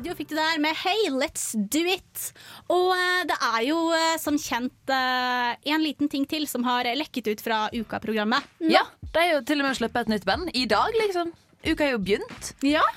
Audio 0.00 0.14
fikk 0.16 0.30
du 0.30 0.38
der 0.38 0.56
med 0.64 0.72
Hey, 0.80 1.10
let's 1.12 1.50
do 1.52 1.82
it! 1.84 2.30
Og 2.72 2.94
eh, 2.94 3.18
det 3.28 3.34
er 3.36 3.58
jo 3.66 3.80
eh, 3.92 4.14
som 4.16 4.38
kjent 4.40 4.92
eh, 4.96 5.50
en 5.74 5.84
liten 5.84 6.08
ting 6.08 6.24
til 6.24 6.46
som 6.48 6.64
har 6.64 6.88
lekket 6.96 7.28
ut 7.28 7.42
fra 7.44 7.58
Uka-programmet. 7.76 8.46
Ja, 8.64 8.86
de 9.02 9.20
har 9.20 9.28
jo 9.34 9.42
til 9.44 9.60
og 9.60 9.68
med 9.68 9.76
sluppet 9.76 10.08
et 10.08 10.14
nytt 10.14 10.24
band. 10.24 10.48
I 10.56 10.64
dag, 10.72 10.96
liksom. 11.02 11.34
Uka 11.60 11.84
er 11.84 11.90
jo 11.92 11.98
begynt. 12.00 12.54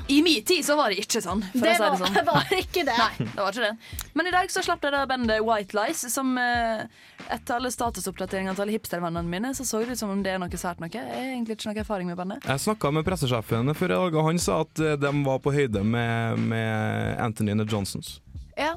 I 0.07 0.21
min 0.23 0.43
tid 0.47 0.63
så 0.63 0.77
var 0.79 0.89
det 0.93 1.01
ikke 1.03 1.19
sånn. 1.19 1.41
For 1.51 1.65
Det 1.65 1.73
å 1.73 1.75
si 1.75 1.81
var- 1.83 1.91
det 1.99 2.05
sånn. 2.07 2.25
var 2.29 2.53
ikke 2.55 2.83
det. 2.87 2.95
Nei, 2.95 3.25
det 3.27 3.35
var 3.41 3.51
ikke 3.51 3.65
det. 3.65 4.03
Men 4.15 4.29
i 4.29 4.31
dag 4.31 4.47
så 4.53 4.63
slapp 4.63 4.79
de 4.85 4.91
da 4.93 5.01
bandet 5.09 5.41
White 5.43 5.75
Lies, 5.75 6.03
som 6.13 6.31
eh, 6.39 6.85
etter 7.27 7.57
alle 7.57 7.71
statusoppdateringene 7.75 8.55
til 8.55 8.63
alle 8.63 8.75
hipstervennene 8.77 9.27
mine, 9.27 9.51
så 9.57 9.65
så 9.67 9.81
det 9.83 9.97
ut 9.97 9.99
som 9.99 10.13
om 10.15 10.21
det 10.23 10.31
er 10.31 10.39
noe 10.39 10.59
sært 10.61 10.79
noe. 10.79 10.87
Jeg 10.93 11.03
har 11.03 11.25
egentlig 11.33 11.57
ikke 11.57 11.73
noe 11.73 11.83
erfaring 11.83 12.07
med 12.07 12.17
bandet. 12.21 12.47
Jeg 12.47 12.63
snakka 12.69 12.93
med 12.95 13.03
pressesjefen 13.07 13.73
før 13.75 13.91
i 13.91 13.99
dag, 13.99 14.15
og 14.21 14.29
han 14.31 14.39
sa 14.39 14.61
at 14.63 14.79
eh, 14.79 14.95
de 15.01 15.11
var 15.27 15.43
på 15.43 15.51
høyde 15.57 15.83
med, 15.83 16.39
med 16.39 17.19
Anthony 17.19 17.51
and 17.51 17.65
the 17.65 17.67
Johnsons. 17.67 18.21
Ja, 18.55 18.75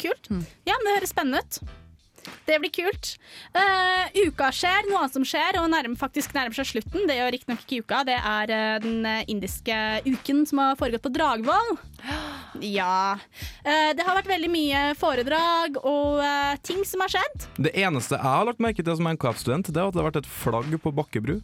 kult. 0.00 0.30
Ja, 0.64 0.72
men 0.78 0.88
Det 0.88 0.96
høres 1.02 1.12
spennende 1.12 1.44
ut. 1.44 1.60
Det 2.48 2.58
blir 2.62 2.72
kult. 2.72 3.10
Uh, 3.56 4.08
uka 4.28 4.50
skjer, 4.54 4.86
noe 4.88 5.02
annet 5.02 5.16
som 5.18 5.26
skjer, 5.26 5.58
og 5.60 5.68
nærm, 5.72 5.96
faktisk 6.00 6.32
nærmer 6.36 6.56
seg 6.56 6.70
slutten. 6.72 7.06
Det 7.08 7.18
gjør 7.18 7.34
riktignok 7.34 7.64
ikke 7.64 7.82
uka, 7.84 8.02
det 8.08 8.16
er 8.18 8.54
uh, 8.54 8.78
den 8.84 9.04
eh, 9.08 9.24
indiske 9.28 9.76
uken 10.06 10.44
som 10.48 10.62
har 10.62 10.78
foregått 10.80 11.06
på 11.06 11.14
Dragvoll. 11.14 11.76
Ja. 12.64 13.18
Uh, 13.62 13.90
det 13.94 14.02
har 14.02 14.16
vært 14.16 14.30
veldig 14.30 14.48
mye 14.50 14.80
foredrag 14.98 15.76
og 15.86 16.22
ting 16.66 16.80
som 16.88 17.04
har 17.04 17.12
skjedd. 17.12 17.44
Det 17.68 17.74
eneste 17.76 18.16
jeg 18.16 18.24
har 18.24 18.48
lagt 18.48 18.62
merke 18.62 18.82
til 18.82 18.96
som 18.98 19.06
NKF-student, 19.12 19.68
Det 19.68 19.78
er 19.78 19.90
at 19.90 19.94
det 19.94 20.00
har 20.00 20.08
vært 20.08 20.20
et 20.22 20.30
flagg 20.32 20.72
på 20.82 20.92
Bakkebru. 20.96 21.36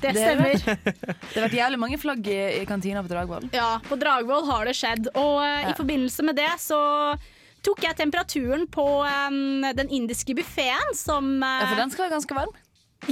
Det 0.00 0.12
Det 0.12 0.22
stemmer. 0.22 0.54
Det 1.32 1.34
har 1.34 1.46
vært 1.46 1.58
jævlig 1.58 1.80
mange 1.80 1.98
flagg 2.00 2.28
i, 2.30 2.38
i 2.60 2.64
kantina 2.68 3.02
på 3.04 3.10
Dragvoll. 3.12 3.48
Ja, 3.54 3.76
på 3.86 3.98
Dragvoll 4.00 4.46
har 4.48 4.68
det 4.68 4.76
skjedd. 4.78 5.10
Og 5.14 5.40
ja. 5.42 5.70
i 5.70 5.76
forbindelse 5.76 6.26
med 6.26 6.38
det 6.38 6.52
så 6.62 6.80
tok 7.66 7.82
jeg 7.82 7.98
temperaturen 7.98 8.66
på 8.70 8.86
um, 9.02 9.66
den 9.76 9.90
indiske 9.90 10.36
buffeen 10.38 10.94
som 10.94 11.36
uh, 11.42 11.58
Ja, 11.62 11.66
for 11.72 11.82
den 11.82 11.92
skal 11.94 12.06
være 12.06 12.14
ganske 12.16 12.38
varm. 12.38 12.54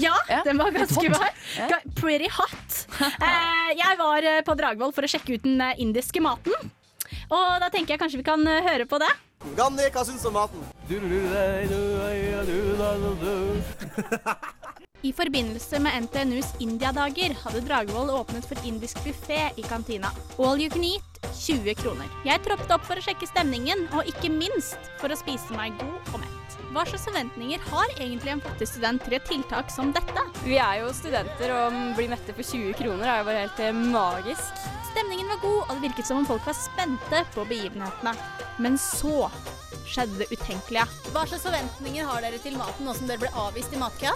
Ja, 0.00 0.14
den 0.46 0.58
var 0.58 0.72
ganske 0.74 1.04
varm. 1.12 1.42
Ja. 1.58 1.80
Pretty 1.98 2.30
hot. 2.32 2.78
Uh, 3.00 3.70
jeg 3.76 3.98
var 4.00 4.26
eh, 4.26 4.40
på 4.46 4.56
Dragvoll 4.58 4.94
for 4.96 5.06
å 5.06 5.10
sjekke 5.10 5.36
ut 5.36 5.44
den 5.44 5.60
indiske 5.82 6.22
maten. 6.24 6.54
Og 7.28 7.46
da 7.62 7.68
tenker 7.72 7.94
jeg 7.94 8.02
kanskje 8.02 8.20
vi 8.22 8.26
kan 8.26 8.42
høre 8.42 8.88
på 8.90 8.98
det. 9.02 9.10
Gandhi, 9.58 9.90
hva 9.92 10.02
syns 10.08 10.24
du 10.24 10.30
om 10.30 10.38
maten? 10.38 10.62
I 15.04 15.12
forbindelse 15.12 15.80
med 15.84 16.06
NTNUs 16.06 16.54
Indiadager 16.64 17.36
hadde 17.42 17.60
Dragvoll 17.68 18.10
åpnet 18.16 18.46
for 18.48 18.56
indisk 18.64 19.02
buffé 19.04 19.50
i 19.60 19.66
kantina. 19.68 20.08
All 20.38 20.56
you 20.60 20.70
can 20.72 20.84
eat 20.84 21.13
20 21.32 21.76
kroner. 21.80 22.10
Jeg 22.26 22.42
troppet 22.44 22.72
opp 22.74 22.86
for 22.86 23.00
å 23.00 23.04
sjekke 23.04 23.28
stemningen, 23.28 23.86
og 23.96 24.08
ikke 24.10 24.32
minst 24.32 24.90
for 25.00 25.12
å 25.12 25.18
spise 25.18 25.56
meg 25.56 25.76
god 25.80 26.14
og 26.14 26.22
mett. 26.22 26.56
Hva 26.74 26.82
slags 26.88 27.04
forventninger 27.06 27.62
har 27.70 27.92
egentlig 27.94 28.32
en 28.32 28.42
fattig 28.42 28.66
student 28.66 29.02
til 29.06 29.14
et 29.14 29.26
tiltak 29.30 29.68
som 29.70 29.92
dette? 29.94 30.24
Vi 30.42 30.56
er 30.58 30.80
jo 30.80 30.92
studenter, 30.96 31.52
og 31.54 31.68
å 31.68 31.82
bli 31.98 32.08
mette 32.10 32.34
for 32.34 32.42
20 32.42 32.74
kroner 32.80 33.10
er 33.10 33.20
jo 33.20 33.28
bare 33.28 33.44
helt 33.44 33.60
eh, 33.62 33.82
magisk. 33.94 34.64
Stemningen 34.90 35.30
var 35.30 35.42
god, 35.42 35.60
og 35.62 35.76
det 35.76 35.88
virket 35.88 36.08
som 36.10 36.22
om 36.22 36.26
folk 36.26 36.46
var 36.48 36.58
spente 36.58 37.22
på 37.34 37.46
begivenhetene. 37.50 38.16
Men 38.62 38.78
så 38.80 39.28
skjedde 39.86 40.24
det 40.24 40.30
utenkelige. 40.32 40.86
Hva 41.14 41.26
slags 41.28 41.46
forventninger 41.46 42.10
har 42.10 42.26
dere 42.26 42.42
til 42.42 42.58
maten 42.58 42.88
nå 42.88 42.96
som 42.96 43.06
dere 43.10 43.22
ble 43.22 43.30
avvist 43.44 43.74
i 43.74 43.80
matkøa? 43.82 44.14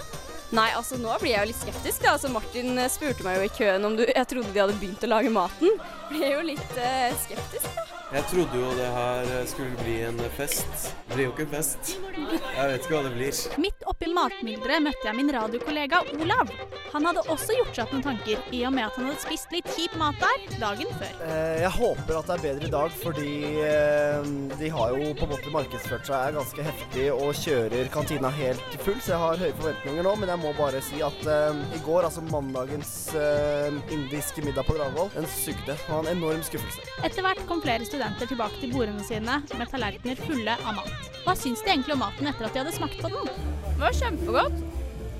Nei, 0.55 0.69
altså 0.73 0.97
nå 0.97 1.13
blir 1.21 1.35
jeg 1.35 1.43
jo 1.43 1.49
litt 1.51 1.61
skeptisk. 1.61 2.01
Da. 2.01 2.15
Altså, 2.15 2.31
Martin 2.33 2.73
eh, 2.77 2.89
spurte 2.89 3.25
meg 3.25 3.37
jo 3.37 3.45
i 3.45 3.53
køen 3.53 3.85
om 3.85 3.97
du 3.99 4.05
Jeg 4.07 4.25
trodde 4.31 4.53
de 4.55 4.63
hadde 4.63 4.77
begynt 4.81 5.05
å 5.05 5.11
lage 5.11 5.33
maten. 5.33 5.77
Ble 6.09 6.33
jo 6.33 6.41
litt 6.47 6.81
eh, 6.81 7.13
skeptisk, 7.25 7.69
da. 7.77 7.88
Jeg 8.09 8.23
trodde 8.25 8.57
jo 8.57 8.69
det 8.73 8.87
her 8.89 9.27
skulle 9.45 9.75
bli 9.83 9.99
en 10.07 10.17
fest, 10.33 10.87
Det 11.09 11.13
blir 11.13 11.25
jo 11.27 11.31
ikke 11.35 11.43
en 11.45 11.51
fest. 11.51 11.91
Jeg 12.17 12.69
vet 12.71 12.83
ikke 12.85 12.93
hva 12.95 13.01
det 13.05 13.11
blir. 13.13 13.37
Midt 13.61 13.83
oppi 13.89 14.07
matmylderet 14.13 14.81
møtte 14.85 15.05
jeg 15.05 15.17
min 15.17 15.29
radiokollega 15.33 15.99
Olav. 16.17 16.49
Han 16.89 17.05
hadde 17.05 17.21
også 17.29 17.53
gjort 17.53 17.75
seg 17.77 17.83
opp 17.85 17.93
noen 17.93 18.05
tanker, 18.07 18.41
i 18.53 18.63
og 18.65 18.73
med 18.73 18.87
at 18.87 18.95
han 18.97 19.09
hadde 19.11 19.21
spist 19.21 19.53
litt 19.53 19.69
kjip 19.75 19.93
mat 20.01 20.17
der 20.23 20.57
dagen 20.61 20.89
før. 20.97 21.11
Eh, 21.27 21.59
Jeg 21.61 21.71
håper 21.75 22.17
at 22.19 22.29
det 22.31 22.35
er 22.39 22.43
bedre 22.47 22.67
i 22.69 22.71
dag, 22.73 22.95
fordi 23.03 23.33
eh, 23.61 24.31
de 24.57 24.71
har 24.73 24.95
jo 24.95 25.11
på 25.19 25.27
en 25.27 25.33
måte 25.35 25.53
markedsført 25.53 26.09
seg 26.09 26.33
ganske 26.39 26.65
heftig 26.65 27.05
og 27.13 27.29
kjører 27.43 27.91
kantina 27.93 28.33
helt 28.39 28.77
full, 28.85 28.97
så 29.05 29.13
jeg 29.13 29.21
har 29.25 29.43
høye 29.45 29.57
forventninger 29.61 30.09
nå. 30.09 30.15
Men 30.23 30.33
jeg 30.33 30.43
må 30.47 30.55
bare 30.57 30.81
si 30.89 31.03
at 31.05 31.29
eh, 31.29 31.61
i 31.77 31.83
går, 31.85 32.09
altså 32.09 32.25
mandagens 32.29 32.93
eh, 33.13 33.69
indiske 33.93 34.45
middag 34.49 34.65
på 34.69 34.77
Dragvoll, 34.81 35.13
den 35.13 35.29
sugde. 35.29 35.77
Det 35.77 35.89
var 35.93 36.05
en 36.07 36.13
enorm 36.17 36.41
skuffelse. 36.49 36.85
Etter 37.05 37.21
hvert 37.25 37.45
kom 37.49 37.61
flere 37.61 37.85
studenter 37.85 37.98
tilbake 37.99 38.59
til 38.61 38.71
bordene 38.71 39.03
sine 39.03 39.41
med 39.59 39.69
tallerkener 39.71 40.19
fulle 40.23 40.55
av 40.63 40.75
mat. 40.77 41.07
Hva 41.25 41.35
syns 41.35 41.61
de 41.63 41.71
egentlig 41.73 41.95
om 41.95 41.99
maten 41.99 42.27
etter 42.29 42.47
at 42.47 42.53
de 42.55 42.61
hadde 42.61 42.75
smakt 42.75 42.99
på 43.01 43.09
den? 43.11 43.27
Det 43.65 43.81
var 43.81 43.95
kjempegodt. 43.97 44.59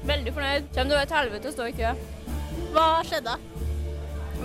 Veldig 0.08 0.34
fornøyd. 0.34 0.70
Kjem 0.74 0.90
det 0.90 0.96
var 0.98 1.06
et 1.06 1.16
helvete 1.18 1.50
å 1.50 1.56
stå 1.56 1.68
i 1.68 1.76
kø. 1.76 1.92
Hva 2.74 2.88
skjedde? 3.08 3.36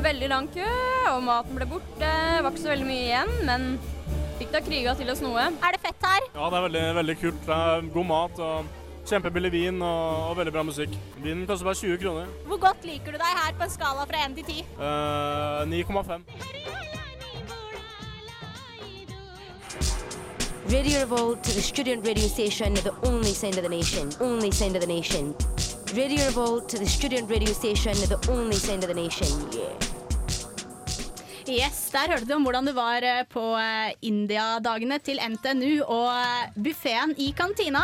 Veldig 0.05 0.29
lang 0.33 0.49
kø, 0.53 0.71
og 1.13 1.21
maten 1.23 1.59
ble 1.61 1.69
borte. 1.71 2.01
Det 2.01 2.43
var 2.43 2.51
ikke 2.51 2.65
så 2.65 2.73
veldig 2.73 2.89
mye 2.89 3.05
igjen, 3.05 3.35
men 3.47 3.69
fikk 4.41 4.51
da 4.57 4.63
kriga 4.67 4.97
til 4.99 5.13
oss 5.15 5.23
noe. 5.23 5.47
Er 5.55 5.77
det 5.77 5.83
fett 5.85 6.09
her? 6.09 6.27
Ja, 6.35 6.49
det 6.51 6.59
er 6.59 6.67
veldig, 6.67 6.85
veldig 6.99 7.17
kult. 7.23 7.41
Det 7.47 7.61
er 7.69 7.89
god 7.95 8.11
mat 8.11 8.43
og 8.43 8.75
kjempebillig 9.09 9.53
vin 9.55 9.79
og, 9.85 10.27
og 10.33 10.37
veldig 10.41 10.57
bra 10.59 10.67
musikk. 10.67 10.99
Vinen 11.23 11.47
koster 11.47 11.71
bare 11.71 11.81
20 11.81 12.03
kroner. 12.03 12.35
Hvor 12.51 12.61
godt 12.67 12.87
liker 12.89 13.15
du 13.15 13.21
deg 13.23 13.41
her 13.45 13.55
på 13.55 13.69
en 13.69 13.75
skala 13.79 14.09
fra 14.11 14.27
1 14.27 14.39
til 14.41 14.53
10? 14.59 14.69
Eh, 14.75 15.65
9,5. 15.71 17.04
Radio 20.71 21.01
Revolt 21.01 21.43
the 21.43 21.61
student 21.61 22.07
radio 22.07 22.27
station, 22.27 22.73
the 22.75 22.95
only 23.05 23.35
sound 23.35 23.57
of 23.59 23.63
the 23.63 23.69
nation. 23.69 24.11
Only 24.21 24.51
sound 24.51 24.77
of 24.77 24.81
the 24.81 24.87
nation. 24.87 25.35
Radio 25.95 26.25
Revolt 26.27 26.69
the 26.71 26.87
student 26.87 27.29
radio 27.29 27.53
station, 27.53 27.93
the 28.09 28.17
only 28.33 28.57
sound 28.57 28.83
of 28.83 28.89
the 28.89 28.95
nation. 28.95 29.29
Yeah. 29.53 29.77
Yes, 31.47 31.91
Der 31.93 32.09
hørte 32.09 32.25
du 32.25 32.33
om 32.35 32.43
hvordan 32.43 32.67
det 32.67 32.73
var 32.75 33.05
eh, 33.05 33.27
på 33.29 33.43
eh, 33.61 33.93
India-dagene 34.03 34.97
til 35.05 35.21
NTNU 35.21 35.85
og 35.85 36.09
eh, 36.17 36.49
buffeen 36.57 37.13
i 37.21 37.35
kantina. 37.37 37.83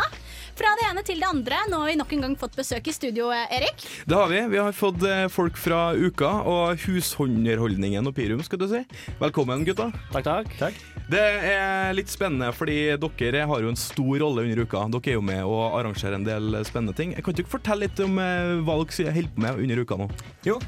Fra 0.61 0.75
det 0.77 0.83
ene 0.91 1.01
til 1.01 1.17
det 1.17 1.25
andre. 1.25 1.57
Nå 1.71 1.79
har 1.81 1.89
vi 1.89 1.95
nok 1.97 2.11
en 2.13 2.21
gang 2.21 2.33
fått 2.37 2.53
besøk 2.53 2.85
i 2.85 2.93
studio, 2.93 3.31
Erik. 3.33 3.81
Det 4.05 4.13
har 4.13 4.27
vi. 4.29 4.41
Vi 4.51 4.59
har 4.61 4.75
fått 4.77 5.01
eh, 5.09 5.23
folk 5.33 5.57
fra 5.57 5.79
uka 5.97 6.29
og 6.45 6.83
hushånderholdningen 6.83 8.05
og 8.05 8.13
Pirum, 8.13 8.43
skal 8.45 8.61
du 8.61 8.67
si. 8.69 8.83
Velkommen, 9.17 9.63
gutta. 9.65 9.87
Takk, 10.13 10.51
takk. 10.59 10.77
Det 11.09 11.23
er 11.49 11.95
litt 11.97 12.13
spennende, 12.13 12.51
fordi 12.53 12.77
dere 13.01 13.47
har 13.49 13.65
jo 13.65 13.71
en 13.73 13.79
stor 13.79 14.21
rolle 14.21 14.45
under 14.45 14.61
uka. 14.61 14.83
Dere 14.93 15.15
er 15.15 15.17
jo 15.17 15.23
med 15.31 15.41
og 15.49 15.79
arrangerer 15.79 16.19
en 16.19 16.27
del 16.29 16.59
spennende 16.69 16.93
ting. 16.99 17.15
Kan 17.17 17.33
du 17.33 17.41
ikke 17.41 17.55
fortelle 17.57 17.87
litt 17.87 18.03
om 18.05 18.21
eh, 18.21 18.53
hva 18.61 18.77
dere 18.85 19.15
holder 19.17 19.33
på 19.33 19.45
med 19.47 19.63
under 19.65 19.81
uka 19.81 19.97
nå? 20.03 20.09
Jo, 20.45 20.59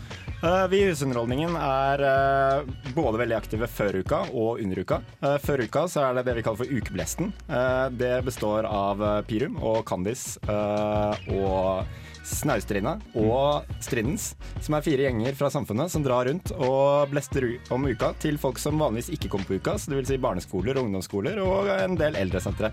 eh, 0.42 0.66
vi 0.74 0.82
i 0.82 0.90
Husunderholdningen 0.90 1.54
er 1.62 2.06
både 2.98 3.22
veldig 3.22 3.38
aktive 3.38 3.70
før 3.70 4.02
uka 4.02 4.24
og 4.34 4.58
under 4.66 4.82
uka. 4.82 5.00
Før 5.46 5.68
uka 5.68 5.86
så 5.92 6.08
er 6.10 6.18
det 6.18 6.26
det 6.32 6.38
vi 6.42 6.48
kaller 6.50 6.64
for 6.66 6.74
Ukeblesten. 6.82 7.30
Eh, 7.46 7.86
Det 8.02 8.16
består 8.26 8.66
av 8.66 9.06
Pirum 9.30 9.62
og 9.62 9.83
Kandis 9.88 10.26
eh, 10.48 11.30
og 11.38 11.86
Snaustrina 12.24 12.96
og 13.20 13.68
Strindens, 13.84 14.30
som 14.64 14.78
er 14.78 14.86
fire 14.86 15.08
gjenger 15.08 15.36
fra 15.36 15.50
samfunnet 15.52 15.92
som 15.92 16.06
drar 16.06 16.30
rundt 16.30 16.54
og 16.56 17.12
blester 17.12 17.50
om 17.74 17.90
uka 17.90 18.14
til 18.24 18.40
folk 18.40 18.62
som 18.62 18.80
vanligvis 18.80 19.12
ikke 19.18 19.34
kommer 19.34 19.50
på 19.50 19.60
uka, 19.60 19.76
så 19.78 19.92
det 19.92 20.00
vil 20.00 20.12
si 20.14 20.22
barneskoler 20.24 20.80
og 20.80 20.88
ungdomsskoler 20.88 21.42
og 21.44 21.74
en 21.76 22.00
del 22.00 22.16
eldresentre. 22.20 22.72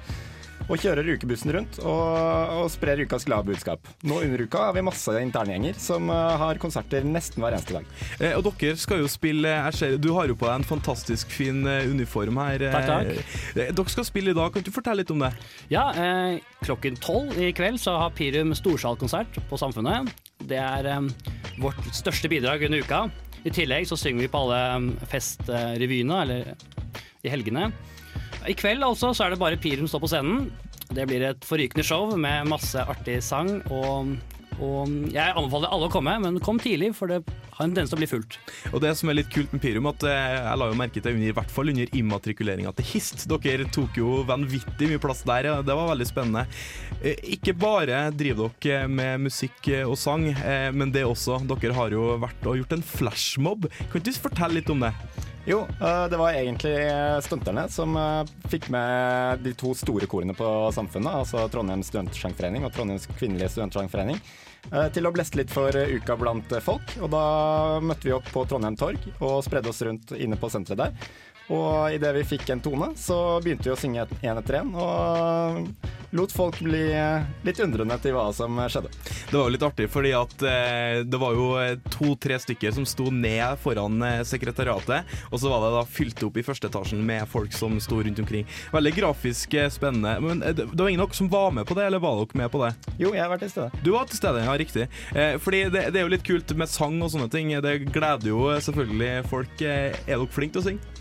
Og 0.69 0.79
kjører 0.79 1.07
ukebussen 1.17 1.51
rundt 1.57 1.79
og, 1.83 2.53
og 2.61 2.69
sprer 2.71 3.01
ukas 3.03 3.25
glade 3.27 3.49
budskap. 3.49 3.89
Nå 4.07 4.21
under 4.23 4.43
uka 4.45 4.61
har 4.69 4.75
vi 4.77 4.83
masse 4.87 5.15
interngjenger 5.19 5.75
som 5.83 6.07
eh, 6.13 6.35
har 6.39 6.61
konserter 6.63 7.03
nesten 7.07 7.43
hver 7.43 7.57
eneste 7.57 7.75
dag. 7.79 7.89
Eh, 8.21 8.37
og 8.39 8.45
dere 8.47 8.77
skal 8.79 9.01
jo 9.03 9.09
spille 9.11 9.51
jeg 9.51 9.75
ser, 9.79 9.97
Du 9.99 10.13
har 10.15 10.31
jo 10.31 10.37
på 10.39 10.47
deg 10.47 10.61
en 10.61 10.67
fantastisk 10.69 11.33
fin 11.35 11.65
eh, 11.67 11.89
uniform 11.91 12.39
her. 12.39 12.63
eh. 12.69 12.77
Takk, 12.77 12.87
takk. 12.87 13.35
Eh, 13.57 13.73
Dere 13.75 13.95
skal 13.97 14.07
spille 14.07 14.31
i 14.31 14.39
dag. 14.39 14.53
Kan 14.55 14.63
du 14.67 14.71
fortelle 14.71 15.01
litt 15.03 15.11
om 15.11 15.25
det? 15.25 15.33
Ja, 15.73 15.89
eh, 15.91 16.39
klokken 16.63 17.01
tolv 17.03 17.35
i 17.41 17.51
kveld 17.57 17.81
så 17.83 17.97
har 18.05 18.15
Pirum 18.15 18.55
storsalkonsert 18.55 19.41
på 19.51 19.59
Samfunnet. 19.59 20.13
Det 20.47 20.61
er 20.61 20.87
eh, 20.93 21.11
vårt 21.59 21.83
største 21.97 22.31
bidrag 22.31 22.63
under 22.69 22.85
uka. 22.87 23.03
I 23.43 23.51
tillegg 23.57 23.87
så 23.89 23.97
synger 23.99 24.27
vi 24.27 24.31
på 24.31 24.45
alle 24.45 24.95
festrevyene, 25.11 26.23
eller 26.23 26.53
i 27.25 27.33
helgene. 27.33 27.71
I 28.49 28.55
kveld 28.57 28.83
altså 28.87 29.13
så 29.15 29.27
er 29.27 29.35
det 29.35 29.41
bare 29.43 29.61
Pirum 29.61 29.89
står 29.91 30.03
på 30.05 30.11
scenen. 30.11 30.51
Det 30.91 31.05
blir 31.07 31.23
et 31.29 31.45
forrykende 31.47 31.85
show 31.87 32.09
med 32.19 32.49
masse 32.51 32.81
artig 32.83 33.21
sang. 33.23 33.61
Og, 33.71 34.15
og 34.59 34.91
jeg 35.13 35.37
anbefaler 35.37 35.71
alle 35.71 35.87
å 35.87 35.93
komme, 35.93 36.17
men 36.25 36.41
kom 36.43 36.59
tidlig, 36.59 36.91
for 36.99 37.13
det 37.13 37.21
har 37.29 37.67
en 37.69 37.75
tendens 37.75 37.93
til 37.93 37.99
å 37.99 38.01
bli 38.01 38.09
fullt. 38.11 38.39
Og 38.73 38.81
det 38.83 38.91
som 38.99 39.13
er 39.13 39.19
litt 39.21 39.31
kult 39.31 39.53
med 39.55 39.63
Pirum, 39.63 39.87
at 39.93 40.03
eh, 40.09 40.35
jeg 40.41 40.59
la 40.63 40.71
jo 40.73 40.79
merke 40.81 40.99
til 41.05 41.13
under, 41.13 41.29
i 41.29 41.37
hvert 41.37 41.53
fall 41.55 41.71
under 41.71 41.95
immatrikuleringa 42.01 42.73
til 42.81 42.89
HIST. 42.95 43.27
Dere 43.31 43.69
tok 43.77 44.01
jo 44.01 44.23
vanvittig 44.27 44.89
mye 44.91 45.03
plass 45.05 45.23
der, 45.29 45.51
det 45.63 45.77
var 45.77 45.93
veldig 45.93 46.09
spennende. 46.09 46.47
Eh, 46.99 47.21
Ikke 47.37 47.55
bare 47.61 48.07
driver 48.17 48.51
dere 48.65 48.89
med 48.91 49.29
musikk 49.29 49.69
eh, 49.71 49.85
og 49.87 49.99
sang, 50.01 50.27
men 50.75 50.91
det 50.97 51.05
også. 51.07 51.39
Dere 51.53 51.77
har 51.77 51.95
jo 51.95 52.17
vært 52.25 52.49
og 52.51 52.59
gjort 52.65 52.79
en 52.81 52.89
flashmob. 52.97 53.69
Kan 53.93 54.03
du 54.09 54.11
fortelle 54.17 54.59
litt 54.59 54.73
om 54.73 54.89
det? 54.89 54.95
Jo, 55.47 55.61
eh, 55.81 56.09
det 56.09 56.17
var 56.17 56.33
egentlig 56.33 56.77
stunterne 57.25 57.65
som 57.73 57.97
eh, 57.97 58.29
fikk 58.53 58.69
med 58.69 59.41
de 59.41 59.55
to 59.57 59.73
store 59.75 60.05
korene 60.11 60.35
på 60.37 60.47
Samfunnet, 60.77 61.23
altså 61.23 61.47
Trondheims 61.49 61.89
studentsangforening 61.89 62.67
og 62.67 62.75
Trondheims 62.77 63.09
kvinnelige 63.17 63.49
studentsangforening, 63.55 64.21
eh, 64.69 64.91
til 64.93 65.09
å 65.09 65.13
bleste 65.17 65.41
litt 65.41 65.53
for 65.55 65.73
eh, 65.73 65.95
uka 65.97 66.19
blant 66.21 66.53
eh, 66.53 66.61
folk. 66.65 66.93
Og 67.01 67.09
da 67.15 67.25
møtte 67.81 68.11
vi 68.11 68.15
opp 68.19 68.29
på 68.35 68.45
Trondheim 68.51 68.77
torg 68.77 69.01
og 69.17 69.41
spredde 69.47 69.73
oss 69.73 69.81
rundt 69.89 70.13
inne 70.19 70.37
på 70.37 70.53
senteret 70.53 70.85
der. 70.85 71.11
Og 71.51 71.95
idet 71.95 72.13
vi 72.21 72.27
fikk 72.37 72.53
en 72.55 72.63
tone, 72.63 72.93
så 72.99 73.41
begynte 73.43 73.67
vi 73.67 73.75
å 73.75 73.79
synge 73.79 74.07
én 74.23 74.39
etter 74.39 74.61
én, 74.61 74.71
og 74.79 75.67
lot 76.15 76.33
folk 76.35 76.59
bli 76.63 76.85
litt 77.47 77.61
undrende 77.63 77.97
til 78.03 78.15
hva 78.15 78.29
som 78.35 78.59
skjedde. 78.71 78.91
Det 79.31 79.35
var 79.37 79.47
jo 79.47 79.55
litt 79.55 79.67
artig, 79.67 79.87
fordi 79.91 80.13
at 80.15 80.45
eh, 80.47 81.01
det 81.07 81.19
var 81.23 81.35
jo 81.39 81.49
eh, 81.61 81.77
to-tre 81.91 82.39
stykker 82.43 82.75
som 82.75 82.87
sto 82.89 83.11
ned 83.15 83.59
foran 83.63 83.99
eh, 84.03 84.23
sekretariatet, 84.27 85.11
og 85.31 85.43
så 85.43 85.51
var 85.53 85.65
det 85.65 85.73
da 85.77 85.85
fylt 85.87 86.23
opp 86.27 86.39
i 86.41 86.45
første 86.47 86.71
etasjen 86.71 87.03
med 87.07 87.27
folk 87.31 87.55
som 87.55 87.79
sto 87.83 88.01
rundt 88.03 88.23
omkring. 88.23 88.47
Veldig 88.75 88.95
grafisk 88.97 89.55
eh, 89.55 89.71
spennende. 89.71 90.17
Men 90.23 90.43
det, 90.43 90.67
det 90.71 90.81
var 90.81 90.91
ingen 90.91 91.03
av 91.05 91.11
dere 91.11 91.21
som 91.21 91.31
var 91.31 91.55
med 91.55 91.67
på 91.67 91.79
det, 91.79 91.87
eller 91.91 92.03
var 92.03 92.23
dere 92.23 92.43
med 92.43 92.51
på 92.55 92.63
det? 92.65 92.73
Jo, 93.03 93.15
jeg 93.15 93.31
var 93.31 93.43
til 93.43 93.55
stede. 93.55 93.83
Du 93.87 93.93
var 93.95 94.11
til 94.11 94.19
stede, 94.23 94.47
ja, 94.47 94.57
riktig. 94.59 94.89
Fordi 95.43 95.63
det, 95.71 95.87
det 95.95 96.01
er 96.03 96.07
jo 96.07 96.15
litt 96.15 96.27
kult 96.27 96.55
med 96.59 96.71
sang 96.71 96.99
og 97.03 97.11
sånne 97.15 97.31
ting. 97.33 97.55
Det 97.63 97.77
gleder 97.91 98.31
jo 98.33 98.49
selvfølgelig 98.63 99.13
folk. 99.31 99.63
Er 99.63 99.95
dere 100.11 100.31
flinke 100.31 100.59
til 100.59 100.63
å 100.63 100.69
synge? 100.71 101.00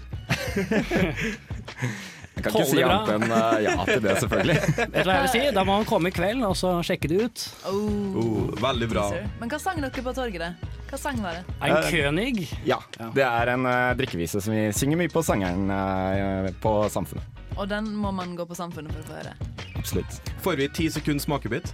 Jeg 2.40 2.46
kan 2.46 2.56
ikke 2.56 2.70
si 2.70 2.84
annet 2.86 3.10
enn 3.12 3.26
uh, 3.34 3.56
ja 3.60 3.74
til 3.84 4.04
det, 4.04 4.14
selvfølgelig. 4.24 4.56
Vet 4.80 4.94
du 4.94 5.10
hva 5.10 5.16
jeg 5.18 5.24
vil 5.26 5.32
si? 5.34 5.42
Da 5.58 5.64
må 5.68 5.76
han 5.76 5.88
komme 5.90 6.12
i 6.12 6.16
kveld 6.16 6.46
og 6.48 6.56
så 6.56 6.72
sjekke 6.88 7.10
det 7.12 7.18
ut. 7.26 7.44
Oh, 7.68 8.54
veldig 8.64 8.88
bra. 8.94 9.08
Men 9.42 9.52
hva 9.52 9.60
sang 9.60 9.82
dere 9.84 10.06
på 10.06 10.14
torget? 10.16 10.40
Det? 10.46 10.78
Hva 10.90 11.02
sang 11.02 11.20
var 11.26 11.36
det? 11.36 11.58
Ein 11.66 11.76
König? 11.92 12.48
Ja, 12.68 12.80
det 13.18 13.26
er 13.28 13.54
en 13.58 13.68
uh, 13.68 13.92
drikkevise 14.00 14.40
som 14.46 14.56
vi 14.56 14.70
synger 14.76 15.02
mye 15.04 15.12
på 15.12 15.24
sangeren 15.26 15.68
uh, 15.68 16.48
på 16.64 16.74
Samfunnet. 16.94 17.44
Og 17.60 17.68
den 17.68 17.92
må 18.00 18.14
man 18.16 18.38
gå 18.40 18.48
på 18.48 18.56
Samfunnet 18.56 18.96
for 18.96 19.04
å 19.04 19.10
få 19.10 19.20
høre. 19.20 19.36
Absolutt. 19.76 20.22
Får 20.40 20.62
vi 20.62 20.72
ti 20.80 20.88
sekunds 20.96 21.28
smakebit? 21.28 21.74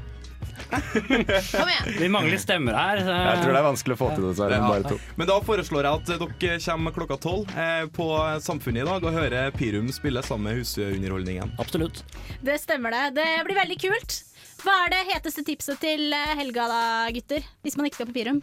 Kom 0.72 1.70
igjen! 1.70 1.90
Vi 2.00 2.08
mangler 2.12 2.38
stemmer 2.42 2.74
her. 2.78 2.98
så- 3.06 3.16
Jeg 3.16 3.42
tror 3.44 3.52
det 3.54 3.60
er 3.62 3.68
vanskelig 3.70 3.96
å 3.96 4.00
få 4.02 4.10
til 4.16 4.28
det, 4.28 4.36
så 4.38 4.46
er 4.46 4.50
det 4.50 4.60
Ja. 4.60 4.68
bare 4.68 4.84
to. 4.90 5.00
Men 5.18 5.28
da 5.28 5.40
foreslår 5.40 5.84
jeg 5.84 5.94
at 5.94 6.06
dere 6.40 6.60
kommer 6.66 6.92
klokka 6.96 7.18
tolv 7.22 7.50
eh, 7.58 7.86
på 7.88 8.08
Samfunnet 8.42 8.82
i 8.84 8.86
dag 8.86 9.04
og 9.04 9.14
hører 9.14 9.52
Pirum 9.56 9.90
spille 9.92 10.22
sammen 10.24 10.44
med 10.54 10.60
Husunderholdningen. 10.64 11.56
Absolutt. 11.60 12.04
Det 12.44 12.60
stemmer 12.62 12.92
det. 12.92 13.16
Det 13.16 13.46
blir 13.48 13.56
veldig 13.62 13.80
kult. 13.82 14.22
Hva 14.66 14.86
er 14.86 14.90
det 14.96 15.02
heteste 15.14 15.44
tipset 15.46 15.80
til 15.80 16.12
eh, 16.14 16.36
helga 16.40 16.68
da, 16.72 16.84
gutter? 17.12 17.44
Hvis 17.64 17.76
man 17.78 17.86
ikke 17.88 17.96
skal 18.02 18.08
på 18.08 18.14
Pirum? 18.20 18.42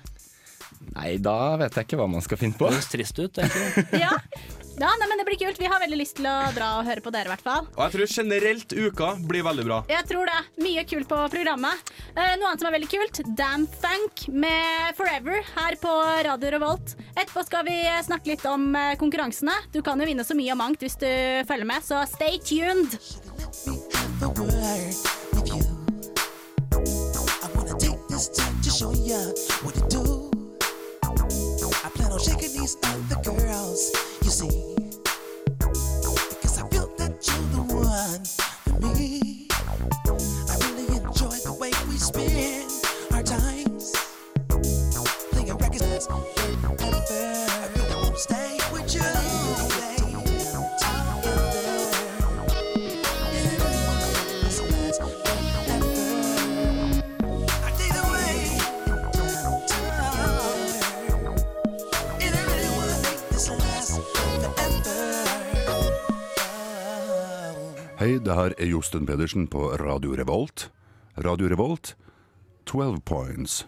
Nei, 0.95 1.17
da 1.23 1.57
vet 1.57 1.75
jeg 1.75 1.87
ikke 1.87 1.99
hva 2.01 2.09
man 2.11 2.21
skal 2.25 2.39
finne 2.41 2.57
på. 2.59 2.67
Det 2.69 2.75
høres 2.79 2.91
trist 2.91 3.19
ut, 3.19 3.39
egentlig. 3.39 4.01
Ja, 4.05 4.11
ja 4.81 4.91
nei, 4.99 5.09
men 5.09 5.21
det 5.21 5.27
blir 5.29 5.39
kult. 5.41 5.59
Vi 5.61 5.69
har 5.69 5.81
veldig 5.83 5.99
lyst 6.01 6.17
til 6.19 6.27
å 6.31 6.37
dra 6.57 6.69
og 6.81 6.87
høre 6.89 7.05
på 7.05 7.13
dere, 7.15 7.29
i 7.29 7.33
hvert 7.35 7.45
fall. 7.45 7.67
Og 7.77 7.83
jeg 7.85 7.95
tror 7.97 8.13
generelt 8.17 8.73
uka 8.73 9.11
blir 9.29 9.45
veldig 9.47 9.67
bra. 9.69 9.81
Jeg 9.93 10.09
tror 10.11 10.31
det. 10.31 10.39
Mye 10.65 10.85
kult 10.89 11.09
på 11.11 11.21
programmet. 11.33 11.93
Eh, 12.15 12.35
noe 12.41 12.51
annet 12.51 12.63
som 12.63 12.71
er 12.71 12.77
veldig 12.79 12.91
kult, 12.93 13.23
Damn 13.39 13.67
Funk 13.83 14.27
med 14.33 14.97
Forever 14.99 15.43
her 15.55 15.77
på 15.83 15.93
Radio 16.29 16.55
Revolt. 16.57 16.97
Etterpå 17.15 17.45
skal 17.47 17.67
vi 17.69 17.79
snakke 18.07 18.33
litt 18.35 18.47
om 18.49 18.71
eh, 18.79 18.95
konkurransene. 19.01 19.55
Du 19.75 19.83
kan 19.85 20.01
jo 20.01 20.09
vinne 20.09 20.25
så 20.27 20.37
mye 20.39 20.55
og 20.55 20.61
mangt 20.61 20.83
hvis 20.85 20.99
du 21.01 21.09
følger 21.49 21.69
med, 21.69 21.85
så 21.87 22.03
stay 22.11 22.39
tuned. 22.43 22.97
I 26.73 27.75
take 27.79 28.09
this 28.09 28.29
time 28.29 28.61
to 28.63 28.71
show 28.71 28.93
ya 28.93 29.19
what 29.63 29.75
to 29.75 29.83
do. 29.89 30.31
I 31.05 31.89
plan 31.95 32.13
on 32.13 32.19
shaking 32.21 32.53
these 32.53 32.77
other 32.85 33.19
girls, 33.23 33.93
Cause 35.61 36.59
I 36.59 36.69
feel 36.69 36.93
that 36.97 37.13
you're 37.29 37.49
the 37.55 37.63
one 37.75 38.25
for 38.65 38.75
me. 38.89 39.47
I 39.53 40.57
really 40.67 40.97
enjoy 40.97 41.37
the 41.45 41.57
way 41.61 41.71
we 41.89 41.97
spend. 41.97 42.72
Hei, 68.13 68.19
det 68.21 68.35
her 68.37 68.53
er 68.61 68.69
Josten 68.69 69.07
Pedersen 69.09 69.47
på 69.49 69.71
Radio 69.81 70.11
Revolt. 70.13 70.67
Radio 71.25 71.49
Revolt, 71.49 71.95
12 72.69 72.99
points. 73.09 73.63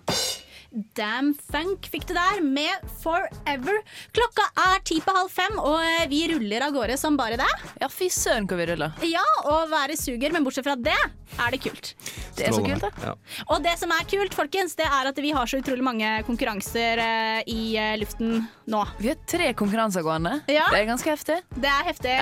Damn 0.99 1.31
Funk 1.33 1.89
fikk 1.89 2.05
du 2.11 2.13
der 2.13 2.43
med 2.45 2.85
Forever. 3.01 3.81
Klokka 4.13 4.45
er 4.67 4.85
ti 4.85 4.99
på 5.01 5.15
halv 5.17 5.33
fem, 5.33 5.57
og 5.57 5.79
eh, 5.81 6.05
vi 6.13 6.21
ruller 6.35 6.67
av 6.69 6.77
gårde 6.77 7.01
som 7.01 7.17
bare 7.17 7.41
det. 7.41 7.49
Ja, 7.81 7.89
fy 7.89 8.11
søren 8.13 8.45
hvor 8.45 8.61
vi 8.61 8.69
ruller. 8.69 8.93
Ja, 9.09 9.25
og 9.49 9.73
være 9.73 9.97
suger, 9.97 10.37
men 10.37 10.45
bortsett 10.45 10.69
fra 10.69 10.77
det 10.77 10.93
er 10.93 11.57
det 11.57 11.65
kult. 11.65 11.95
Det 12.37 12.51
er 12.51 12.53
så 12.53 12.69
kult, 12.69 12.85
da. 12.85 12.93
Ja. 13.01 13.17
Og 13.49 13.65
det 13.65 13.79
som 13.81 13.97
er 13.97 14.05
kult, 14.13 14.37
folkens, 14.37 14.77
det 14.77 14.93
er 14.93 15.09
at 15.09 15.25
vi 15.25 15.33
har 15.33 15.49
så 15.49 15.65
utrolig 15.65 15.89
mange 15.89 16.19
konkurranser 16.29 17.01
eh, 17.01 17.45
i 17.49 17.79
eh, 17.81 17.95
luften 18.03 18.43
nå. 18.69 18.89
Vi 19.01 19.15
har 19.15 19.25
tre 19.25 19.55
konkurranser 19.57 20.05
gående. 20.05 20.43
Ja. 20.53 20.69
Det 20.69 20.85
er 20.85 20.91
ganske 20.93 21.17
heftig. 21.17 21.47
Det 21.57 21.79
er 21.79 21.95
heftig. 21.95 22.19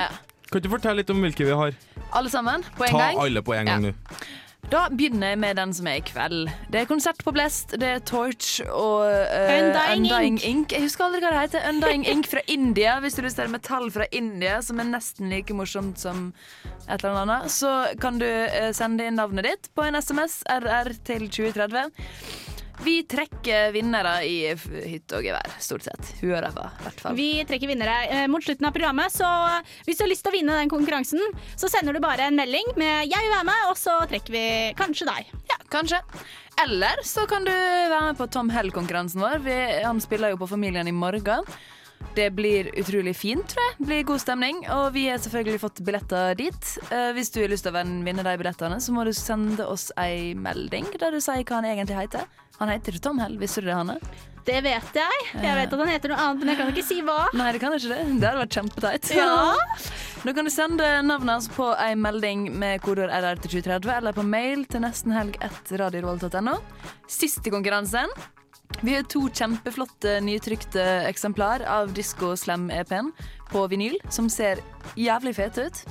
Kan 0.53 0.63
du 0.63 0.71
fortelle 0.71 1.03
litt 1.03 1.11
om 1.11 1.27
hvilke 1.27 1.51
vi 1.51 1.65
har? 1.67 1.83
Alle 2.13 2.31
sammen 2.31 2.65
på 2.77 2.85
en 2.85 2.91
Ta 2.95 2.99
gang. 2.99 3.21
alle 3.25 3.43
på 3.43 3.55
en 3.57 3.67
gang 3.67 3.83
nå. 3.89 3.93
Da 4.73 4.87
begynner 4.89 5.35
jeg 5.35 5.39
med 5.43 5.57
den 5.59 5.73
som 5.75 5.87
er 5.91 5.99
i 5.99 6.05
kveld. 6.07 6.47
Det 6.73 6.81
er 6.81 6.87
konsert 6.89 7.19
på 7.25 7.33
Blest, 7.35 7.75
det 7.81 7.89
er 7.89 7.99
Torch 8.09 8.63
og 8.65 9.03
uh, 9.05 9.51
Undying 9.53 10.07
Undying 10.07 10.39
Ink. 10.39 10.45
Ink. 10.49 10.73
Jeg 10.73 10.87
husker 10.87 11.05
aldri 11.05 11.21
hva 11.21 11.33
det 11.35 11.43
heter. 11.43 11.67
Undying 11.69 12.07
Ink 12.09 12.29
fra 12.31 12.41
India. 12.49 12.95
Hvis 13.05 13.19
du 13.19 13.29
ser 13.29 13.51
metall 13.53 13.91
fra 13.93 14.07
India, 14.13 14.63
som 14.65 14.81
er 14.81 14.89
nesten 14.89 15.29
like 15.35 15.53
morsomt 15.53 16.01
som 16.01 16.31
et 16.89 17.03
eller 17.03 17.21
annet, 17.27 17.53
så 17.53 17.75
kan 18.01 18.23
du 18.23 18.29
uh, 18.29 18.71
sende 18.73 19.11
inn 19.11 19.21
navnet 19.21 19.51
ditt 19.51 19.71
på 19.77 19.85
en 19.85 19.99
SMS 20.01 20.41
RR 20.49 20.95
til 21.05 21.29
2030. 21.29 21.93
Vi 22.81 23.03
trekker 23.07 23.73
vinnere 23.75 24.15
i 24.27 24.37
hytte 24.89 25.19
og 25.19 25.27
gevær, 25.27 25.53
stort 25.63 25.85
sett. 25.87 26.13
Ræva, 26.23 26.71
i 26.81 26.87
hvert 26.87 27.03
fall. 27.05 27.19
Vi 27.19 27.29
trekker 27.49 27.71
vinnere 27.71 27.97
eh, 28.09 28.25
mot 28.31 28.43
slutten 28.43 28.67
av 28.69 28.75
programmet, 28.75 29.13
så 29.13 29.29
hvis 29.87 30.01
du 30.01 30.07
har 30.07 30.11
lyst 30.11 30.25
til 30.25 30.33
å 30.33 30.37
vinne 30.39 30.57
den 30.59 30.73
konkurransen, 30.73 31.21
så 31.55 31.71
sender 31.71 31.95
du 31.95 32.03
bare 32.03 32.31
en 32.31 32.39
melding 32.39 32.73
med 32.81 33.07
'jeg 33.11 33.21
vil 33.21 33.35
være 33.35 33.49
med', 33.51 33.69
og 33.71 33.77
så 33.77 33.99
trekker 34.09 34.33
vi 34.33 34.47
kanskje 34.79 35.07
deg. 35.07 35.31
Ja, 35.53 35.59
kanskje. 35.71 36.01
Eller 36.63 37.01
så 37.05 37.27
kan 37.29 37.45
du 37.45 37.53
være 37.53 38.09
med 38.09 38.19
på 38.19 38.31
Tom 38.31 38.51
Hell-konkurransen 38.51 39.21
vår. 39.21 39.39
Vi, 39.45 39.59
han 39.85 40.01
spiller 40.01 40.31
jo 40.35 40.41
på 40.43 40.49
Familien 40.49 40.89
i 40.89 40.93
morgen. 40.93 41.47
Det 42.17 42.29
blir 42.37 42.69
utrolig 42.79 43.15
fint, 43.17 43.47
tror 43.49 43.65
jeg. 43.69 43.77
Blir 43.87 44.03
god 44.09 44.23
stemning. 44.23 44.59
Og 44.75 44.91
vi 44.97 45.07
har 45.09 45.23
selvfølgelig 45.23 45.63
fått 45.63 45.81
billetter 45.87 46.37
dit. 46.39 46.73
Eh, 46.91 47.11
hvis 47.17 47.33
du 47.33 47.41
har 47.43 47.53
lyst 47.53 47.67
til 47.67 47.73
å 47.75 47.85
vinne 47.85 48.27
de 48.27 48.35
billettene, 48.41 48.81
så 48.83 48.95
må 48.95 49.07
du 49.09 49.13
sende 49.17 49.67
oss 49.69 49.91
ei 50.01 50.35
melding 50.39 50.91
der 51.01 51.15
du 51.15 51.21
sier 51.23 51.45
hva 51.47 51.61
han 51.61 51.71
egentlig 51.71 51.99
heter. 51.99 52.29
Han 52.61 52.71
heter 52.71 52.99
Tom 53.03 53.19
Hell, 53.23 53.39
visste 53.41 53.63
du 53.65 53.71
det, 53.71 53.79
Hanne? 53.79 53.99
Det 54.43 54.59
vet 54.65 54.97
jeg. 54.99 55.19
Jeg 55.39 55.55
vet 55.55 55.71
at 55.71 55.79
han 55.79 55.91
heter 55.91 56.11
noe 56.11 56.23
annet, 56.25 56.41
men 56.43 56.51
jeg 56.51 56.59
kan 56.59 56.71
ikke 56.73 56.85
si 56.87 56.99
hva. 57.07 57.19
Nei, 57.39 57.49
det 57.55 57.61
kan 57.63 57.75
ikke 57.77 57.93
det. 57.93 58.01
Det 58.19 58.27
hadde 58.27 58.41
vært 58.41 58.57
kjempeteit. 58.59 59.11
Ja. 59.15 59.55
Nå 60.27 60.35
kan 60.35 60.47
du 60.47 60.53
sende 60.55 60.89
navnet 61.07 61.37
hans 61.37 61.49
på 61.51 61.69
ei 61.79 61.95
melding 61.99 62.49
med 62.59 62.83
kodeord 62.83 63.11
RR 63.15 63.39
til 63.43 63.57
2030, 63.61 63.93
eller 64.01 64.17
på 64.17 64.27
mail 64.27 64.67
til 64.71 64.83
nestenhelg1radiorevolt.no. 64.83 66.57
Siste 67.11 67.55
konkurransen. 67.55 68.11
Vi 68.81 68.95
har 68.95 69.03
to 69.03 69.29
kjempeflotte 69.29 70.17
nytrykte 70.25 70.83
eksemplar 71.07 71.63
av 71.69 71.93
Disko 71.95 72.33
Slam-EP-en 72.37 73.13
på 73.53 73.67
vinyl, 73.73 73.99
som 74.13 74.29
ser 74.33 74.61
jævlig 74.99 75.37
fete 75.39 75.69
ut. 75.69 75.85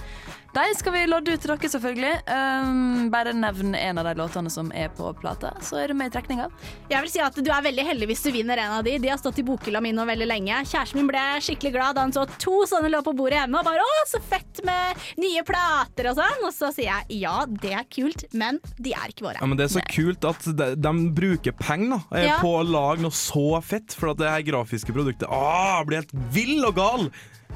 De 0.51 0.63
skal 0.75 0.91
vi 0.91 1.01
lodde 1.07 1.31
ut 1.31 1.39
til 1.39 1.47
dere, 1.53 1.69
selvfølgelig. 1.71 2.09
Um, 2.27 3.05
bare 3.11 3.31
nevn 3.31 3.71
en 3.79 3.99
av 4.01 4.03
de 4.09 4.11
låtene 4.19 4.49
som 4.51 4.67
er 4.75 4.89
på 4.97 5.13
plata, 5.15 5.53
så 5.63 5.77
er 5.79 5.87
du 5.87 5.95
med 5.95 6.09
i 6.09 6.11
trekninga. 6.11 6.49
Jeg 6.91 7.05
vil 7.05 7.11
si 7.13 7.21
at 7.23 7.37
Du 7.39 7.47
er 7.55 7.63
veldig 7.63 7.85
heldig 7.87 8.09
hvis 8.09 8.23
du 8.25 8.33
vinner 8.35 8.59
en 8.59 8.73
av 8.81 8.83
de. 8.83 8.97
De 8.99 9.07
har 9.13 9.21
stått 9.21 9.39
i 9.39 9.45
bokhylla 9.47 9.79
mi 9.79 9.93
nå 9.95 10.03
veldig 10.09 10.27
lenge. 10.27 10.57
Kjæresten 10.67 10.99
min 10.99 11.07
ble 11.07 11.23
skikkelig 11.45 11.71
glad 11.77 11.95
da 11.95 12.03
han 12.03 12.11
så 12.11 12.25
to 12.35 12.65
sånne 12.67 12.91
lå 12.91 12.99
på 13.07 13.15
bordet 13.15 13.39
hjemme. 13.39 13.61
Og 13.63 13.69
bare 13.71 13.79
'Å, 13.87 14.03
så 14.11 14.19
fett 14.27 14.59
med 14.67 15.07
nye 15.23 15.45
plater' 15.47 16.11
og 16.11 16.19
sånn. 16.19 16.43
Og 16.43 16.51
så 16.51 16.73
sier 16.75 16.91
jeg 16.91 17.21
ja, 17.23 17.45
det 17.47 17.71
er 17.71 17.87
kult, 17.87 18.27
men 18.35 18.59
de 18.75 18.91
er 18.91 19.07
ikke 19.07 19.29
våre. 19.31 19.39
Ja, 19.39 19.47
men 19.47 19.55
Det 19.55 19.69
er 19.71 19.75
så 19.79 19.87
kult 19.87 20.25
at 20.27 20.43
de, 20.51 20.73
de 20.75 20.93
bruker 21.15 21.55
penger 21.63 22.03
Ja. 22.11 22.41
på 22.43 22.59
å 22.59 22.67
lage 22.67 22.99
noe 23.07 23.15
så 23.15 23.61
fett. 23.63 23.95
For 23.95 24.11
at 24.11 24.17
det 24.19 24.27
her 24.27 24.43
grafiske 24.51 24.91
produktet 24.91 25.31
Å, 25.31 25.79
blir 25.87 26.03
helt 26.03 26.11
vill 26.35 26.59
og 26.65 26.75
gal. 26.75 27.07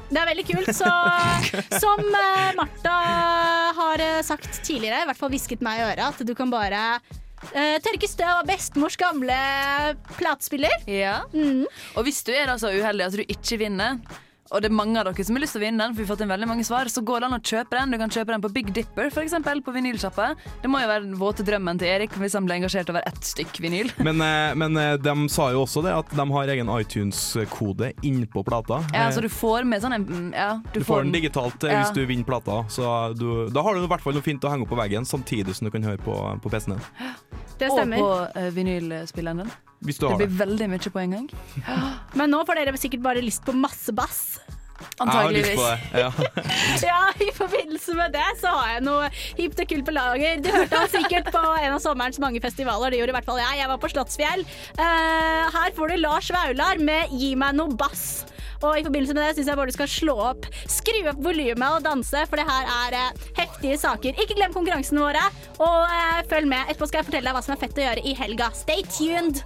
Det 0.06 0.20
er 0.20 0.28
veldig 0.30 0.46
kult. 0.46 0.72
Så 0.76 0.90
som 1.82 2.02
eh, 2.06 2.50
Martha 2.58 2.96
har 3.76 4.02
eh, 4.02 4.22
sagt 4.26 4.60
tidligere, 4.62 5.02
i 5.02 5.08
hvert 5.10 5.20
fall 5.20 5.32
hvisket 5.34 5.64
meg 5.66 5.80
i 5.80 5.86
øret, 5.90 6.04
at 6.08 6.26
du 6.26 6.34
kan 6.38 6.52
bare 6.52 6.82
Uh, 7.52 7.76
tørke 7.84 8.08
støv 8.08 8.40
av 8.40 8.46
bestemors 8.48 8.96
gamle 8.98 9.34
platespiller. 10.16 10.72
Ja. 10.88 11.18
Og 11.92 12.06
hvis 12.08 12.22
du 12.26 12.32
er 12.32 12.48
da 12.48 12.56
så 12.58 12.72
uheldig 12.72 13.04
at 13.06 13.18
du 13.20 13.22
ikke 13.22 13.58
vinner, 13.60 14.00
og 14.50 14.62
det 14.62 14.70
er 14.70 14.76
mange 14.76 15.00
av 15.00 15.08
dere 15.08 15.26
som 15.26 15.36
har 15.36 15.42
lyst 15.42 15.56
til 15.56 15.62
å 15.62 15.66
vinne 15.66 15.82
den, 15.82 15.94
for 15.94 16.02
vi 16.02 16.06
har 16.06 16.12
fått 16.14 16.22
inn 16.24 16.30
veldig 16.32 16.48
mange 16.50 16.66
svar, 16.66 16.90
så 16.92 17.02
går 17.06 17.22
det 17.24 17.28
an 17.30 17.36
å 17.38 17.40
kjøpe 17.42 17.78
den. 17.78 17.94
Du 17.94 17.98
kan 17.98 18.12
kjøpe 18.14 18.34
den 18.34 18.44
på 18.44 18.50
Big 18.54 18.72
Dipper, 18.76 19.10
eksempel, 19.22 19.62
på 19.66 19.74
vinylsjappa. 19.74 20.28
Det 20.62 20.70
må 20.70 20.80
jo 20.82 20.90
være 20.90 21.04
den 21.06 21.16
våte 21.20 21.46
drømmen 21.46 21.80
til 21.82 21.90
Erik 21.90 22.14
hvis 22.20 22.36
han 22.38 22.46
ble 22.46 22.58
engasjert 22.60 22.90
over 22.92 23.02
ett 23.08 23.26
stykk 23.26 23.58
vinyl. 23.64 23.90
Men, 24.06 24.20
eh, 24.22 24.54
men 24.58 24.76
eh, 24.80 24.94
de 25.02 25.14
sa 25.32 25.48
jo 25.54 25.64
også 25.64 25.82
det 25.86 25.92
at 25.96 26.12
de 26.14 26.26
har 26.30 26.52
egen 26.54 26.70
iTunes-kode 26.76 27.92
innpå 28.06 28.44
plata. 28.46 28.82
Ja, 28.92 29.06
Eh, 29.06 29.12
så 29.14 29.20
du 29.22 29.28
får 29.30 29.64
med 29.68 29.82
sånn 29.82 29.94
en 29.94 30.04
mm, 30.06 30.30
Ja, 30.34 30.48
du 30.74 30.80
får 30.84 31.04
den 31.04 31.12
digitalt 31.14 31.62
Ja. 31.66 31.80
hvis 31.82 31.92
du 31.94 32.02
vinner 32.08 32.26
plata. 32.26 32.62
Så 32.72 32.86
du, 33.14 33.48
da 33.54 33.62
har 33.62 33.74
du 33.76 33.84
i 33.84 33.90
hvert 33.90 34.02
fall 34.02 34.16
noe 34.16 34.24
fint 34.24 34.42
å 34.44 34.50
henge 34.52 34.66
opp 34.66 34.72
på 34.74 34.78
veggen, 34.78 35.06
samtidig 35.06 35.54
som 35.54 35.68
du 35.68 35.74
kan 35.74 35.86
høre 35.86 36.00
på, 36.02 36.14
på 36.42 36.52
PC-en 36.52 36.76
din. 36.76 36.88
Det 37.60 37.70
Og 37.72 37.80
på 37.92 38.10
uh, 38.36 38.50
vinylspilleren 38.54 39.44
din. 39.44 39.54
Hvis 39.86 39.98
du 40.00 40.08
Det 40.08 40.16
blir 40.16 40.28
det. 40.28 40.38
veldig 40.40 40.68
mye 40.72 40.92
på 40.92 41.02
en 41.04 41.16
gang. 41.16 41.30
Men 42.18 42.30
nå 42.32 42.44
får 42.48 42.62
dere 42.62 42.80
sikkert 42.80 43.02
bare 43.04 43.24
lyst 43.24 43.44
på 43.44 43.54
masse 43.56 43.92
bass. 43.96 44.38
Har 44.98 45.32
det. 45.32 45.56
Ja. 45.96 46.12
Ja, 46.88 47.00
I 47.20 47.30
forbindelse 47.32 47.94
med 47.96 48.12
det 48.12 48.26
så 48.40 48.52
har 48.52 48.74
jeg 48.74 48.84
noe 48.84 49.08
hipt 49.38 49.60
og 49.60 49.68
kult 49.70 49.86
på 49.88 49.94
lager. 49.96 50.40
Du 50.44 50.50
hørte 50.52 50.80
han 50.82 50.92
sikkert 50.92 51.30
på 51.32 51.40
en 51.40 51.76
av 51.76 51.80
sommerens 51.80 52.20
mange 52.20 52.40
festivaler. 52.44 52.92
Det 52.92 53.00
gjorde 53.00 53.14
i 53.14 53.16
hvert 53.18 53.28
fall 53.28 53.40
jeg. 53.40 53.60
Jeg 53.62 53.72
var 53.72 53.80
på 53.80 53.92
Slottsfjell. 53.92 54.46
Uh, 54.76 55.44
her 55.56 55.76
får 55.76 55.92
du 55.92 55.96
Lars 56.02 56.30
Vaular 56.32 56.80
med 56.80 57.12
'Gi 57.12 57.34
meg 57.40 57.56
noe 57.56 57.76
bass'. 57.76 58.24
Og 58.62 58.78
i 58.78 58.84
forbindelse 58.86 59.16
med 59.16 59.22
det 59.26 59.36
syns 59.36 59.50
jeg 59.50 59.58
bare 59.58 59.72
du 59.72 59.76
skal 59.76 59.90
slå 59.90 60.16
opp, 60.30 60.48
skru 60.70 61.00
opp 61.10 61.20
volumet 61.24 61.66
og 61.68 61.84
danse, 61.84 62.24
for 62.30 62.40
det 62.40 62.46
her 62.48 62.70
er 62.76 62.98
eh, 63.00 63.26
heftige 63.40 63.78
saker. 63.80 64.16
Ikke 64.22 64.38
glem 64.38 64.54
konkurransene 64.56 65.02
våre, 65.02 65.24
og 65.58 65.78
eh, 65.90 66.22
følg 66.30 66.48
med. 66.50 66.64
Etterpå 66.70 66.90
skal 66.90 67.02
jeg 67.02 67.10
fortelle 67.10 67.30
deg 67.30 67.36
hva 67.36 67.44
som 67.44 67.56
er 67.56 67.62
fett 67.64 67.80
å 67.80 67.86
gjøre 67.86 68.06
i 68.06 68.16
helga. 68.16 68.50
Stay 68.56 68.82
tuned! 68.96 69.42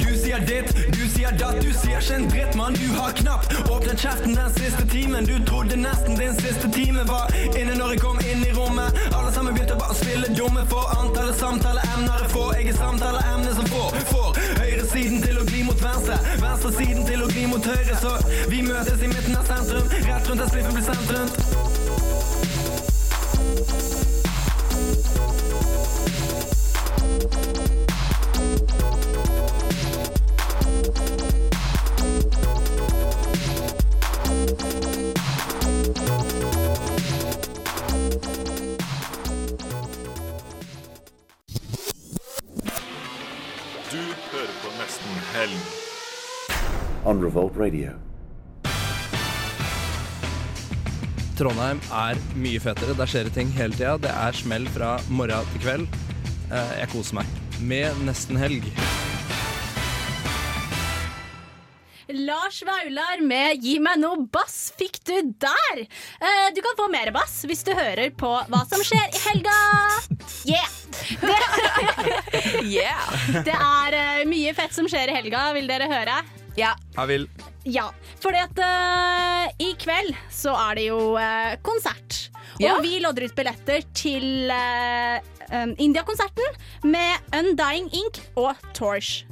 Du 0.00 0.10
sier 0.16 0.42
ditt, 0.46 0.95
sier 1.26 1.38
datt, 1.38 1.60
du 1.62 1.72
sier 1.74 1.98
ikke 2.00 2.14
en 2.14 2.28
dritt, 2.30 2.54
mann. 2.54 2.74
Du 2.74 2.88
har 2.98 3.10
knapt 3.18 3.54
åpnet 3.70 4.00
kjeften 4.00 4.34
den 4.36 4.50
siste 4.54 4.86
timen. 4.90 5.26
Du 5.26 5.44
trodde 5.44 5.76
nesten 5.76 6.18
din 6.18 6.34
siste 6.38 6.70
time 6.72 7.04
var 7.08 7.32
inne 7.58 7.74
når 7.78 7.94
jeg 7.94 8.00
kom 8.04 8.18
inn 8.30 8.44
i 8.46 8.52
rommet. 8.54 9.00
Alle 9.12 9.32
sammen 9.34 9.54
begynte 9.56 9.78
bare 9.80 9.94
å 9.94 9.98
spille 9.98 10.30
dumme, 10.38 10.66
for 10.70 10.92
antallet 11.00 11.38
samtaleemner 11.40 12.24
er 12.26 12.30
få. 12.34 12.46
Jeg 12.58 12.70
er 12.74 12.78
samtaleemnet 12.78 13.58
som 13.58 13.66
får, 13.72 14.00
får 14.12 14.40
høyresiden 14.62 15.22
til 15.24 15.40
å 15.40 15.46
gli 15.50 15.64
mot 15.66 15.80
venstre, 15.82 16.16
venstresiden 16.42 17.06
til 17.10 17.26
å 17.26 17.30
gli 17.32 17.46
mot 17.50 17.70
høyre. 17.74 18.00
Så 18.02 18.12
vi 18.52 18.62
møtes 18.66 19.02
i 19.02 19.12
midten 19.14 19.40
av 19.40 19.50
sentrum, 19.50 19.86
rett 19.96 20.30
rundt 20.30 20.44
der 20.44 20.52
spliffen 20.52 20.78
blir 20.78 20.86
sendt 20.90 21.08
rundt. 21.16 21.36
Helg. 45.36 45.56
on 47.04 47.20
Revolt 47.22 47.56
Radio. 47.60 47.92
Trondheim 51.36 51.80
er 51.92 52.18
mye 52.40 52.60
fetere. 52.64 52.96
Der 52.96 53.10
skjer 53.10 53.28
det 53.28 53.34
ting 53.36 53.50
hele 53.58 53.76
tida. 53.76 53.98
Det 54.00 54.10
er 54.10 54.38
smell 54.38 54.64
fra 54.72 54.94
morgen 55.12 55.50
til 55.52 55.62
kveld. 55.66 55.98
Eh, 56.48 56.72
Jeg 56.80 56.88
koser 56.94 57.20
meg 57.20 57.26
med 57.60 58.00
nesten 58.08 58.40
helg. 58.40 58.64
Lars 62.08 62.62
Vaular 62.62 63.20
med 63.20 63.58
'Gi 63.62 63.78
meg 63.82 63.98
noe 63.98 64.26
bass', 64.30 64.70
fikk 64.78 65.00
du 65.08 65.14
der. 65.42 65.80
Eh, 65.82 66.48
du 66.54 66.60
kan 66.62 66.78
få 66.78 66.86
mer 66.92 67.10
bass 67.14 67.40
hvis 67.48 67.64
du 67.66 67.72
hører 67.74 68.12
på 68.14 68.30
hva 68.46 68.62
som 68.70 68.82
skjer 68.86 69.10
i 69.10 69.22
helga. 69.26 69.56
Yeah! 70.46 70.70
Det, 71.20 71.34
det 73.48 73.56
er 73.56 73.98
uh, 73.98 74.22
mye 74.30 74.54
fett 74.54 74.74
som 74.74 74.86
skjer 74.90 75.10
i 75.10 75.18
helga, 75.18 75.50
vil 75.56 75.66
dere 75.70 75.90
høre? 75.90 76.20
Ja. 76.56 76.72
Jeg 76.96 77.10
vil 77.10 77.28
Ja, 77.66 77.90
fordi 78.22 78.38
at 78.38 78.60
uh, 78.62 79.50
i 79.58 79.72
kveld 79.74 80.14
så 80.30 80.54
er 80.68 80.78
det 80.78 80.86
jo 80.86 81.00
uh, 81.18 81.58
konsert. 81.66 82.28
Ja. 82.62 82.76
Og 82.76 82.86
vi 82.86 83.00
lodder 83.02 83.26
ut 83.26 83.34
billetter 83.36 83.82
til 83.98 84.46
uh, 84.48 85.18
India-konserten 85.74 86.86
med 86.86 87.34
Undying 87.34 87.90
Ink 87.90 88.22
og 88.38 88.54
Torch. 88.78 89.26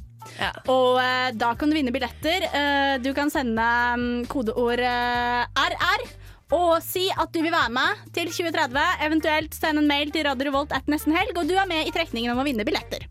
Og 0.70 1.00
eh, 1.02 1.30
da 1.36 1.54
kan 1.58 1.70
du 1.70 1.76
vinne 1.76 1.94
billetter. 1.94 2.48
Eh, 2.50 2.96
du 3.04 3.12
kan 3.16 3.32
sende 3.32 3.64
mm, 3.98 4.26
kodeord 4.30 4.82
eh, 4.84 5.64
RR 5.70 6.06
og 6.54 6.76
si 6.84 7.06
at 7.08 7.32
du 7.34 7.40
vil 7.42 7.50
være 7.50 7.72
med 7.72 8.02
til 8.14 8.28
2030. 8.28 8.82
Eventuelt 9.02 9.56
send 9.56 9.80
en 9.80 9.88
mail 9.88 10.12
til 10.14 10.26
Radio 10.28 10.50
Revolt 10.50 10.74
at 10.76 10.86
nesten 10.92 11.14
helg, 11.16 11.32
og 11.40 11.48
du 11.48 11.54
er 11.58 11.66
med 11.66 11.88
i 11.88 11.94
trekningen 11.94 12.30
om 12.30 12.42
å 12.42 12.44
vinne 12.46 12.66
billetter. 12.68 13.06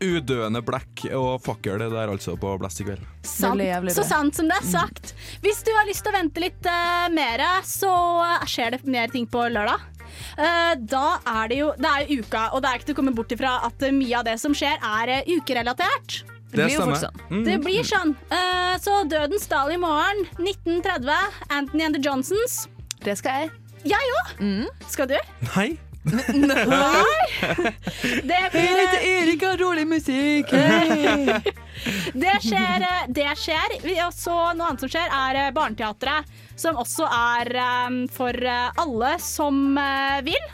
Udøende 0.00 0.62
Black 0.64 1.02
og 1.10 1.42
Fakkel 1.44 1.82
det 1.82 1.90
der 1.92 2.12
altså 2.14 2.36
på 2.40 2.54
Blast 2.62 2.80
i 2.80 2.86
kveld. 2.86 3.02
Sant. 3.26 3.60
Så 3.92 4.06
sant 4.06 4.38
som 4.38 4.48
det 4.48 4.56
er 4.62 4.70
sagt. 4.70 5.12
Hvis 5.44 5.60
du 5.66 5.74
har 5.76 5.90
lyst 5.90 6.06
til 6.06 6.14
å 6.14 6.16
vente 6.16 6.46
litt 6.46 6.70
uh, 6.70 7.10
mer, 7.12 7.42
så 7.66 7.92
skjer 8.48 8.78
det 8.78 8.86
mer 8.88 9.12
ting 9.12 9.28
på 9.28 9.44
lørdag. 9.50 9.82
Eh, 10.36 10.74
da 10.78 11.18
er 11.26 11.50
det 11.50 11.58
jo 11.60 11.72
Det 11.76 11.90
er 11.90 12.06
jo 12.06 12.22
uka, 12.22 12.48
og 12.54 12.62
det 12.62 12.70
er 12.70 12.78
ikke 12.78 12.88
til 12.90 12.96
å 12.96 13.00
komme 13.00 13.16
bort 13.16 13.34
ifra 13.34 13.58
at 13.66 13.84
eh, 13.84 13.94
mye 13.94 14.16
av 14.20 14.26
det 14.28 14.38
som 14.42 14.56
skjer, 14.56 14.80
er 14.80 15.14
eh, 15.18 15.30
ukerelatert. 15.36 16.22
Det 16.52 16.64
blir 16.64 16.74
jo 16.76 16.84
fort 16.86 17.02
sånn. 17.02 17.22
Mm. 17.30 17.44
Det 17.44 17.56
blir 17.64 17.86
sånn. 17.86 18.14
Uh, 18.30 18.74
så 18.82 19.00
Døden 19.10 19.42
stal 19.42 19.72
i 19.74 19.80
morgen, 19.82 20.24
1930, 20.38 21.40
Anthony 21.50 21.88
and 21.88 21.98
the 21.98 22.02
Johnsons. 22.02 22.66
Det 23.02 23.18
skal 23.18 23.46
jeg. 23.46 23.50
Jeg 23.86 24.14
òg. 24.20 24.38
Skal 24.90 25.10
du? 25.10 25.18
Nei. 25.54 25.74
Nei! 26.06 27.26
Det 28.30 28.42
blir 28.52 28.80
Erik 29.02 29.42
har 29.42 29.58
rolig 29.58 29.86
musikk. 29.90 30.52
Det 32.22 32.34
skjer, 32.42 32.82
eh, 32.86 33.02
det 33.12 33.32
skjer. 33.38 33.74
Og 34.06 34.14
så 34.14 34.36
noe 34.56 34.70
annet 34.70 34.84
som 34.84 34.90
skjer, 34.90 35.10
er 35.12 35.40
eh, 35.42 35.50
Barneteatret. 35.54 36.30
Som 36.56 36.78
også 36.80 37.06
er 37.10 37.50
eh, 37.52 37.98
for 38.14 38.32
eh, 38.32 38.70
alle 38.82 39.12
som 39.22 39.60
eh, 39.82 40.22
vil. 40.26 40.48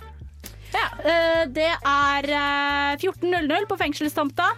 Eh, 0.73 1.45
det 1.53 1.71
er 1.71 2.33
eh, 2.41 2.99
14.00 2.99 3.69
på 3.71 3.79
fengselstomta. 3.81 4.51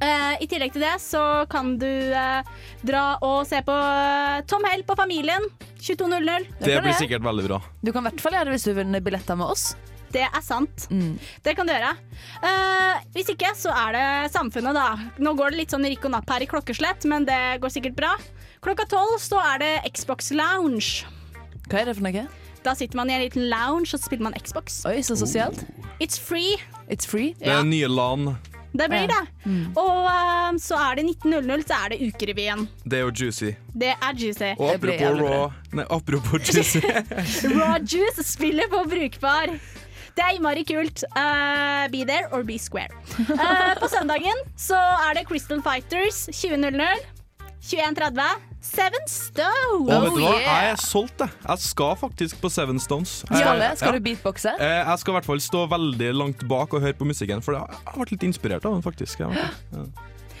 Eh, 0.00 0.34
I 0.40 0.48
tillegg 0.48 0.72
til 0.72 0.84
det 0.84 0.94
så 1.04 1.44
kan 1.52 1.74
du 1.80 1.88
uh, 2.16 2.40
dra 2.86 3.04
og 3.26 3.44
se 3.48 3.60
på 3.66 3.74
uh, 3.74 4.40
Tom 4.48 4.64
Hell 4.64 4.84
på 4.88 4.96
Familien 4.96 5.44
22.00. 5.76 6.48
Det 6.64 6.80
blir 6.80 6.96
sikkert 6.96 7.24
veldig 7.24 7.46
bra. 7.50 7.60
Du 7.84 7.92
kan 7.92 8.04
i 8.04 8.08
hvert 8.08 8.24
fall 8.24 8.36
gjøre 8.38 8.48
det 8.48 8.56
hvis 8.56 8.68
du 8.70 8.74
vinner 8.78 9.04
billetter 9.04 9.36
med 9.36 9.52
oss. 9.52 9.74
Det 10.10 10.24
er 10.26 10.42
sant. 10.42 10.88
Det 11.44 11.52
kan 11.54 11.68
du 11.68 11.70
gjøre. 11.70 11.92
Eh, 12.42 13.02
hvis 13.14 13.30
ikke, 13.30 13.52
så 13.54 13.70
er 13.70 13.94
det 13.94 14.06
Samfunnet, 14.34 14.74
da. 14.74 15.12
Nå 15.22 15.36
går 15.38 15.52
det 15.52 15.60
litt 15.60 15.74
sånn 15.74 15.86
rikk 15.86 16.08
og 16.08 16.16
napp 16.16 16.32
her 16.34 16.42
i 16.42 16.48
klokkeslett, 16.50 17.06
men 17.10 17.28
det 17.28 17.60
går 17.62 17.70
sikkert 17.70 17.94
bra. 17.98 18.10
Klokka 18.64 18.88
tolv 18.90 19.20
så 19.22 19.38
er 19.52 19.62
det 19.62 19.72
Xbox 19.94 20.32
Lounge. 20.34 21.06
Hva 21.70 21.84
er 21.84 21.92
det 21.92 21.98
for 22.00 22.08
noe? 22.08 22.26
Da 22.66 22.74
sitter 22.76 22.98
man 22.98 23.08
i 23.08 23.14
en 23.16 23.22
liten 23.22 23.46
lounge 23.48 23.94
og 23.94 24.02
spiller 24.02 24.26
man 24.26 24.36
Xbox. 24.36 24.82
Oi, 24.90 24.98
så 25.06 25.14
sosialt. 25.16 25.62
It's 26.02 26.18
free. 26.18 26.58
It's 26.90 27.06
free. 27.08 27.36
Det 27.38 27.54
er 27.54 27.62
nye 27.64 27.88
LAN. 27.88 28.34
Det 28.72 28.86
blir 28.90 29.08
det. 29.10 29.20
Og 29.78 30.06
um, 30.06 30.58
så 30.62 30.78
er 30.78 31.00
det 31.00 31.04
19.00, 31.24 31.66
så 31.66 31.78
er 31.84 31.92
det 31.92 31.98
Ukerevyen. 32.06 32.68
Det 32.84 33.00
er 33.00 33.04
jo 33.06 33.12
juicy. 33.20 33.50
Det 33.74 33.92
er 33.96 34.14
juicy. 34.14 34.52
Og 34.58 34.74
apropos 34.74 35.20
raw 35.20 35.50
Nei, 35.72 35.84
apropos 35.90 36.38
juicy. 36.54 36.82
Raw 37.58 37.78
Juice 37.82 38.24
spiller 38.26 38.70
på 38.70 38.84
Brukbar. 38.90 39.54
Det 40.16 40.26
er 40.26 40.36
innmari 40.36 40.64
kult. 40.68 41.04
Uh, 41.16 41.86
be 41.92 42.04
there 42.06 42.28
or 42.32 42.42
be 42.42 42.58
square. 42.58 42.90
Uh, 43.18 43.74
på 43.80 43.88
søndagen 43.90 44.44
så 44.58 44.78
er 44.78 45.18
det 45.18 45.26
Crystal 45.28 45.62
Fighters 45.62 46.28
20.00. 46.28 47.19
21.30. 47.60 48.46
Seven 48.60 49.04
Stones. 49.08 49.88
Og 49.88 50.02
vet 50.04 50.14
du 50.16 50.20
hva? 50.20 50.32
Jeg 50.40 50.70
er 50.74 50.80
solgt, 50.80 51.22
jeg. 51.22 51.32
Jeg 51.46 51.62
skal 51.64 51.94
faktisk 52.00 52.40
på 52.42 52.50
Seven 52.52 52.80
Stones. 52.80 53.12
Skal, 53.24 53.56
det? 53.60 53.68
Jeg- 53.70 53.78
skal 53.80 53.92
ja. 53.94 53.98
du 53.98 54.04
beatboxe? 54.04 54.52
Eh, 54.60 54.84
Jeg 54.90 54.98
skal 54.98 55.12
i 55.12 55.16
hvert 55.16 55.24
fall 55.28 55.40
stå 55.40 55.66
veldig 55.68 56.10
langt 56.14 56.48
bak 56.48 56.74
og 56.74 56.80
høre 56.80 56.92
på 56.94 57.04
musikken, 57.08 57.42
for 57.42 57.52
jeg 57.56 57.62
har 57.86 57.96
vært 57.96 58.10
litt 58.12 58.22
inspirert 58.28 58.64
av 58.64 58.72
den, 58.76 58.82
faktisk. 58.82 59.18
Jeg 59.20 59.28
vært. 59.28 59.54
Ja. 59.72 59.84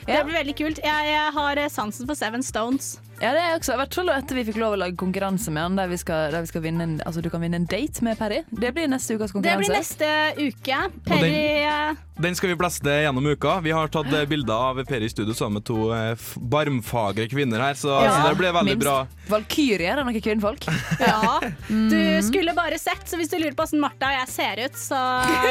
Det 0.06 0.24
blir 0.26 0.34
veldig 0.40 0.56
kult. 0.56 0.78
Jeg, 0.84 1.06
jeg 1.12 1.32
har 1.32 1.56
eh, 1.60 1.68
sansen 1.68 2.06
for 2.06 2.14
Seven 2.14 2.42
Stones. 2.42 2.98
Ja, 3.20 3.34
det 3.36 3.40
er 3.44 3.54
også, 3.58 3.74
i 3.74 3.78
hvert 3.82 3.96
fall 3.98 4.08
etter 4.14 4.38
vi 4.38 4.42
fikk 4.48 4.56
lov 4.62 4.72
å 4.72 4.76
lage 4.80 4.96
konkurranse 4.96 5.52
med 5.52 5.60
han, 5.60 5.74
der 5.76 5.90
vi 5.90 5.98
skal, 6.00 6.30
der 6.32 6.40
vi 6.40 6.48
skal 6.48 6.62
vinne 6.64 6.86
en, 6.86 6.94
altså 7.04 7.20
du 7.20 7.28
kan 7.28 7.42
vinne 7.44 7.58
en 7.60 7.66
date 7.68 8.00
med 8.06 8.16
Perry. 8.16 8.38
Det 8.48 8.70
blir 8.72 8.88
neste 8.88 9.18
ukas 9.18 9.34
konkurranse. 9.34 9.60
Det 9.60 9.66
blir 9.66 9.76
neste 9.76 10.08
uke. 10.40 10.78
Perry 11.04 11.28
den, 11.60 11.98
Den 12.24 12.38
skal 12.38 12.52
vi 12.54 12.56
blaste 12.62 12.94
gjennom 13.04 13.28
uka. 13.28 13.58
Vi 13.60 13.74
har 13.76 13.92
tatt 13.92 14.08
eh, 14.16 14.24
bilder 14.30 14.64
av 14.70 14.80
Peri 14.88 15.04
i 15.04 15.12
studio 15.12 15.36
sammen 15.36 15.58
med 15.60 15.66
to 15.68 15.90
eh, 15.92 16.14
barmfagre 16.54 17.28
kvinner 17.28 17.60
her, 17.68 17.76
så, 17.76 17.92
Ja, 18.06 18.16
så 18.16 18.30
det 18.30 18.40
ble 18.40 18.54
veldig 18.56 18.76
minst. 18.78 18.86
bra. 18.88 18.96
Valkyrjer 19.36 19.92
er 19.92 20.00
noen 20.00 20.20
kvinnfolk. 20.24 20.64
Ja, 21.10 21.40
du 21.68 22.00
skulle 22.24 22.56
bare 22.56 22.80
sett, 22.80 23.04
så 23.08 23.20
hvis 23.20 23.28
du 23.32 23.36
lurer 23.36 23.52
på 23.52 23.66
hvordan 23.66 23.84
Martha 23.84 24.14
og 24.14 24.16
jeg 24.22 24.32
ser 24.32 24.64
ut, 24.64 24.80
så 24.80 25.00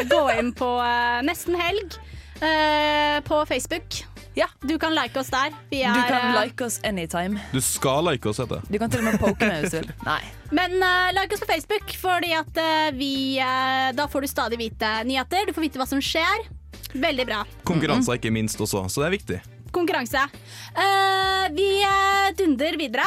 gå 0.10 0.24
inn 0.40 0.56
på 0.58 0.74
eh, 0.82 1.22
Nesten 1.30 1.58
helg 1.62 2.00
eh, 2.42 3.20
på 3.30 3.44
Facebook. 3.50 4.02
Ja, 4.38 4.46
Du 4.62 4.78
kan 4.80 4.94
like 4.96 5.20
oss 5.20 5.30
der. 5.34 5.54
Vi 5.72 5.82
er, 5.84 5.94
Du 5.94 6.02
kan 6.08 6.36
eh, 6.36 6.42
like 6.44 6.64
oss 6.66 6.80
anytime. 6.84 7.40
Du 7.52 7.62
skal 7.62 8.06
like 8.06 8.30
oss, 8.30 8.38
heter 8.40 8.60
det. 8.62 8.70
Du 8.72 8.78
kan 8.80 8.90
til 8.92 9.02
og 9.02 9.08
med 9.10 9.20
poke 9.20 9.48
meg 9.50 9.64
hvis 9.66 9.74
du 9.74 9.80
vil. 9.82 9.92
Nei. 10.06 10.22
Men 10.56 10.78
eh, 10.84 11.10
like 11.18 11.34
oss 11.36 11.44
på 11.44 11.50
Facebook, 11.50 11.94
Fordi 12.02 12.32
at 12.38 12.58
eh, 12.62 12.90
vi 12.98 13.12
eh, 13.42 13.90
Da 13.98 14.08
får 14.08 14.22
du 14.22 14.28
stadig 14.32 14.60
vite 14.62 14.92
nyheter. 15.10 15.48
Du 15.50 15.54
får 15.58 15.66
vite 15.68 15.82
hva 15.82 15.88
som 15.90 16.02
skjer. 16.04 16.46
Veldig 16.94 17.26
bra. 17.30 17.44
Konkurranser 17.70 18.18
ikke 18.18 18.32
minst 18.34 18.62
også, 18.62 18.86
så 18.90 19.04
det 19.04 19.10
er 19.10 19.18
viktig. 19.18 19.40
Konkurranse. 19.76 20.24
Eh, 20.74 21.50
vi 21.54 21.68
eh, 21.86 22.30
dunder 22.38 22.78
videre. 22.80 23.06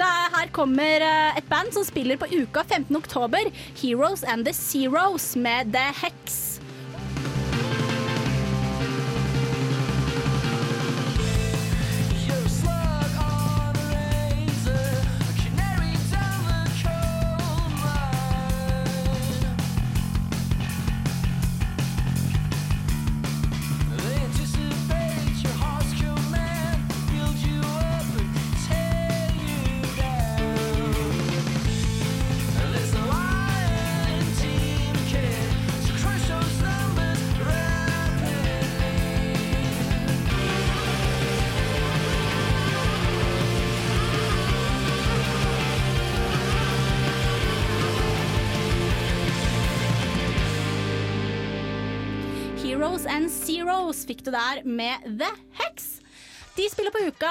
Da, 0.00 0.08
her 0.32 0.48
kommer 0.56 1.02
eh, 1.04 1.38
et 1.38 1.46
band 1.50 1.74
som 1.76 1.84
spiller 1.84 2.16
på 2.18 2.26
uka 2.32 2.64
15. 2.64 2.96
oktober. 2.96 3.50
Heroes 3.78 4.24
and 4.24 4.46
the 4.48 4.54
Zeros 4.56 5.34
med 5.36 5.70
The 5.74 5.90
Hex. 6.02 6.49
Fikk 54.10 54.26
du 54.26 54.34
der 54.34 54.64
med 54.66 55.06
The 55.20 55.30
Hex. 55.62 56.00
De 56.56 56.66
spiller 56.68 56.90
på 56.90 56.98
uka 57.06 57.30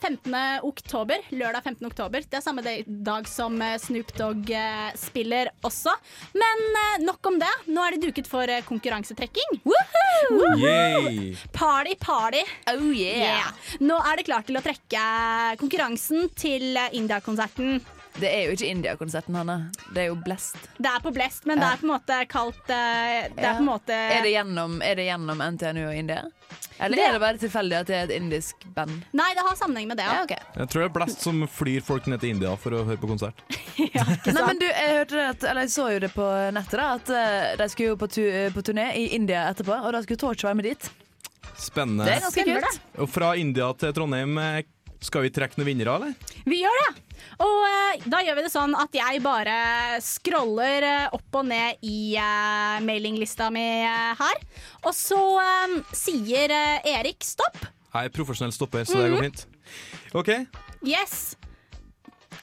15. 0.00 0.34
oktober. 0.62 1.20
Lørdag 1.28 1.62
15. 1.64 1.86
oktober. 1.86 2.24
Det 2.24 2.38
er 2.38 2.42
samme 2.44 2.64
dag 2.86 3.28
som 3.28 3.60
eh, 3.62 3.76
Snoop 3.78 4.14
Dogg 4.16 4.48
eh, 4.50 4.88
spiller 4.96 5.50
også. 5.66 5.92
Men 6.34 6.62
eh, 6.80 7.04
nok 7.04 7.28
om 7.30 7.36
det. 7.38 7.52
Nå 7.68 7.84
er 7.84 7.94
det 7.94 8.08
duket 8.08 8.30
for 8.30 8.48
konkurransetrekking. 8.66 9.60
Woohoo! 9.68 10.56
Yay! 10.62 11.36
Party, 11.54 11.94
party. 12.00 12.42
Oh 12.72 12.88
yeah. 12.96 13.52
Nå 13.84 14.00
er 14.00 14.18
det 14.18 14.26
klart 14.30 14.48
til 14.48 14.58
å 14.58 14.64
trekke 14.64 15.04
konkurransen 15.60 16.32
til 16.34 16.80
India-konserten. 16.96 17.84
Det 18.20 18.28
er 18.32 18.46
jo 18.48 18.54
ikke 18.56 18.68
India-konserten, 18.72 19.34
Hanne. 19.36 19.56
Det 19.92 20.06
er 20.06 20.06
jo 20.08 20.14
Blest. 20.24 20.56
Det 20.80 20.88
er 20.88 21.02
på 21.04 21.10
Blest, 21.12 21.44
men 21.46 21.60
det 21.60 21.66
er 21.68 21.80
på 21.82 21.84
en 21.84 21.92
måte 21.92 22.16
kalt 22.32 22.70
eh, 22.72 23.26
Det 23.36 23.44
er 23.44 23.58
på 23.58 23.66
måte 23.66 23.92
Er 23.92 24.22
det 24.24 24.32
gjennom, 24.32 24.78
er 24.82 24.96
det 24.96 25.04
gjennom 25.10 25.42
NTNU 25.52 25.82
og 25.90 25.94
India? 25.98 26.22
Eller 26.78 26.96
Det- 26.96 27.04
er 27.08 27.12
det 27.12 27.20
bare 27.20 27.38
tilfeldig 27.40 27.76
at 27.80 27.86
det 27.90 27.96
er 27.96 28.04
et 28.08 28.14
indisk 28.16 28.64
band? 28.74 29.02
Nei, 29.16 29.28
det 29.36 29.44
har 29.44 29.56
sammenheng 29.56 29.88
med 29.88 29.96
det. 30.00 30.04
Ja. 30.08 30.24
Jeg 30.56 30.68
tror 30.72 30.80
det 30.82 30.88
er 30.90 30.94
Blast 30.96 31.20
som 31.24 31.44
flyr 31.48 31.80
folk 31.84 32.06
ned 32.06 32.20
til 32.20 32.30
India 32.36 32.54
for 32.56 32.70
å 32.76 32.84
høre 32.88 33.00
på 33.00 33.08
konsert. 33.08 33.34
Nei, 33.78 34.42
men 34.46 34.58
du, 34.60 34.66
jeg 34.66 34.92
hørte 34.98 35.16
det 35.16 35.26
at, 35.34 35.44
eller 35.50 35.66
jeg 35.66 35.72
så 35.76 35.88
jo 35.94 35.98
det 36.04 36.12
på 36.16 36.26
nettet, 36.56 36.76
da, 36.80 36.88
at 36.96 37.10
eh, 37.10 37.56
de 37.60 37.68
skulle 37.72 37.92
jo 37.94 37.96
på, 38.00 38.08
tu, 38.12 38.22
på 38.56 38.62
turné 38.64 38.90
i 38.96 39.06
India 39.16 39.46
etterpå, 39.52 39.76
og 39.84 39.92
da 39.96 40.00
skulle 40.04 40.20
Torch 40.24 40.44
være 40.44 40.54
med 40.60 40.68
dit. 40.72 40.88
Spennende. 41.56 42.04
Det 42.04 42.16
er 42.18 42.24
ganske 42.26 42.44
kult. 42.48 42.80
Og 43.00 43.08
fra 43.12 43.34
India 43.40 43.68
til 43.80 43.92
Trondheim, 43.96 44.36
eh, 44.38 44.62
Skal 45.04 45.22
vi 45.26 45.30
trekke 45.30 45.58
noen 45.60 45.68
vinnere, 45.68 45.94
eller? 45.96 46.14
Vi 46.48 46.62
gjør 46.62 46.78
det! 46.82 47.02
Og 47.42 47.64
eh, 47.68 48.04
da 48.08 48.20
gjør 48.24 48.36
vi 48.38 48.44
det 48.46 48.52
sånn 48.52 48.74
at 48.78 48.94
jeg 48.96 49.20
bare 49.24 49.56
scroller 50.04 50.84
eh, 50.86 51.08
opp 51.16 51.38
og 51.40 51.46
ned 51.48 51.82
i 51.84 52.14
eh, 52.16 52.76
mailinglista 52.84 53.50
mi 53.52 53.64
eh, 53.84 54.12
her. 54.18 54.40
Og 54.84 54.94
så 54.96 55.20
eh, 55.42 55.76
sier 55.96 56.52
eh, 56.54 56.88
Erik 56.96 57.24
stopp. 57.26 57.58
Jeg 57.96 58.10
er 58.10 58.12
profesjonell 58.12 58.52
stopper, 58.56 58.84
så 58.88 58.98
det 59.02 59.10
går 59.12 59.22
Mhm. 59.22 59.28
fint. 59.30 59.46
OK, 60.14 60.32
Yes. 60.86 61.36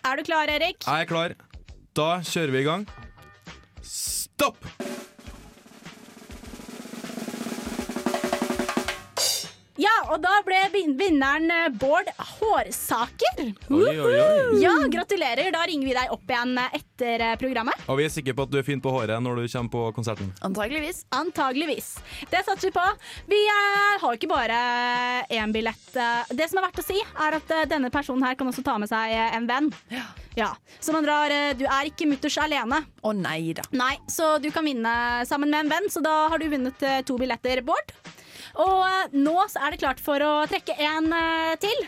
Er 0.04 0.18
du 0.20 0.24
klar, 0.28 0.49
Erik? 0.51 0.84
jeg 0.84 1.01
er 1.01 1.06
klar. 1.10 1.36
Da 1.95 2.20
kjører 2.26 2.51
vi 2.51 2.60
i 2.64 2.68
gang. 2.68 2.88
Stopp! 3.82 4.58
Ja, 9.82 9.93
og 10.13 10.19
da 10.21 10.36
ble 10.45 10.59
vinneren 10.69 11.49
eh, 11.49 11.69
Bård 11.82 12.09
Hårsaker. 12.13 13.39
Oi, 13.74 13.93
oi, 13.97 14.11
oi. 14.21 14.59
Ja, 14.61 14.74
gratulerer. 14.93 15.49
Da 15.55 15.63
ringer 15.65 15.89
vi 15.89 15.95
deg 15.97 16.13
opp 16.13 16.30
igjen 16.30 16.53
eh, 16.61 16.76
etter 16.78 17.24
eh, 17.26 17.34
programmet. 17.41 17.82
Og 17.89 17.97
vi 17.97 18.05
er 18.05 18.13
sikre 18.13 18.36
på 18.38 18.45
at 18.45 18.53
du 18.53 18.59
er 18.61 18.67
fin 18.67 18.84
på 18.84 18.93
håret 18.93 19.17
når 19.26 19.41
du 19.41 19.47
kommer 19.47 19.74
på 19.74 19.88
konserten. 19.97 20.30
Antageligvis. 20.45 21.01
Antageligvis. 21.17 21.89
Det 22.30 22.43
satser 22.45 22.69
vi 22.69 22.76
på. 22.78 22.86
Vi 23.34 23.41
eh, 23.49 23.97
har 23.97 24.05
jo 24.05 24.21
ikke 24.21 24.30
bare 24.30 24.61
én 25.34 25.55
billett. 25.55 25.89
Det 26.30 26.51
som 26.51 26.61
er 26.61 26.67
verdt 26.67 26.84
å 26.84 26.86
si, 26.86 27.01
er 27.01 27.41
at 27.41 27.57
denne 27.74 27.89
personen 27.93 28.28
her 28.28 28.38
kan 28.38 28.53
også 28.53 28.61
ta 28.65 28.78
med 28.78 28.93
seg 28.93 29.17
en 29.34 29.49
venn. 29.49 29.74
Ja. 30.38 30.53
Så 30.82 30.93
man 30.93 31.05
drar 31.05 31.34
Du 31.57 31.65
er 31.65 31.89
ikke 31.89 32.07
mutters 32.09 32.38
alene. 32.41 32.84
Å 33.01 33.13
nei 33.17 33.55
da. 33.57 33.65
Nei, 33.74 33.95
så 34.09 34.36
du 34.41 34.51
kan 34.53 34.69
vinne 34.69 35.26
sammen 35.30 35.49
med 35.49 35.65
en 35.65 35.74
venn, 35.74 35.89
så 35.89 36.01
da 36.05 36.28
har 36.30 36.41
du 36.41 36.51
vunnet 36.53 36.91
to 37.09 37.17
billetter, 37.17 37.65
Bård. 37.65 37.93
Og 38.62 38.84
eh, 38.86 39.16
nå 39.18 39.34
så 39.49 39.64
er 39.66 39.74
det 39.74 39.80
klart 39.82 40.01
for 40.04 40.22
å 40.22 40.34
trekke 40.49 40.76
en 40.86 41.08
eh, 41.18 41.56
til. 41.64 41.80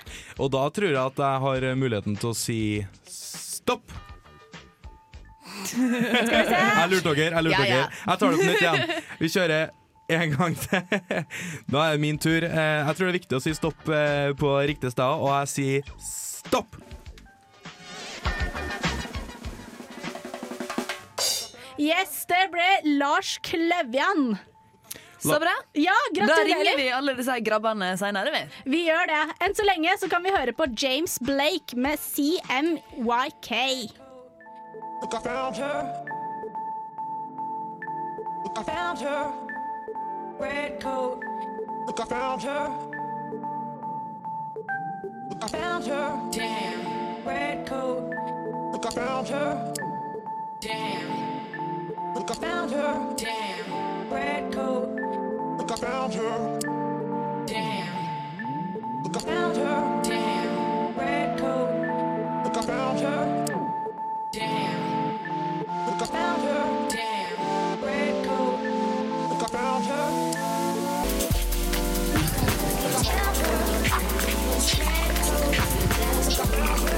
Og 0.41 0.49
da 0.55 0.63
tror 0.73 0.89
jeg 0.89 0.97
at 1.01 1.19
jeg 1.21 1.41
har 1.45 1.67
muligheten 1.77 2.17
til 2.17 2.31
å 2.31 2.37
si 2.37 2.59
stopp. 3.09 3.85
Jeg 5.75 6.89
lurte 6.91 7.13
dere. 7.15 7.31
jeg 7.31 7.43
lurte 7.45 7.55
Ja, 7.55 7.65
ja. 7.65 7.75
dere 7.85 7.89
Jeg 8.05 8.19
tar 8.19 8.31
det 8.33 8.37
på 8.37 8.47
nytt 8.49 8.61
igjen. 8.61 9.03
Vi 9.21 9.29
kjører 9.33 9.69
en 10.17 10.33
gang 10.35 10.57
til. 10.61 10.81
Da 11.71 11.85
er 11.85 11.95
det 11.95 12.01
min 12.03 12.19
tur. 12.21 12.43
Eh, 12.45 12.81
Jeg 12.85 12.97
tror 12.97 13.05
det 13.07 13.11
er 13.13 13.17
viktig 13.19 13.37
å 13.39 13.43
si 13.45 13.53
stopp 13.57 13.85
på 14.41 14.51
riktig 14.69 14.91
sted, 14.93 15.05
og 15.05 15.31
jeg 15.31 15.53
sier 15.53 15.93
stopp. 16.01 16.75
Yes, 21.81 22.21
det 22.29 22.43
ble 22.53 22.67
Lars 22.99 23.35
Klevjan. 23.43 24.37
Så 25.33 25.39
bra. 25.39 25.53
Ja, 25.73 25.93
Da 26.13 26.19
gratulerer. 26.21 26.45
ringer 26.63 26.77
vi 26.77 26.89
alle 26.91 27.13
disse 27.17 27.39
grabbene 27.41 27.97
seinere, 27.97 28.31
vi. 28.31 28.41
Vi 28.71 28.81
gjør 28.87 29.05
det. 29.11 29.21
Enn 29.45 29.55
så 29.55 29.63
lenge 29.65 29.97
så 29.99 30.09
kan 30.09 30.23
vi 30.23 30.29
høre 30.35 30.53
på 30.53 30.65
James 30.77 31.17
Blake 31.19 31.75
med 31.75 31.97
CMYK. 31.99 33.51
Look, 35.01 35.13
I 35.13 35.19
found 35.23 35.55
her. 35.57 35.81
Look, 38.43 38.57
I 38.59 38.63
found 38.63 38.99
her. 38.99 39.33
Red 40.39 40.79
coat. 40.81 41.19
Look, 41.87 41.99
I 41.99 42.05
found 42.05 42.41
her. 42.41 42.69
Look, 45.29 45.43
I 45.43 45.47
found 45.47 45.83
her. 52.71 53.15
Damn. 53.17 53.65
Red 54.11 54.53
coat. 54.53 55.14
Look, 55.67 55.79
I 55.79 55.81
found 55.81 56.13
her. 56.13 56.59
Damn. 57.47 57.87
Look, 59.01 59.17
I 59.17 59.19
found 59.19 59.57
her. 59.57 60.01
Damn. 60.03 60.95
Red 60.95 61.39
coat. 61.39 61.71
Look, 62.43 62.55
I 62.55 62.61
found 62.61 62.99
her. 62.99 63.45
Damn. 64.31 65.17
Look, 65.87 66.01
I 66.01 66.05
found 66.05 66.41
her. 66.43 66.87
Damn. 66.89 67.81
Red 67.83 68.25
coat. 68.27 68.59
Look, 69.31 69.41
I 69.41 69.47
found 69.47 69.85
her. 69.85 70.31
Damn. 70.35 70.75
Look, 72.83 72.93
I 72.93 73.01
found 73.01 73.37
her. 73.41 73.57
Red 74.77 75.17
coat. 75.17 75.49
Look, 76.27 76.39
I 76.39 76.45
found 76.45 76.89
her. 76.89 76.95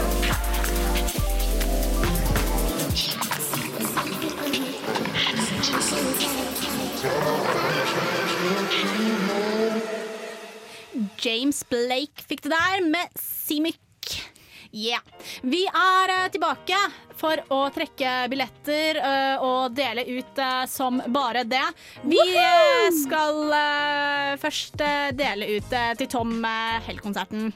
James 11.21 11.63
Blake 11.69 12.25
fikk 12.27 12.45
det 12.45 12.53
der 12.53 12.85
med 12.85 13.19
Simic. 13.19 13.77
Yeah. 14.71 15.01
Vi 15.41 15.63
er 15.65 16.11
eh, 16.11 16.25
tilbake 16.31 16.77
for 17.17 17.39
å 17.53 17.59
trekke 17.73 18.27
billetter 18.29 18.99
eh, 18.99 19.41
og 19.41 19.73
dele 19.73 20.03
ut 20.05 20.41
eh, 20.43 20.65
som 20.69 20.99
bare 21.13 21.45
det. 21.47 21.63
Vi 22.05 22.19
skal 22.99 23.39
først 24.41 24.77
dele 25.17 25.47
ut 25.57 25.71
til 25.97 26.09
Tom 26.11 26.35
uh, 26.43 26.77
Hell-konserten. 26.85 27.49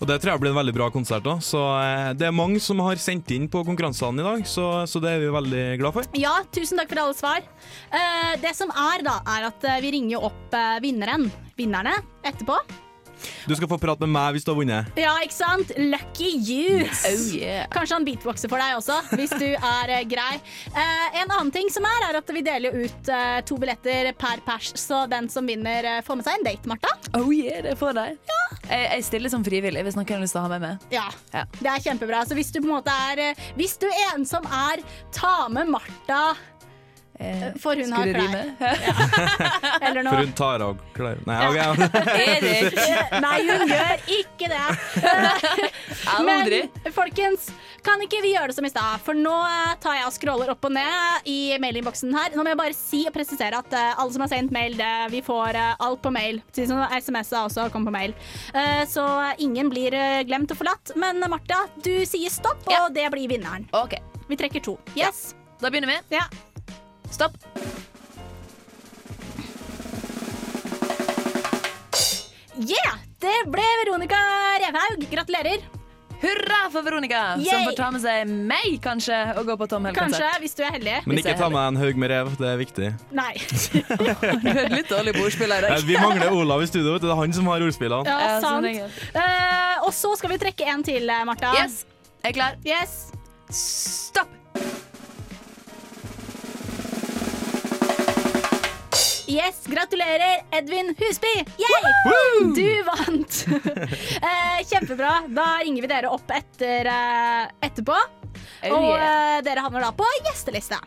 Og 0.00 0.08
Det 0.08 0.16
tror 0.20 0.32
jeg 0.32 0.42
blir 0.42 0.52
en 0.52 0.58
veldig 0.58 0.74
bra 0.76 0.88
konsert. 0.92 1.24
da 1.24 1.36
Så 1.44 1.60
Det 2.18 2.26
er 2.26 2.34
mange 2.34 2.60
som 2.62 2.80
har 2.84 2.98
sendt 3.00 3.30
inn 3.34 3.46
på 3.52 3.62
konkurransene 3.66 4.22
i 4.22 4.26
dag, 4.26 4.46
så, 4.48 4.66
så 4.88 5.02
det 5.02 5.12
er 5.12 5.22
vi 5.22 5.34
veldig 5.36 5.66
glad 5.82 5.96
for. 5.96 6.08
Ja, 6.18 6.38
tusen 6.54 6.80
takk 6.80 6.90
for 6.92 7.04
alle 7.04 7.18
svar. 7.18 7.46
Eh, 7.90 8.32
det 8.42 8.56
som 8.58 8.72
er, 8.72 9.06
da, 9.06 9.20
er 9.36 9.50
at 9.52 9.70
vi 9.84 9.94
ringer 9.98 10.26
opp 10.30 10.58
vinneren, 10.82 11.30
vinnerne, 11.58 11.94
etterpå. 12.26 12.58
Du 13.46 13.54
skal 13.56 13.68
få 13.70 13.78
prate 13.80 14.06
med 14.06 14.14
meg 14.16 14.36
hvis 14.36 14.46
du 14.46 14.52
har 14.52 14.58
vunnet. 14.58 14.98
Ja, 15.00 15.14
ikke 15.24 15.36
sant? 15.36 15.72
Lucky 15.78 16.32
you! 16.36 16.82
Oh, 16.82 17.22
yeah. 17.36 17.66
Kanskje 17.72 17.98
han 17.98 18.06
beatboxer 18.06 18.50
for 18.52 18.62
deg 18.62 18.78
også, 18.78 18.98
hvis 19.16 19.34
du 19.38 19.46
er 19.54 19.92
uh, 19.92 20.02
grei. 20.08 20.40
Uh, 20.74 21.20
en 21.22 21.30
annen 21.30 21.52
ting 21.54 21.70
som 21.72 21.86
er, 21.88 22.08
er 22.10 22.20
at 22.20 22.32
vi 22.34 22.42
deler 22.46 22.76
ut 22.86 23.12
uh, 23.12 23.38
to 23.46 23.58
billetter 23.62 24.10
per 24.18 24.42
pers, 24.46 24.72
så 24.80 25.04
den 25.10 25.30
som 25.32 25.46
vinner, 25.48 25.88
får 26.06 26.20
med 26.20 26.28
seg 26.28 26.40
en 26.40 26.48
date, 26.48 26.70
Martha. 26.70 26.92
Oh 27.18 27.30
yeah, 27.34 27.62
det 27.64 27.76
får 27.80 27.96
de. 27.96 28.08
Jeg, 28.66 28.82
jeg 28.82 29.06
stiller 29.06 29.32
som 29.32 29.44
frivillig 29.46 29.82
hvis 29.86 29.96
noen 29.98 30.10
har 30.10 30.22
lyst 30.22 30.36
til 30.36 30.42
å 30.42 30.46
ha 30.46 30.58
med 30.58 30.84
Ja, 30.94 31.06
Ja, 31.34 31.44
det 31.60 31.70
er 31.70 31.82
kjempebra. 31.86 32.24
Så 32.26 32.36
hvis 32.38 32.50
du 32.54 32.60
på 32.60 32.66
en 32.68 32.76
måte 32.76 32.94
er 33.10 33.38
Hvis 33.58 33.76
du 33.82 33.86
er 33.88 34.14
en 34.14 34.26
som 34.26 34.46
er 34.50 34.82
ta 35.14 35.46
med 35.52 35.70
Martha 35.70 36.34
For 37.62 37.78
hun 37.80 37.92
har 37.96 38.12
klær. 38.12 38.42
Ja. 39.86 40.02
For 40.10 40.18
hun 40.20 40.32
tar 40.36 40.62
av 40.64 40.78
klær 40.96 41.18
Nei, 41.26 41.36
ja. 41.56 41.66
okay. 41.72 42.62
Nei, 43.24 43.36
hun 43.46 43.70
gjør 43.70 44.02
ikke 44.18 44.48
det. 44.50 44.66
Men 46.26 46.92
folkens, 46.94 47.48
kan 47.86 48.02
ikke 48.02 48.20
vi 48.24 48.32
gjøre 48.34 48.50
det 48.50 48.56
som 48.58 48.66
i 48.66 48.72
stad? 48.72 49.02
For 49.06 49.16
nå 49.18 49.34
eh, 49.46 49.74
tar 49.82 49.98
jeg 49.98 50.08
og 50.08 50.14
scroller 50.16 50.52
opp 50.52 50.66
og 50.68 50.74
ned 50.76 51.28
i 51.30 51.56
mailinnboksen 51.62 52.14
her. 52.16 52.34
Nå 52.34 52.44
må 52.44 52.52
jeg 52.52 52.60
bare 52.60 52.76
si 52.78 53.02
og 53.08 53.14
presisere 53.14 53.60
at 53.62 53.76
eh, 53.76 53.92
alle 53.94 54.16
som 54.16 54.24
har 54.26 54.32
sendt 54.32 54.54
mail, 54.54 54.76
det, 54.78 54.92
vi 55.14 55.22
får 55.26 55.58
eh, 55.60 55.72
alt 55.86 56.02
på 56.04 56.12
mail. 56.14 56.42
SMS-er 56.56 57.44
også 57.44 57.68
kommer 57.74 57.92
på 57.92 57.96
mail. 57.98 58.16
Eh, 58.54 58.82
så 58.90 59.06
ingen 59.42 59.70
blir 59.72 59.94
eh, 59.96 60.22
glemt 60.28 60.52
og 60.54 60.60
forlatt. 60.60 60.94
Men 60.98 61.22
eh, 61.22 61.30
Martha, 61.32 61.64
du 61.84 61.94
sier 62.08 62.32
stopp, 62.32 62.66
og 62.66 62.92
det 62.96 63.08
blir 63.14 63.30
vinneren. 63.36 63.68
Okay. 63.84 64.02
Vi 64.26 64.38
trekker 64.40 64.64
to. 64.66 64.78
Yes. 64.98 65.30
Da 65.62 65.70
begynner 65.70 65.94
vi. 65.94 66.18
Ja. 66.18 66.26
Stopp. 67.10 67.36
Yeah! 72.56 72.94
Det 73.20 73.32
ble 73.50 73.64
Veronica 73.84 74.18
Revhaug. 74.62 75.06
Gratulerer. 75.10 75.64
Hurra 76.16 76.70
for 76.72 76.80
Veronica, 76.82 77.34
som 77.44 77.64
får 77.66 77.74
ta 77.76 77.86
med 77.92 78.00
seg 78.00 78.30
meg, 78.48 78.78
kanskje, 78.80 79.16
og 79.36 79.50
gå 79.50 79.56
på 79.60 79.66
Tom 79.68 79.84
Hell-konsert. 79.84 80.22
Kanskje, 80.22 80.40
hvis 80.40 80.54
du 80.56 80.62
er 80.64 80.72
heldig. 80.72 80.94
Men 81.04 81.20
ikke 81.20 81.34
ta 81.36 81.50
med 81.52 81.60
en 81.60 81.76
haug 81.82 81.98
med 82.00 82.08
rev, 82.12 82.30
det 82.40 82.48
er 82.54 82.56
viktig. 82.60 82.88
Nei. 83.18 83.34
Du 84.46 84.48
er 84.48 84.72
litt 84.72 84.88
dårlig 84.88 85.12
på 85.18 85.26
ordspill 85.26 85.52
i 85.52 85.58
Eh, 85.58 85.66
dag. 85.66 85.84
Vi 85.84 85.98
mangler 86.00 86.32
Olav 86.32 86.64
i 86.64 86.70
studio, 86.70 86.96
det 87.02 87.10
er 87.12 87.20
han 87.20 87.36
som 87.36 87.50
har 87.52 87.66
ordspillene. 87.68 88.08
Ja, 88.08 88.40
sant. 88.40 88.64
Uh. 88.64 89.04
Eh, 89.12 89.84
og 89.84 89.92
så 89.96 90.14
skal 90.16 90.32
vi 90.32 90.40
trekke 90.46 90.70
en 90.72 90.86
til, 90.88 91.04
eh, 91.04 91.22
Martha. 91.28 91.52
Yes, 91.60 91.82
jeg 92.24 92.32
er 92.32 92.38
klar. 92.40 92.56
Yes. 92.64 92.96
Stopp. 93.52 94.32
Yes, 99.36 99.66
Gratulerer, 99.66 100.46
Edvin 100.50 100.94
Husby! 100.98 101.44
Yay! 101.60 101.92
Du 102.56 102.82
vant! 102.88 103.46
Eh, 104.26 104.62
kjempebra. 104.70 105.22
Da 105.28 105.58
ringer 105.64 105.82
vi 105.84 105.88
dere 105.90 106.08
opp 106.08 106.30
etter, 106.32 106.88
eh, 106.88 107.42
etterpå. 107.68 107.96
Oh, 107.96 108.72
og 108.78 108.86
yeah. 108.94 109.36
eh, 109.36 109.42
dere 109.44 109.64
havner 109.66 109.84
da 109.84 109.90
på 109.96 110.06
gjesteliste. 110.24 110.80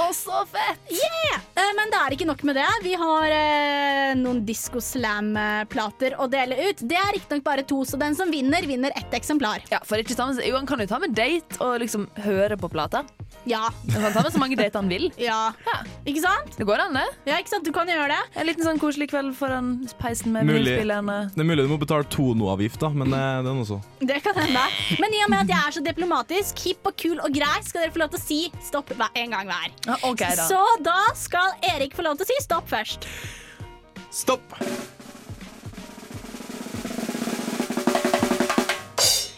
Å, 0.00 0.06
så 0.16 0.42
fett! 0.48 0.80
Yeah! 0.92 1.40
Eh, 1.58 1.72
Men 1.76 1.90
det 1.92 1.98
er 2.00 2.14
ikke 2.16 2.26
nok 2.28 2.42
med 2.48 2.56
det. 2.56 2.66
Vi 2.84 2.92
har 2.98 3.26
eh, 3.36 4.12
noen 4.18 4.40
Disco 4.46 4.80
Slam-plater 4.82 6.16
å 6.20 6.26
dele 6.32 6.56
ut. 6.70 6.80
Det 6.88 6.96
er 6.98 7.12
riktignok 7.16 7.44
bare 7.46 7.64
to, 7.68 7.82
så 7.88 7.98
den 8.00 8.16
som 8.18 8.30
vinner, 8.32 8.64
vinner 8.68 8.94
ett 8.98 9.12
eksemplar. 9.16 9.62
Ja, 9.72 9.82
for 9.86 10.00
ikke 10.00 10.16
sammen, 10.16 10.40
jo, 10.46 10.56
Han 10.56 10.68
kan 10.68 10.80
jo 10.82 10.88
ta 10.90 10.98
med 11.02 11.14
date 11.16 11.58
og 11.64 11.78
liksom 11.82 12.08
høre 12.24 12.56
på 12.60 12.70
plata. 12.72 13.04
Ja. 13.48 13.66
Han 13.92 14.04
kan 14.06 14.12
ta 14.14 14.22
med 14.26 14.34
så 14.34 14.40
mange 14.42 14.56
dater 14.58 14.78
han 14.80 14.88
vil. 14.92 15.08
Ja. 15.20 15.52
Ikke 16.08 16.22
sant? 16.24 16.56
Det 16.58 16.66
går 16.68 16.82
an, 16.86 16.96
det. 16.98 17.04
Ja, 17.28 17.38
ikke 17.42 17.52
sant? 17.54 17.66
Du 17.66 17.72
kan 17.74 17.88
gjøre 17.90 18.08
det. 18.12 18.20
En 18.38 18.46
liten 18.48 18.64
sånn 18.66 18.80
koselig 18.82 19.08
kveld 19.12 19.32
foran 19.38 19.72
peisen 20.00 20.32
med 20.34 20.46
Mulig. 20.48 20.62
vinylspillerne. 20.62 21.18
Det 21.34 21.42
er 21.44 21.48
mulig 21.48 21.66
du 21.66 21.72
må 21.72 21.80
betale 21.82 22.06
Tono-avgift, 22.12 22.80
da, 22.84 22.92
men 22.96 23.12
eh, 23.12 23.38
det 23.44 23.50
er 23.52 23.58
noe 23.60 23.68
så. 23.68 23.80
Det 24.02 24.20
kan 24.24 24.38
hende. 24.40 24.64
Men 25.02 25.16
i 25.18 25.22
og 25.26 25.32
med 25.32 25.44
at 25.44 25.52
jeg 25.54 25.68
er 25.68 25.76
så 25.78 25.84
diplomatisk, 25.88 26.64
hipp 26.68 26.90
og 26.92 26.96
kul 27.02 27.18
og 27.24 27.34
grei, 27.34 27.54
skal 27.66 27.84
dere 27.86 27.94
få 27.96 28.02
lov 28.04 28.12
til 28.14 28.20
å 28.20 28.24
si 28.24 28.40
stopp 28.68 28.92
hver- 28.98 29.16
en 29.22 29.34
gang 29.36 29.48
hver. 29.50 29.74
Ok, 29.88 30.18
da. 30.18 30.46
Så 30.46 30.62
da 30.84 30.98
skal 31.18 31.56
Erik 31.74 31.96
få 31.96 32.04
lov 32.06 32.20
til 32.20 32.28
å 32.28 32.30
si 32.32 32.38
stopp 32.44 32.68
først. 32.70 33.08
Stopp! 34.12 34.54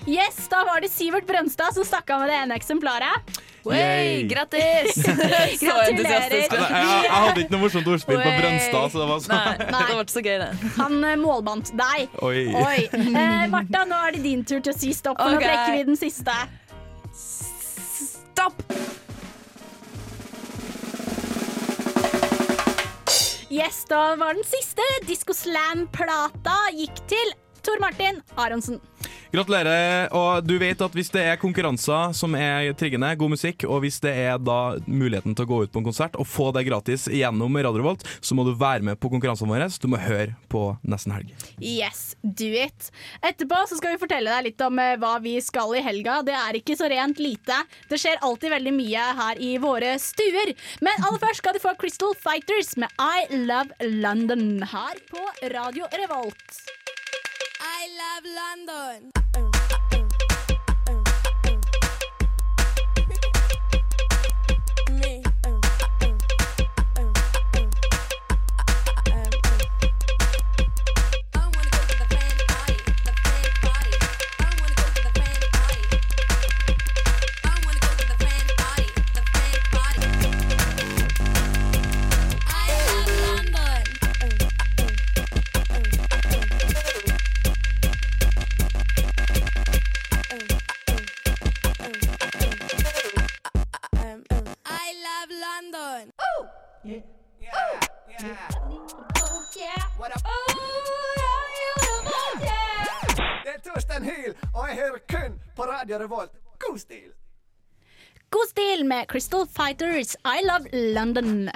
Yes, 0.05 0.37
da 0.53 0.65
var 0.69 0.83
det 0.85 0.91
Sivert 0.93 1.25
Brønstad 1.27 1.73
som 1.73 1.85
stakk 1.87 2.11
av 2.13 2.21
med 2.25 2.29
det 2.29 2.37
ene 2.43 2.59
eksemplaret. 2.61 3.39
Yay. 3.65 4.27
Grattis! 4.29 4.95
Så 5.61 5.73
entusiastisk. 5.73 6.53
Jeg, 6.53 6.61
jeg, 6.61 7.05
jeg 7.07 7.13
hadde 7.15 7.41
ikke 7.41 7.55
noe 7.55 7.63
morsomt 7.63 7.89
ordspill 7.95 8.21
på 8.21 8.33
Brønstad, 8.43 8.93
så 8.93 9.01
det 9.01 9.07
var 9.09 9.23
så. 9.25 9.31
Nei. 9.33 9.55
Det 9.89 9.97
var 9.97 10.11
så 10.13 10.23
gøy, 10.27 10.35
det. 10.43 10.51
Han 10.77 10.99
eh, 11.09 11.15
målbandt 11.21 11.73
deg. 11.79 12.19
Oi. 12.21 12.43
Eh, 12.93 13.47
Martha, 13.55 13.87
nå 13.89 14.03
er 14.11 14.19
det 14.19 14.21
din 14.27 14.45
tur 14.45 14.61
til 14.61 14.75
å 14.75 14.77
si 14.77 14.93
stopp, 14.93 15.17
Okay. 15.25 15.33
Nå 15.33 15.41
trekker 15.41 15.79
vi 15.79 15.87
den 15.89 15.97
siste. 15.97 16.37
Stopp! 17.17 18.61
Yes, 23.55 23.85
da 23.89 24.17
var 24.17 24.35
den 24.35 24.45
siste. 24.45 24.83
Disco 25.07 25.35
Slam-plata 25.37 26.57
gikk 26.75 26.97
til 27.07 27.29
Tor 27.65 27.81
Martin 27.81 28.21
Aronsen. 28.37 28.81
Gratulerer. 29.35 30.09
Og 30.15 30.47
du 30.47 30.55
vet 30.61 30.81
at 30.85 30.95
hvis 30.95 31.11
det 31.13 31.25
er 31.27 31.41
konkurranser 31.41 32.15
som 32.17 32.37
er 32.39 32.71
triggende, 32.79 33.11
god 33.19 33.35
musikk, 33.35 33.65
og 33.67 33.83
hvis 33.85 33.99
det 34.05 34.13
er 34.25 34.39
da 34.39 34.77
muligheten 34.87 35.35
til 35.35 35.47
å 35.47 35.51
gå 35.51 35.61
ut 35.65 35.73
på 35.75 35.83
en 35.83 35.89
konsert 35.89 36.19
og 36.21 36.29
få 36.29 36.51
det 36.55 36.67
gratis 36.69 37.09
gjennom 37.11 37.59
Radio 37.59 37.83
Revolt, 37.83 38.05
så 38.21 38.37
må 38.37 38.47
du 38.47 38.53
være 38.59 38.87
med 38.87 39.01
på 39.01 39.11
konkurransene 39.13 39.51
våre. 39.51 39.69
Så 39.73 39.83
du 39.83 39.89
må 39.93 40.01
høre 40.01 40.37
på 40.53 40.67
nesten 40.87 41.17
helg. 41.17 41.33
Yes, 41.59 42.15
do 42.23 42.51
it. 42.53 42.91
Etterpå 43.25 43.65
så 43.71 43.81
skal 43.81 43.97
vi 43.97 44.03
fortelle 44.05 44.31
deg 44.31 44.51
litt 44.51 44.65
om 44.67 44.79
eh, 44.83 44.95
hva 45.03 45.17
vi 45.25 45.37
skal 45.45 45.75
i 45.79 45.83
helga. 45.85 46.21
Det 46.27 46.37
er 46.39 46.61
ikke 46.61 46.79
så 46.79 46.91
rent 46.93 47.23
lite. 47.23 47.59
Det 47.91 47.99
skjer 48.01 48.23
alltid 48.25 48.55
veldig 48.55 48.77
mye 48.77 49.09
her 49.23 49.43
i 49.43 49.57
våre 49.63 49.97
stuer. 50.03 50.55
Men 50.85 51.09
aller 51.09 51.23
først 51.23 51.43
skal 51.43 51.57
du 51.57 51.63
få 51.65 51.75
Crystal 51.81 52.15
Fighters 52.19 52.77
med 52.81 52.93
I 53.03 53.43
Love 53.49 53.91
London 54.05 54.63
her 54.71 55.05
på 55.11 55.27
Radio 55.55 55.91
Revolt. 55.99 56.65
I 57.77 57.89
love 58.03 58.25
London. 58.41 59.44
Crystal 109.15 109.47
Fighters 109.47 110.17
I 110.27 110.43
Love 110.43 110.67
London. 110.73 111.47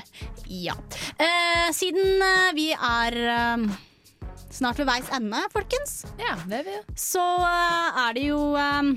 Ja. 0.47 0.77
Eh, 1.19 1.73
siden 1.75 2.23
eh, 2.23 2.53
vi 2.55 2.69
er 2.71 3.17
eh, 3.33 3.65
snart 4.55 4.79
ved 4.79 4.87
veis 4.87 5.09
ende, 5.17 5.41
folkens, 5.51 6.05
Ja, 6.23 6.37
det 6.47 6.61
er 6.61 6.69
vi 6.69 6.77
jo. 6.77 6.85
så 6.95 7.25
eh, 7.49 7.99
er 8.05 8.15
det 8.15 8.25
jo 8.29 8.39
eh, 8.63 8.93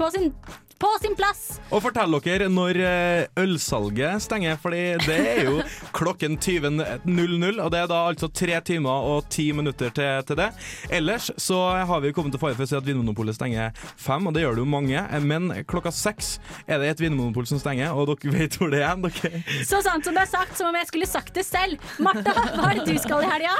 på, 0.00 0.10
sin, 0.10 0.32
på 0.80 0.90
sin 1.02 1.14
plass 1.18 1.60
Og 1.70 1.82
fortell 1.84 2.16
dere 2.24 2.48
når 2.50 2.80
eh, 2.82 3.42
ølsalget 3.42 4.24
stenger, 4.24 4.56
Fordi 4.60 4.82
det 5.04 5.18
er 5.34 5.42
jo 5.48 5.60
klokken 5.98 6.38
20.00, 6.40 7.60
og 7.60 7.70
det 7.72 7.82
er 7.82 7.90
da 7.90 8.00
altså 8.10 8.30
tre 8.32 8.58
timer 8.64 9.06
og 9.10 9.28
ti 9.32 9.50
minutter 9.56 9.92
til, 9.94 10.24
til 10.26 10.38
det. 10.38 10.48
Ellers 10.90 11.30
så 11.40 11.58
har 11.88 12.00
vi 12.02 12.12
kommet 12.16 12.34
til 12.34 12.40
fare 12.42 12.56
for 12.56 12.66
å 12.66 12.70
si 12.70 12.78
at 12.78 12.86
Vinmonopolet 12.86 13.36
stenger 13.36 13.76
fem, 14.00 14.26
og 14.26 14.34
det 14.34 14.44
gjør 14.44 14.58
det 14.58 14.64
jo 14.64 14.70
mange, 14.70 15.04
men 15.24 15.50
klokka 15.70 15.92
seks 15.94 16.32
er 16.66 16.80
det 16.82 16.94
et 16.94 17.04
vinmonopol 17.04 17.48
som 17.48 17.60
stenger, 17.60 17.92
og 17.94 18.10
dere 18.12 18.34
vet 18.34 18.58
hvor 18.60 18.72
det 18.72 18.82
er. 18.86 18.96
Dere. 19.00 19.44
Så 19.66 19.82
sant 19.84 20.06
som 20.06 20.16
det 20.16 20.24
er 20.24 20.32
sagt, 20.32 20.56
som 20.58 20.70
om 20.70 20.80
jeg 20.80 20.90
skulle 20.90 21.08
sagt 21.08 21.34
det 21.36 21.46
selv. 21.46 21.80
Martha, 22.02 22.34
hva 22.56 22.72
er 22.72 22.80
det 22.82 22.90
du 22.90 23.00
skal 23.02 23.26
i 23.26 23.30
helga? 23.30 23.56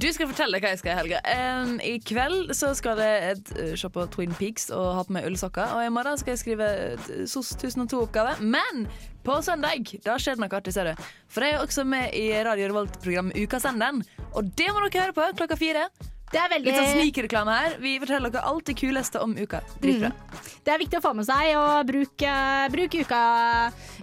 Du 0.00 0.06
skal 0.14 0.30
fortelle 0.30 0.56
deg 0.56 0.64
hva 0.64 0.70
jeg 0.72 0.80
skal 0.80 0.94
i 0.94 0.96
helga. 0.96 1.18
Um, 1.28 1.74
I 1.84 1.98
kveld 2.00 2.54
så 2.56 2.70
skal 2.78 3.00
jeg 3.02 3.34
et, 3.34 3.50
eh, 3.58 3.72
se 3.76 3.90
på 3.92 4.06
Twin 4.14 4.32
Peaks 4.38 4.70
og 4.72 4.86
ha 4.96 5.02
på 5.04 5.12
meg 5.12 5.26
ullsokker. 5.28 5.74
Og 5.76 5.84
i 5.84 5.90
morgen 5.92 6.16
skal 6.20 6.32
jeg 6.32 6.40
skrive 6.40 6.68
SOS 7.28 7.52
1002-oppgave. 7.58 8.38
Men 8.40 8.86
på 9.26 9.36
søndag 9.44 9.90
da 10.06 10.16
skjer 10.16 10.38
det 10.38 10.44
noe 10.46 10.56
artig, 10.56 10.72
ser 10.72 10.88
du. 10.88 11.10
For 11.28 11.44
jeg 11.44 11.58
er 11.58 11.66
også 11.66 11.84
med 11.84 12.16
i 12.16 12.30
Radio 12.46 12.70
Revolt-programmet 12.70 13.36
Ukasenderen. 13.42 14.00
Og 14.32 14.48
det 14.56 14.70
må 14.72 14.80
dere 14.86 15.04
høre 15.10 15.18
på 15.18 15.28
klokka 15.42 15.60
fire. 15.60 15.90
Det 16.30 16.38
er 16.38 16.50
veldig 16.52 16.70
Litt 16.70 16.76
sånn 16.78 16.92
snikreklame 16.94 17.54
her. 17.56 17.72
Vi 17.82 17.96
forteller 17.98 18.30
dere 18.30 18.46
alt 18.46 18.68
det 18.70 18.76
kuleste 18.78 19.18
om 19.18 19.32
uka. 19.34 19.64
Dritbra. 19.82 20.12
Det 20.62 20.70
er 20.70 20.78
viktig 20.78 21.00
å 21.00 21.02
få 21.02 21.10
med 21.18 21.26
seg, 21.26 21.56
og 21.58 21.88
bruk, 21.88 22.22
eh, 22.22 22.68
bruk 22.70 22.94
uka, 23.02 23.22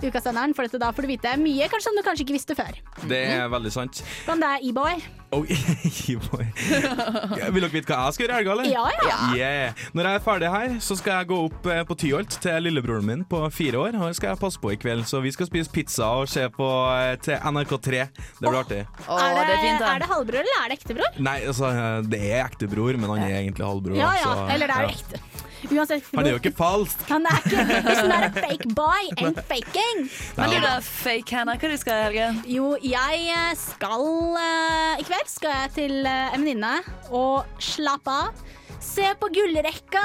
ukasenderen, 0.03 0.53
for 0.53 0.67
dette 0.67 0.81
da 0.81 0.91
får 0.91 1.07
du 1.07 1.13
vite 1.13 1.37
mye 1.39 1.69
kanskje 1.71 1.87
som 1.87 1.95
du 1.95 2.03
kanskje 2.03 2.27
ikke 2.27 2.35
visste 2.35 2.57
før. 2.57 2.75
Det 3.07 3.21
er 3.31 3.47
veldig 3.47 3.71
sant. 3.71 4.03
Blant 4.27 4.43
det 4.43 4.49
er 4.57 4.67
E-boy. 4.67 4.99
Oh. 5.36 5.43
Vil 7.51 7.59
dere 7.59 7.73
vite 7.73 7.91
hva 7.91 8.05
jeg 8.07 8.15
skal 8.15 8.23
gjøre 8.23 8.32
i 8.32 8.38
helga, 8.38 8.53
eller? 8.53 8.67
Ja, 8.71 8.86
ja. 9.03 9.15
Yeah. 9.36 9.82
Når 9.97 10.07
jeg 10.07 10.19
er 10.19 10.23
ferdig 10.23 10.51
her, 10.53 10.75
så 10.84 10.95
skal 10.95 11.19
jeg 11.19 11.30
gå 11.34 11.39
opp 11.49 11.67
eh, 11.67 11.82
på 11.89 11.97
Tyholt 11.99 12.38
til 12.43 12.63
lillebroren 12.63 13.03
min 13.09 13.25
på 13.28 13.41
fire 13.51 13.82
år. 13.82 13.97
Han 13.99 14.15
skal 14.15 14.32
jeg 14.32 14.39
passe 14.39 14.61
på 14.63 14.71
i 14.71 14.78
kveld, 14.80 15.03
så 15.09 15.19
vi 15.23 15.34
skal 15.36 15.49
spise 15.49 15.73
pizza 15.73 16.07
og 16.21 16.32
se 16.32 16.45
på 16.53 16.69
eh, 16.93 17.17
til 17.23 17.36
NRK3. 17.51 18.05
Det 18.07 18.45
blir 18.45 18.59
artig. 18.61 18.80
er, 18.88 19.51
det, 19.51 19.75
er 19.75 20.05
det 20.05 20.09
halvbror 20.13 20.45
eller 20.45 20.61
er 20.61 20.71
det 20.71 20.80
ektebror? 20.80 21.19
Nei, 21.28 21.38
altså, 21.51 21.73
det 22.07 22.23
er 22.32 22.45
ektebror, 22.45 22.95
men 22.95 23.17
han 23.17 23.28
er 23.28 23.41
egentlig 23.41 23.67
halvbror. 23.67 23.99
Ja 23.99 24.15
ja, 24.21 24.32
så, 24.32 24.47
eller 24.55 24.71
det 24.71 24.80
er 24.80 24.88
ja. 24.88 24.88
jo 24.88 24.95
ekte. 24.95 25.46
Uansett. 25.66 26.05
Han 26.16 26.26
er 26.26 26.36
jo 26.36 26.39
ikke 26.41 26.53
falsk. 26.58 27.01
Han 27.10 27.26
er 27.26 27.39
ikke 27.45 27.66
It's 27.78 28.03
not 28.08 28.28
a 28.28 28.32
fake 28.36 28.76
boy 28.76 29.10
and 29.18 29.39
faking. 29.49 30.05
Men 30.38 30.53
du 30.53 30.60
da, 30.64 30.78
fake 30.84 31.36
Hannah, 31.36 31.58
hva 31.58 31.72
du 31.72 31.78
skal 31.82 31.97
i 31.97 32.05
helgen? 32.08 32.41
Jo, 32.45 32.76
jeg 32.84 33.26
eh, 33.34 33.51
skal 33.58 34.05
eh, 34.41 35.01
I 35.01 35.08
kveld 35.08 35.32
skal 35.32 35.55
jeg 35.55 35.74
til 35.80 35.97
eh, 36.05 36.36
en 36.36 36.45
venninne 36.45 36.78
og 37.10 37.62
slappe 37.64 38.22
av. 38.28 38.45
Se 38.84 39.05
på 39.17 39.28
gullrekka 39.34 40.03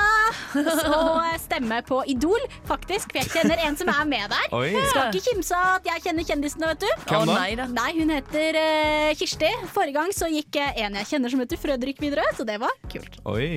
og 0.57 1.18
eh, 1.20 1.37
stemme 1.41 1.81
på 1.85 2.01
Idol, 2.09 2.41
faktisk. 2.68 3.12
For 3.12 3.20
jeg 3.20 3.31
kjenner 3.33 3.61
en 3.66 3.77
som 3.79 3.91
er 3.93 4.07
med 4.09 4.33
der. 4.33 4.47
Oi. 4.57 4.70
Skal 4.89 5.11
ikke 5.12 5.25
kimse 5.29 5.59
av 5.59 5.81
at 5.81 5.89
jeg 5.91 6.05
kjenner 6.07 6.27
kjendisene, 6.29 6.70
vet 6.73 6.85
du. 6.85 7.05
Hvem 7.11 7.27
da? 7.29 7.37
Nei, 7.37 7.51
da. 7.59 7.68
Nei, 7.73 7.91
hun 7.99 8.12
heter 8.14 8.59
uh, 8.59 9.12
Kirsti. 9.18 9.51
Forrige 9.75 9.97
gang 9.99 10.14
så 10.16 10.31
gikk 10.33 10.57
eh, 10.61 10.83
en 10.87 10.97
jeg 11.03 11.11
kjenner 11.12 11.35
som 11.35 11.45
heter 11.45 11.61
Fredrik 11.61 12.01
Widerøe, 12.03 12.33
så 12.39 12.49
det 12.49 12.59
var 12.62 12.73
kult. 12.93 13.20
Oi. 13.29 13.51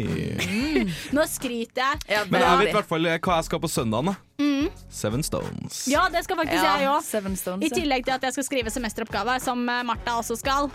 Nå 1.15 1.27
skryter 1.31 1.95
jeg. 2.11 2.27
Men 2.31 2.43
jeg 2.43 2.63
vet 2.63 2.73
i 2.73 2.77
hvert 2.79 2.91
fall 2.91 3.07
hva 3.15 3.39
jeg 3.39 3.49
skal 3.49 3.63
på 3.63 3.71
søndagen. 3.71 4.11
da. 4.11 4.17
Mm. 4.43 4.67
Seven 4.91 5.23
Stones. 5.23 5.85
Ja, 5.87 6.09
det 6.11 6.25
skal 6.25 6.41
faktisk 6.41 6.59
Ja, 6.59 6.75
jeg 6.81 6.91
òg. 6.91 7.63
I 7.63 7.71
tillegg 7.71 8.03
til 8.03 8.17
at 8.17 8.27
jeg 8.27 8.35
skal 8.35 8.49
skrive 8.49 8.73
semesteroppgave, 8.73 9.39
som 9.43 9.63
eh, 9.69 9.83
Martha 9.87 10.19
også 10.19 10.39
skal. 10.43 10.69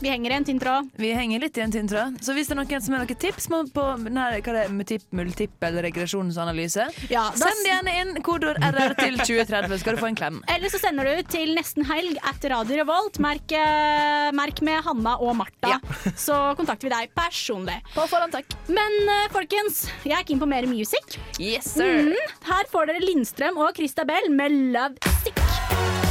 Vi 0.00 0.08
henger 0.08 0.30
i 0.30 0.34
en 0.34 0.44
tynn 0.46 0.60
tråd. 0.62 0.90
Vi 0.94 1.08
henger 1.12 1.40
litt 1.42 1.58
i 1.58 1.62
en 1.64 1.72
tynn 1.74 1.88
tråd. 1.90 2.18
Så 2.22 2.34
hvis 2.36 2.46
det 2.46 2.54
er 2.54 2.60
noen 2.60 2.82
som 2.84 2.94
har 2.94 3.02
noen 3.02 3.18
tips 3.18 3.48
på 3.50 3.86
denne, 4.04 4.26
hva 4.38 4.54
det 4.54 4.60
er, 4.62 4.70
multip, 4.70 5.06
multiple 5.16 5.82
regresjonsanalyse, 5.88 6.86
ja, 7.10 7.24
send 7.38 7.66
gjerne 7.66 7.94
inn 8.02 8.20
kodord 8.26 8.60
RR 8.62 8.94
til 9.00 9.18
2030, 9.18 9.80
skal 9.82 9.98
du 9.98 10.02
få 10.02 10.10
en 10.12 10.18
klem. 10.20 10.38
Eller 10.54 10.70
så 10.70 10.78
sender 10.82 11.08
du 11.10 11.22
til 11.34 11.50
nesten 11.58 11.86
helg 11.88 12.20
at 12.30 12.46
Radio 12.52 12.78
Revolt. 12.82 13.18
Merk, 13.24 13.50
eh, 13.58 14.30
merk 14.38 14.62
med 14.66 14.86
Hanna 14.86 15.16
og 15.18 15.34
Martha. 15.40 15.80
Så 16.28 16.36
kontakter 16.58 16.88
vi 16.88 16.94
deg 16.94 17.12
personlig. 17.18 17.80
På 17.94 18.06
forhånd, 18.10 18.34
takk. 18.38 18.54
Men 18.70 18.98
eh, 19.16 19.26
folkens, 19.34 19.86
jeg 20.06 20.14
er 20.20 20.26
keen 20.28 20.42
på 20.42 20.48
mer 20.50 20.68
music. 20.70 21.18
Yes, 21.42 21.74
sir. 21.74 22.12
Mm, 22.12 22.36
Her 22.48 22.70
får 22.70 22.92
dere 22.92 23.02
Lindstrøm 23.02 23.58
og 23.58 23.74
Christabel 23.78 24.30
med 24.34 24.60
Love 24.76 25.16
Sick. 25.24 26.07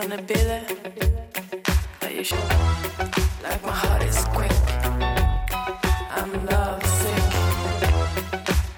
Gonna 0.00 0.20
be 0.20 0.34
there. 0.34 0.66
Are 2.02 2.10
you 2.10 2.22
sure? 2.22 2.38
Like 3.42 3.62
my 3.64 3.72
heart 3.72 4.02
is 4.02 4.18
quick. 4.36 4.52
I'm 6.18 6.32
love 6.44 6.84
sick. 7.00 7.24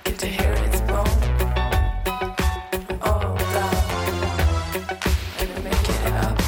Get 0.05 0.19
to 0.23 0.27
hear 0.27 0.53
its 0.67 0.81
bone. 0.89 1.19
Oh, 3.03 3.35
God. 3.55 3.79
And 5.41 5.65
make 5.65 5.89
it 5.91 6.15
up. 6.23 6.39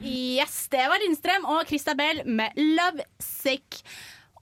Yes, 0.00 0.68
det 0.70 0.86
var 0.86 0.98
Lindstrøm 1.02 1.44
og 1.44 1.66
Christabel 1.66 2.22
med 2.26 2.48
Love 2.56 3.02
Sick. 3.18 3.81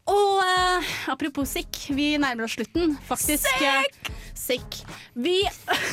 Og 0.09 0.40
eh, 0.44 0.94
apropos 1.12 1.51
sick, 1.59 1.84
vi 1.92 2.14
nærmer 2.20 2.46
oss 2.48 2.57
slutten, 2.59 2.96
faktisk. 3.09 3.46
Sick! 3.59 4.11
sick. 4.40 4.80
Vi 5.14 5.42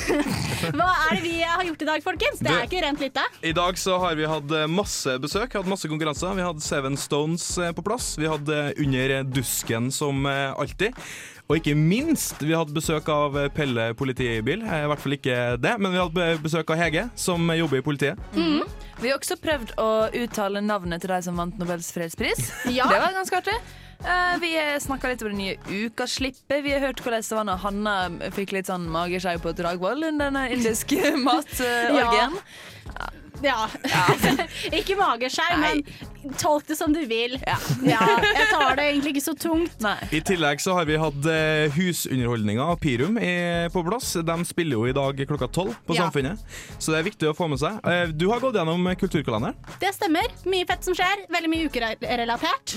Hva 0.77 0.89
er 1.07 1.17
det 1.17 1.23
vi 1.23 1.35
har 1.43 1.63
gjort 1.67 1.83
i 1.83 1.87
dag, 1.89 2.03
folkens? 2.05 2.41
Det 2.41 2.51
er 2.53 2.67
ikke 2.67 2.83
rent 2.85 3.01
lite. 3.03 3.23
I 3.45 3.53
dag 3.55 3.79
så 3.79 3.97
har 4.01 4.17
vi 4.17 4.27
hatt 4.29 4.53
eh, 4.55 4.67
masse 4.71 5.17
besøk, 5.21 5.57
hatt 5.57 5.69
masse 5.69 5.89
konkurranser. 5.91 6.35
Vi 6.37 6.45
hadde 6.45 6.63
Seven 6.65 6.97
Stones 6.99 7.45
eh, 7.61 7.73
på 7.75 7.85
plass. 7.85 8.13
Vi 8.19 8.29
hadde 8.29 8.71
Under 8.81 9.17
dusken 9.27 9.91
som 9.93 10.25
eh, 10.29 10.53
alltid. 10.55 10.95
Og 11.47 11.61
ikke 11.61 11.77
minst, 11.79 12.41
vi 12.43 12.55
hadde 12.57 12.75
besøk 12.75 13.07
av 13.11 13.37
Pelle 13.55 13.93
politibil. 13.95 14.65
I 14.65 14.81
hvert 14.91 14.99
fall 14.99 15.15
ikke 15.15 15.37
det, 15.63 15.77
men 15.79 15.93
vi 15.95 16.01
hadde 16.01 16.27
besøk 16.43 16.73
av 16.75 16.81
Hege, 16.81 17.05
som 17.15 17.47
jobber 17.55 17.79
i 17.79 17.85
politiet. 17.85 18.19
Mm. 18.35 18.65
Vi 18.99 19.11
har 19.11 19.15
også 19.15 19.37
prøvd 19.39 19.75
å 19.79 19.89
uttale 20.25 20.63
navnet 20.65 21.05
til 21.05 21.13
de 21.13 21.21
som 21.23 21.39
vant 21.39 21.55
Nobels 21.61 21.93
fredspris. 21.95 22.49
Ja. 22.67 22.89
Det 22.91 22.99
var 22.99 23.15
ganske 23.15 23.39
artig. 23.39 23.55
Eh, 24.05 24.37
vi 24.41 24.51
snakka 24.81 25.09
litt 25.11 25.21
om 25.25 25.31
det 25.33 25.37
nye 25.37 25.85
ukaslippet. 25.87 26.63
Vi 26.63 26.73
har 26.73 26.83
hørt 26.85 27.01
hvordan 27.01 27.23
det 27.25 27.37
var 27.39 27.47
når 27.49 27.61
Hanna 27.63 27.95
fikk 28.35 28.53
litt 28.55 28.69
sånn 28.69 28.85
mageskjev 28.93 29.41
på 29.43 29.55
Dragvoll 29.57 30.09
under 30.11 30.31
den 30.31 30.57
indiske 30.57 31.13
matorgien. 31.27 32.37
Ja. 32.93 33.09
ikke 34.79 34.95
mageskjær, 34.99 35.57
men 35.61 35.83
tolk 36.41 36.65
det 36.67 36.75
som 36.79 36.93
du 36.93 36.99
vil. 37.07 37.38
Ja. 37.47 37.57
jeg 37.85 38.47
tar 38.51 38.75
det 38.79 38.88
egentlig 38.89 39.13
ikke 39.15 39.25
så 39.27 39.33
tungt. 39.39 39.85
I 40.11 40.21
tillegg 40.25 40.61
så 40.63 40.75
har 40.77 40.88
vi 40.89 40.97
hatt 40.99 41.27
eh, 41.31 41.67
husunderholdninga 41.77 42.65
av 42.73 42.79
Pirum 42.81 43.19
i, 43.21 43.31
på 43.73 43.83
plass. 43.88 44.15
De 44.27 44.38
spiller 44.49 44.75
jo 44.79 44.88
i 44.89 44.95
dag 44.97 45.21
klokka 45.29 45.49
tolv 45.53 45.75
på 45.88 45.95
Ja. 45.97 46.05
Samfunnet, 46.07 46.41
så 46.77 46.91
det 46.93 46.99
er 46.99 47.07
viktig 47.07 47.29
å 47.31 47.35
få 47.38 47.47
med 47.49 47.61
seg. 47.61 47.79
Eh, 47.88 48.11
du 48.13 48.27
har 48.31 48.41
gått 48.43 48.57
gjennom 48.59 48.83
kulturkalenderen. 48.99 49.55
Det 49.81 49.93
stemmer. 49.95 50.27
Mye 50.49 50.67
fett 50.69 50.85
som 50.85 50.97
skjer. 50.97 51.23
Veldig 51.33 51.49
mye 51.53 51.69
ukerelatert. 51.71 52.75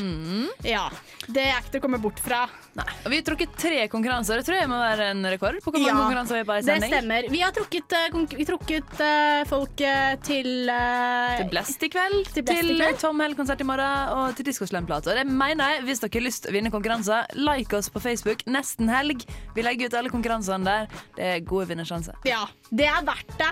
Ja. 0.66 0.86
Det 1.30 1.42
er 1.50 1.58
ikke 1.60 1.74
til 1.76 1.82
å 1.82 1.84
komme 1.84 2.00
bort 2.02 2.20
fra. 2.22 2.44
Nei. 2.78 2.86
vi 3.10 3.18
har 3.18 3.24
trukket 3.26 3.56
tre 3.58 3.80
konkurranser. 3.92 4.40
Det 4.40 4.46
tror 4.46 4.56
jeg 4.60 4.70
må 4.70 4.78
være 4.78 5.10
en 5.12 5.26
rekord. 5.32 5.58
på 5.64 5.72
hvor 5.72 5.80
mange 5.82 5.90
Ja, 5.90 5.98
konkurranser 6.04 6.38
vi 6.38 6.42
er 6.44 6.48
på 6.48 6.56
i 6.60 6.64
det 6.68 6.78
stemmer. 6.86 7.28
Vi 7.34 7.40
har 7.42 7.52
trukket, 7.56 7.96
eh, 7.98 8.44
trukket 8.48 9.04
folk 9.50 9.80
eh, 9.84 10.14
til 10.50 10.70
uh, 10.70 11.38
Til 11.38 11.50
Blest 11.50 11.84
i 11.84 11.90
kveld, 11.92 12.18
Til 12.34 12.46
til. 12.46 12.82
Tom 13.00 13.20
Hell-konsert 13.22 13.62
i 13.62 13.66
morgen 13.68 14.14
og 14.16 14.36
til 14.36 14.48
Diskoslam-plate. 14.48 15.14
Det 15.18 15.26
mener 15.28 15.74
jeg, 15.74 15.84
hvis 15.88 16.02
dere 16.02 16.14
har 16.16 16.26
lyst 16.26 16.44
til 16.44 16.52
å 16.52 16.56
vinne 16.56 16.72
konkurranser, 16.74 17.30
like 17.38 17.76
oss 17.76 17.90
på 17.92 18.02
Facebook 18.02 18.44
nesten 18.50 18.90
helg. 18.90 19.24
Vi 19.56 19.64
legger 19.64 19.90
ut 19.90 19.98
alle 20.00 20.12
konkurransene 20.12 20.66
der. 20.66 21.02
Det 21.16 21.30
er 21.34 21.44
gode 21.46 21.70
vinnersjanser. 21.70 22.18
Ja, 22.28 22.44
det 22.70 22.86
er 22.86 23.02
verdt 23.02 23.32
det, 23.40 23.48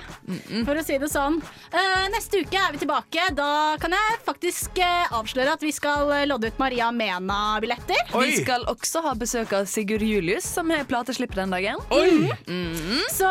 for 0.66 0.78
å 0.78 0.82
si 0.86 0.96
det 1.02 1.08
sånn. 1.10 1.40
Uh, 1.72 2.06
neste 2.12 2.44
uke 2.44 2.58
er 2.60 2.74
vi 2.74 2.82
tilbake. 2.84 3.24
Da 3.34 3.74
kan 3.82 3.94
jeg 3.96 4.18
faktisk 4.22 4.78
uh, 4.78 5.16
avsløre 5.18 5.56
at 5.56 5.64
vi 5.64 5.72
skal 5.74 6.12
eh, 6.14 6.26
lodde 6.30 6.52
ut 6.52 6.60
Maria 6.62 6.92
Mena-billetter. 6.94 8.12
Vi 8.14 8.36
skal 8.38 8.66
også 8.70 9.02
ha 9.08 9.16
besøk 9.18 9.56
av 9.58 9.66
Sigurd 9.70 10.04
Julius, 10.06 10.46
som 10.46 10.70
har 10.70 10.86
plateslipp 10.88 11.34
den 11.34 11.50
dagen. 11.54 11.82
Mm 11.90 13.02
Så 13.10 13.28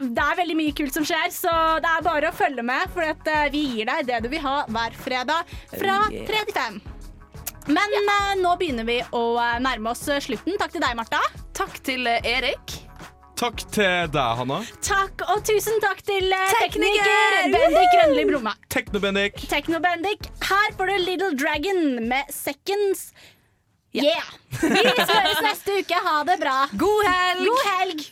det 0.00 0.20
er 0.22 0.38
veldig 0.42 0.56
mye 0.58 0.74
kult 0.76 0.94
som 0.96 1.06
skjer, 1.08 1.32
så 1.32 1.54
det 1.80 1.88
er 1.88 2.04
bare 2.04 2.28
å 2.28 2.36
følge 2.36 2.64
med, 2.66 2.92
for 2.92 3.08
at, 3.08 3.24
uh, 3.24 3.48
vi 3.52 3.64
gir 3.78 3.88
deg 3.88 4.10
det 4.10 4.20
du 4.26 4.30
vil 4.34 4.44
ha 4.44 4.60
hver 4.68 4.96
fredag 5.00 5.56
fra 5.72 5.98
Oh, 6.00 6.12
yeah. 6.14 6.28
3 6.28 6.44
til 6.48 6.54
5. 6.56 6.78
Men 7.74 7.96
nå 8.40 8.52
begynner 8.60 8.86
vi 8.88 9.00
å 9.16 9.24
nærme 9.62 9.92
oss 9.92 10.06
slutten. 10.24 10.56
Takk 10.60 10.76
til 10.76 10.84
deg, 10.84 10.96
Marta. 10.98 11.20
Takk 11.56 11.76
til 11.86 12.08
Erik. 12.08 12.89
Takk 13.40 13.62
til 13.72 14.08
deg, 14.12 14.32
Hanna. 14.36 14.58
Takk, 14.84 15.22
og 15.32 15.38
tusen 15.48 15.78
takk 15.80 16.02
til 16.04 16.26
eh, 16.28 16.50
Tekniker! 16.58 17.06
tekniker 17.08 17.54
Bendik 17.54 17.94
Grønli 17.94 18.24
Blomma. 18.28 18.52
Tekno-Bendik. 18.68 20.26
Her 20.44 20.74
får 20.76 20.90
du 20.90 20.96
Little 21.06 21.30
Dragon 21.40 21.80
med 22.10 22.28
Seconds. 22.36 23.06
Yeah! 23.96 24.28
Vi 24.60 24.82
spørres 24.92 25.40
neste 25.46 25.78
uke. 25.80 26.02
Ha 26.04 26.18
det 26.28 26.36
bra. 26.42 26.58
God 26.84 27.08
helg! 27.08 27.48
God 27.48 27.64
helg. 27.70 28.04